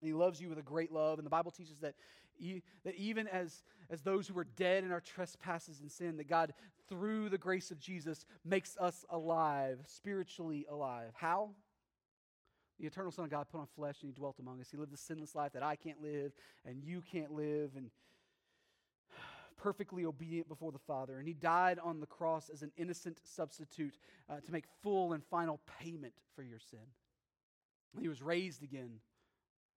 And 0.00 0.08
he 0.08 0.12
loves 0.12 0.40
you 0.40 0.48
with 0.48 0.58
a 0.58 0.62
great 0.62 0.92
love. 0.92 1.18
And 1.18 1.26
the 1.26 1.30
Bible 1.30 1.50
teaches 1.50 1.78
that, 1.80 1.94
that 2.84 2.94
even 2.96 3.28
as, 3.28 3.62
as 3.88 4.02
those 4.02 4.26
who 4.26 4.34
were 4.34 4.46
dead 4.56 4.84
in 4.84 4.92
our 4.92 5.00
trespasses 5.00 5.80
and 5.80 5.90
sin, 5.90 6.16
that 6.16 6.28
God, 6.28 6.52
through 6.88 7.28
the 7.28 7.38
grace 7.38 7.70
of 7.70 7.78
Jesus, 7.78 8.26
makes 8.44 8.76
us 8.78 9.04
alive, 9.10 9.78
spiritually 9.86 10.66
alive. 10.68 11.12
How? 11.14 11.50
The 12.82 12.88
eternal 12.88 13.12
Son 13.12 13.24
of 13.24 13.30
God 13.30 13.46
put 13.48 13.60
on 13.60 13.68
flesh 13.76 13.98
and 14.02 14.08
he 14.08 14.12
dwelt 14.12 14.40
among 14.40 14.60
us. 14.60 14.68
He 14.68 14.76
lived 14.76 14.92
the 14.92 14.96
sinless 14.96 15.36
life 15.36 15.52
that 15.52 15.62
I 15.62 15.76
can't 15.76 16.02
live 16.02 16.32
and 16.66 16.82
you 16.82 17.00
can't 17.00 17.30
live 17.30 17.70
and 17.76 17.92
perfectly 19.56 20.04
obedient 20.04 20.48
before 20.48 20.72
the 20.72 20.80
Father. 20.80 21.18
And 21.18 21.28
he 21.28 21.32
died 21.32 21.78
on 21.78 22.00
the 22.00 22.06
cross 22.06 22.50
as 22.52 22.62
an 22.62 22.72
innocent 22.76 23.20
substitute 23.22 23.98
uh, 24.28 24.40
to 24.40 24.50
make 24.50 24.64
full 24.82 25.12
and 25.12 25.22
final 25.22 25.60
payment 25.80 26.14
for 26.34 26.42
your 26.42 26.58
sin. 26.58 26.80
He 28.00 28.08
was 28.08 28.20
raised 28.20 28.64
again 28.64 28.98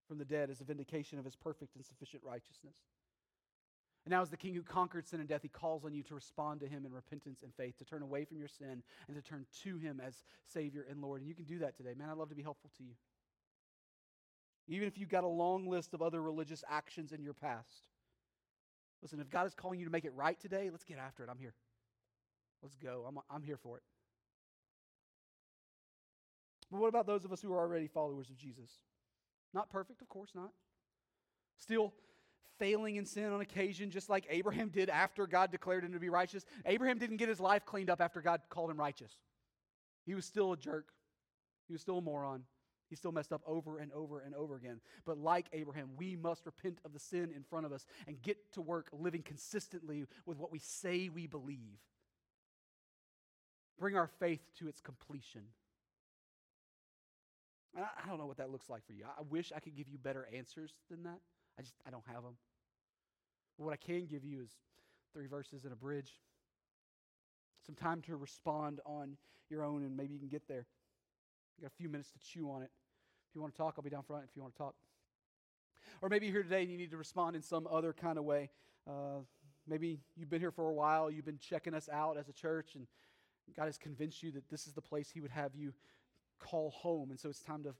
from 0.07 0.17
the 0.17 0.25
dead 0.25 0.49
as 0.49 0.59
a 0.61 0.63
vindication 0.63 1.19
of 1.19 1.25
his 1.25 1.35
perfect 1.35 1.75
and 1.75 1.85
sufficient 1.85 2.23
righteousness. 2.23 2.73
And 4.05 4.11
now, 4.11 4.21
as 4.21 4.29
the 4.29 4.37
King 4.37 4.53
who 4.53 4.61
conquered 4.61 5.07
sin 5.07 5.19
and 5.19 5.27
death, 5.27 5.41
he 5.41 5.47
calls 5.47 5.83
on 5.83 5.93
you 5.93 6.03
to 6.03 6.13
respond 6.13 6.59
to 6.59 6.67
him 6.67 6.85
in 6.85 6.93
repentance 6.93 7.41
and 7.41 7.51
faith, 7.55 7.75
to 7.79 7.85
turn 7.85 8.03
away 8.03 8.23
from 8.23 8.37
your 8.37 8.47
sin 8.47 8.83
and 9.07 9.15
to 9.15 9.21
turn 9.21 9.47
to 9.63 9.77
him 9.77 9.99
as 10.05 10.23
Savior 10.45 10.85
and 10.87 11.01
Lord. 11.01 11.21
And 11.21 11.27
you 11.27 11.33
can 11.33 11.45
do 11.45 11.57
that 11.59 11.75
today. 11.75 11.95
Man, 11.97 12.09
I'd 12.09 12.17
love 12.17 12.29
to 12.29 12.35
be 12.35 12.43
helpful 12.43 12.69
to 12.77 12.83
you. 12.83 12.91
Even 14.67 14.87
if 14.87 14.97
you've 14.97 15.09
got 15.09 15.23
a 15.23 15.27
long 15.27 15.67
list 15.67 15.95
of 15.95 16.03
other 16.03 16.21
religious 16.21 16.63
actions 16.69 17.13
in 17.13 17.23
your 17.23 17.33
past. 17.33 17.89
Listen, 19.01 19.19
if 19.19 19.29
God 19.29 19.47
is 19.47 19.55
calling 19.55 19.79
you 19.79 19.85
to 19.85 19.91
make 19.91 20.05
it 20.05 20.13
right 20.15 20.39
today, 20.39 20.69
let's 20.71 20.83
get 20.83 20.99
after 20.99 21.23
it. 21.23 21.29
I'm 21.29 21.39
here. 21.39 21.53
Let's 22.61 22.75
go. 22.75 23.05
I'm, 23.07 23.17
I'm 23.29 23.43
here 23.43 23.57
for 23.57 23.77
it. 23.77 23.83
But 26.71 26.79
what 26.79 26.87
about 26.87 27.07
those 27.07 27.25
of 27.25 27.31
us 27.31 27.41
who 27.41 27.53
are 27.53 27.59
already 27.59 27.87
followers 27.87 28.29
of 28.29 28.37
Jesus? 28.37 28.69
Not 29.53 29.69
perfect, 29.69 30.01
of 30.01 30.09
course 30.09 30.31
not. 30.35 30.49
Still 31.57 31.93
failing 32.59 32.95
in 32.95 33.05
sin 33.05 33.31
on 33.31 33.41
occasion, 33.41 33.91
just 33.91 34.09
like 34.09 34.25
Abraham 34.29 34.69
did 34.69 34.89
after 34.89 35.27
God 35.27 35.51
declared 35.51 35.83
him 35.83 35.93
to 35.93 35.99
be 35.99 36.09
righteous. 36.09 36.45
Abraham 36.65 36.97
didn't 36.97 37.17
get 37.17 37.29
his 37.29 37.39
life 37.39 37.65
cleaned 37.65 37.89
up 37.89 38.01
after 38.01 38.21
God 38.21 38.41
called 38.49 38.71
him 38.71 38.79
righteous. 38.79 39.11
He 40.05 40.15
was 40.15 40.25
still 40.25 40.53
a 40.53 40.57
jerk, 40.57 40.89
he 41.67 41.73
was 41.73 41.81
still 41.81 41.99
a 41.99 42.01
moron. 42.01 42.43
He 42.87 42.95
still 42.95 43.11
messed 43.11 43.33
up 43.33 43.41
over 43.47 43.79
and 43.79 43.91
over 43.93 44.19
and 44.19 44.35
over 44.35 44.55
again. 44.55 44.79
But 45.05 45.17
like 45.17 45.47
Abraham, 45.53 45.89
we 45.97 46.15
must 46.15 46.45
repent 46.45 46.77
of 46.85 46.93
the 46.93 46.99
sin 46.99 47.31
in 47.35 47.43
front 47.43 47.65
of 47.65 47.71
us 47.71 47.85
and 48.07 48.21
get 48.21 48.37
to 48.53 48.61
work 48.61 48.89
living 48.93 49.23
consistently 49.23 50.05
with 50.27 50.37
what 50.37 50.51
we 50.51 50.59
say 50.59 51.09
we 51.09 51.25
believe. 51.25 51.79
Bring 53.79 53.97
our 53.97 54.07
faith 54.19 54.41
to 54.59 54.67
its 54.67 54.81
completion. 54.81 55.41
I 57.75 58.07
don't 58.07 58.19
know 58.19 58.27
what 58.27 58.37
that 58.37 58.51
looks 58.51 58.69
like 58.69 58.85
for 58.85 58.93
you. 58.93 59.03
I 59.05 59.21
wish 59.29 59.51
I 59.53 59.59
could 59.59 59.75
give 59.75 59.89
you 59.89 59.97
better 59.97 60.27
answers 60.33 60.73
than 60.89 61.03
that. 61.03 61.19
I 61.57 61.61
just 61.61 61.75
I 61.85 61.89
don't 61.89 62.05
have 62.07 62.23
them. 62.23 62.37
But 63.57 63.65
what 63.65 63.73
I 63.73 63.77
can 63.77 64.05
give 64.05 64.23
you 64.23 64.41
is 64.41 64.49
three 65.13 65.27
verses 65.27 65.63
and 65.63 65.73
a 65.73 65.75
bridge. 65.75 66.11
Some 67.65 67.75
time 67.75 68.01
to 68.03 68.15
respond 68.15 68.81
on 68.85 69.17
your 69.49 69.63
own, 69.63 69.83
and 69.83 69.95
maybe 69.95 70.13
you 70.13 70.19
can 70.19 70.27
get 70.27 70.47
there. 70.47 70.65
You 71.57 71.63
got 71.63 71.71
a 71.71 71.75
few 71.75 71.89
minutes 71.89 72.11
to 72.11 72.19
chew 72.19 72.51
on 72.51 72.61
it. 72.61 72.69
If 73.29 73.35
you 73.35 73.41
want 73.41 73.53
to 73.53 73.57
talk, 73.57 73.75
I'll 73.77 73.83
be 73.83 73.89
down 73.89 74.03
front 74.03 74.25
if 74.29 74.35
you 74.35 74.41
want 74.41 74.53
to 74.53 74.57
talk. 74.57 74.75
Or 76.01 76.09
maybe 76.09 76.25
you're 76.25 76.35
here 76.35 76.43
today 76.43 76.61
and 76.61 76.71
you 76.71 76.77
need 76.77 76.91
to 76.91 76.97
respond 76.97 77.35
in 77.35 77.41
some 77.41 77.67
other 77.71 77.93
kind 77.93 78.17
of 78.17 78.25
way. 78.25 78.49
Uh, 78.87 79.21
maybe 79.67 79.99
you've 80.15 80.29
been 80.29 80.41
here 80.41 80.51
for 80.51 80.67
a 80.69 80.73
while, 80.73 81.09
you've 81.09 81.25
been 81.25 81.39
checking 81.39 81.73
us 81.73 81.89
out 81.91 82.17
as 82.17 82.27
a 82.27 82.33
church, 82.33 82.75
and 82.75 82.87
God 83.55 83.65
has 83.65 83.77
convinced 83.77 84.21
you 84.21 84.31
that 84.31 84.49
this 84.49 84.67
is 84.67 84.73
the 84.73 84.81
place 84.81 85.09
He 85.09 85.21
would 85.21 85.31
have 85.31 85.55
you 85.55 85.73
call 86.39 86.71
home. 86.71 87.09
And 87.11 87.19
so 87.19 87.29
it's 87.29 87.41
time 87.41 87.63
to 87.63 87.73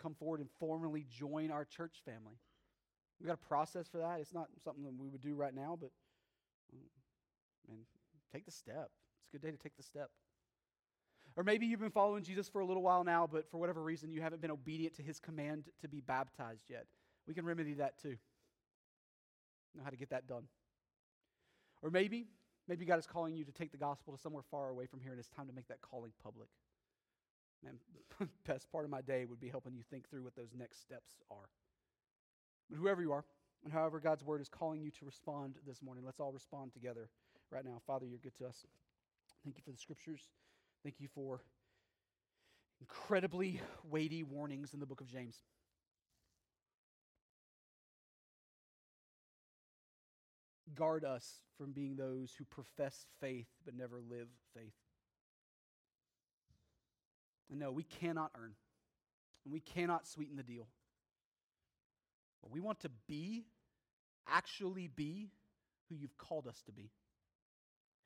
come 0.00 0.14
forward 0.14 0.40
and 0.40 0.48
formally 0.58 1.06
join 1.10 1.50
our 1.50 1.64
church 1.64 2.02
family. 2.04 2.38
We've 3.20 3.26
got 3.26 3.34
a 3.34 3.48
process 3.48 3.86
for 3.86 3.98
that. 3.98 4.20
It's 4.20 4.32
not 4.32 4.48
something 4.64 4.82
that 4.84 4.94
we 4.98 5.08
would 5.08 5.20
do 5.20 5.34
right 5.34 5.54
now, 5.54 5.76
but 5.78 5.90
mm, 6.74 7.68
man, 7.68 7.80
take 8.32 8.46
the 8.46 8.50
step. 8.50 8.90
It's 9.20 9.28
a 9.28 9.36
good 9.36 9.42
day 9.42 9.50
to 9.50 9.62
take 9.62 9.76
the 9.76 9.82
step. 9.82 10.10
Or 11.36 11.44
maybe 11.44 11.66
you've 11.66 11.80
been 11.80 11.90
following 11.90 12.24
Jesus 12.24 12.48
for 12.48 12.60
a 12.60 12.66
little 12.66 12.82
while 12.82 13.04
now, 13.04 13.28
but 13.30 13.50
for 13.50 13.58
whatever 13.58 13.82
reason 13.82 14.10
you 14.10 14.22
haven't 14.22 14.40
been 14.40 14.50
obedient 14.50 14.94
to 14.96 15.02
his 15.02 15.20
command 15.20 15.64
to 15.82 15.88
be 15.88 16.00
baptized 16.00 16.64
yet. 16.70 16.86
We 17.28 17.34
can 17.34 17.44
remedy 17.44 17.74
that 17.74 17.98
too. 18.00 18.16
Know 19.76 19.84
how 19.84 19.90
to 19.90 19.96
get 19.96 20.10
that 20.10 20.26
done. 20.26 20.44
Or 21.82 21.90
maybe, 21.90 22.26
maybe 22.68 22.84
God 22.84 22.98
is 22.98 23.06
calling 23.06 23.34
you 23.34 23.44
to 23.44 23.52
take 23.52 23.70
the 23.70 23.78
gospel 23.78 24.14
to 24.14 24.20
somewhere 24.20 24.42
far 24.50 24.70
away 24.70 24.86
from 24.86 25.00
here, 25.00 25.12
and 25.12 25.20
it's 25.20 25.28
time 25.28 25.46
to 25.46 25.52
make 25.52 25.68
that 25.68 25.80
calling 25.80 26.12
public. 26.22 26.48
Man, 27.62 27.74
best 28.46 28.70
part 28.72 28.84
of 28.84 28.90
my 28.90 29.02
day 29.02 29.26
would 29.26 29.40
be 29.40 29.48
helping 29.48 29.74
you 29.74 29.82
think 29.90 30.08
through 30.08 30.24
what 30.24 30.34
those 30.34 30.50
next 30.56 30.80
steps 30.80 31.12
are. 31.30 31.48
But 32.70 32.78
whoever 32.78 33.02
you 33.02 33.12
are, 33.12 33.24
and 33.64 33.72
however 33.72 34.00
God's 34.00 34.24
word 34.24 34.40
is 34.40 34.48
calling 34.48 34.80
you 34.80 34.90
to 34.92 35.04
respond 35.04 35.56
this 35.66 35.82
morning, 35.82 36.04
let's 36.06 36.20
all 36.20 36.32
respond 36.32 36.72
together 36.72 37.10
right 37.50 37.64
now. 37.64 37.82
Father, 37.86 38.06
you're 38.06 38.18
good 38.18 38.36
to 38.38 38.46
us. 38.46 38.64
Thank 39.44 39.56
you 39.56 39.62
for 39.64 39.72
the 39.72 39.76
scriptures. 39.76 40.22
Thank 40.82 41.00
you 41.00 41.08
for 41.14 41.42
incredibly 42.80 43.60
weighty 43.84 44.22
warnings 44.22 44.72
in 44.72 44.80
the 44.80 44.86
book 44.86 45.00
of 45.00 45.08
James. 45.08 45.36
Guard 50.74 51.04
us 51.04 51.40
from 51.58 51.72
being 51.72 51.96
those 51.96 52.32
who 52.38 52.44
profess 52.44 53.04
faith 53.20 53.48
but 53.64 53.74
never 53.74 54.00
live 54.08 54.28
faith. 54.54 54.72
And 57.50 57.58
no, 57.58 57.72
we 57.72 57.82
cannot 57.82 58.30
earn, 58.40 58.52
and 59.44 59.52
we 59.52 59.60
cannot 59.60 60.06
sweeten 60.06 60.36
the 60.36 60.44
deal. 60.44 60.68
But 62.42 62.50
we 62.50 62.60
want 62.60 62.80
to 62.80 62.90
be, 63.08 63.44
actually 64.28 64.88
be, 64.88 65.30
who 65.88 65.96
you've 65.96 66.16
called 66.16 66.46
us 66.46 66.62
to 66.66 66.72
be, 66.72 66.90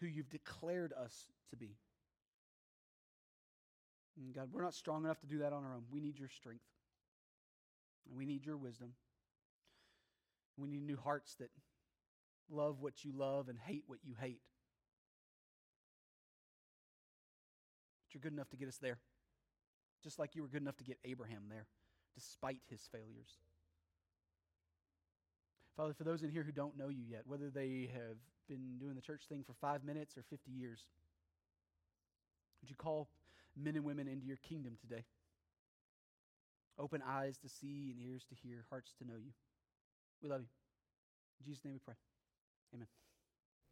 who 0.00 0.06
you've 0.06 0.30
declared 0.30 0.92
us 0.92 1.26
to 1.50 1.56
be. 1.56 1.76
And 4.16 4.34
God, 4.34 4.48
we're 4.52 4.62
not 4.62 4.74
strong 4.74 5.04
enough 5.04 5.20
to 5.20 5.26
do 5.26 5.38
that 5.38 5.52
on 5.52 5.64
our 5.64 5.74
own. 5.74 5.84
We 5.90 6.00
need 6.00 6.18
your 6.18 6.28
strength. 6.28 6.64
And 8.08 8.16
we 8.16 8.26
need 8.26 8.46
your 8.46 8.56
wisdom. 8.56 8.92
We 10.56 10.68
need 10.68 10.86
new 10.86 10.96
hearts 10.96 11.34
that 11.40 11.50
love 12.50 12.80
what 12.80 13.04
you 13.04 13.12
love 13.12 13.48
and 13.48 13.58
hate 13.58 13.84
what 13.86 13.98
you 14.04 14.14
hate. 14.20 14.40
But 18.06 18.14
you're 18.14 18.20
good 18.20 18.32
enough 18.32 18.50
to 18.50 18.56
get 18.56 18.68
us 18.68 18.78
there 18.78 18.98
just 20.04 20.18
like 20.18 20.36
you 20.36 20.42
were 20.42 20.48
good 20.48 20.60
enough 20.60 20.76
to 20.76 20.84
get 20.84 20.98
Abraham 21.02 21.44
there, 21.48 21.66
despite 22.14 22.60
his 22.68 22.86
failures. 22.92 23.38
Father, 25.76 25.92
for 25.92 26.04
those 26.04 26.22
in 26.22 26.30
here 26.30 26.42
who 26.44 26.52
don't 26.52 26.76
know 26.76 26.88
you 26.88 27.02
yet, 27.08 27.22
whether 27.26 27.50
they 27.50 27.90
have 27.92 28.16
been 28.48 28.78
doing 28.78 28.94
the 28.94 29.00
church 29.00 29.22
thing 29.28 29.42
for 29.44 29.54
five 29.60 29.84
minutes 29.84 30.16
or 30.16 30.22
50 30.22 30.50
years, 30.50 30.84
would 32.60 32.70
you 32.70 32.76
call 32.76 33.08
men 33.56 33.74
and 33.74 33.84
women 33.84 34.06
into 34.06 34.26
your 34.26 34.36
kingdom 34.36 34.76
today? 34.80 35.04
Open 36.78 37.02
eyes 37.06 37.38
to 37.38 37.48
see 37.48 37.92
and 37.92 38.00
ears 38.00 38.24
to 38.28 38.34
hear, 38.34 38.64
hearts 38.70 38.92
to 38.98 39.04
know 39.04 39.16
you. 39.16 39.32
We 40.22 40.28
love 40.28 40.40
you. 40.40 40.48
In 41.40 41.46
Jesus' 41.46 41.64
name 41.64 41.74
we 41.74 41.80
pray. 41.84 41.94
Amen. 42.74 42.86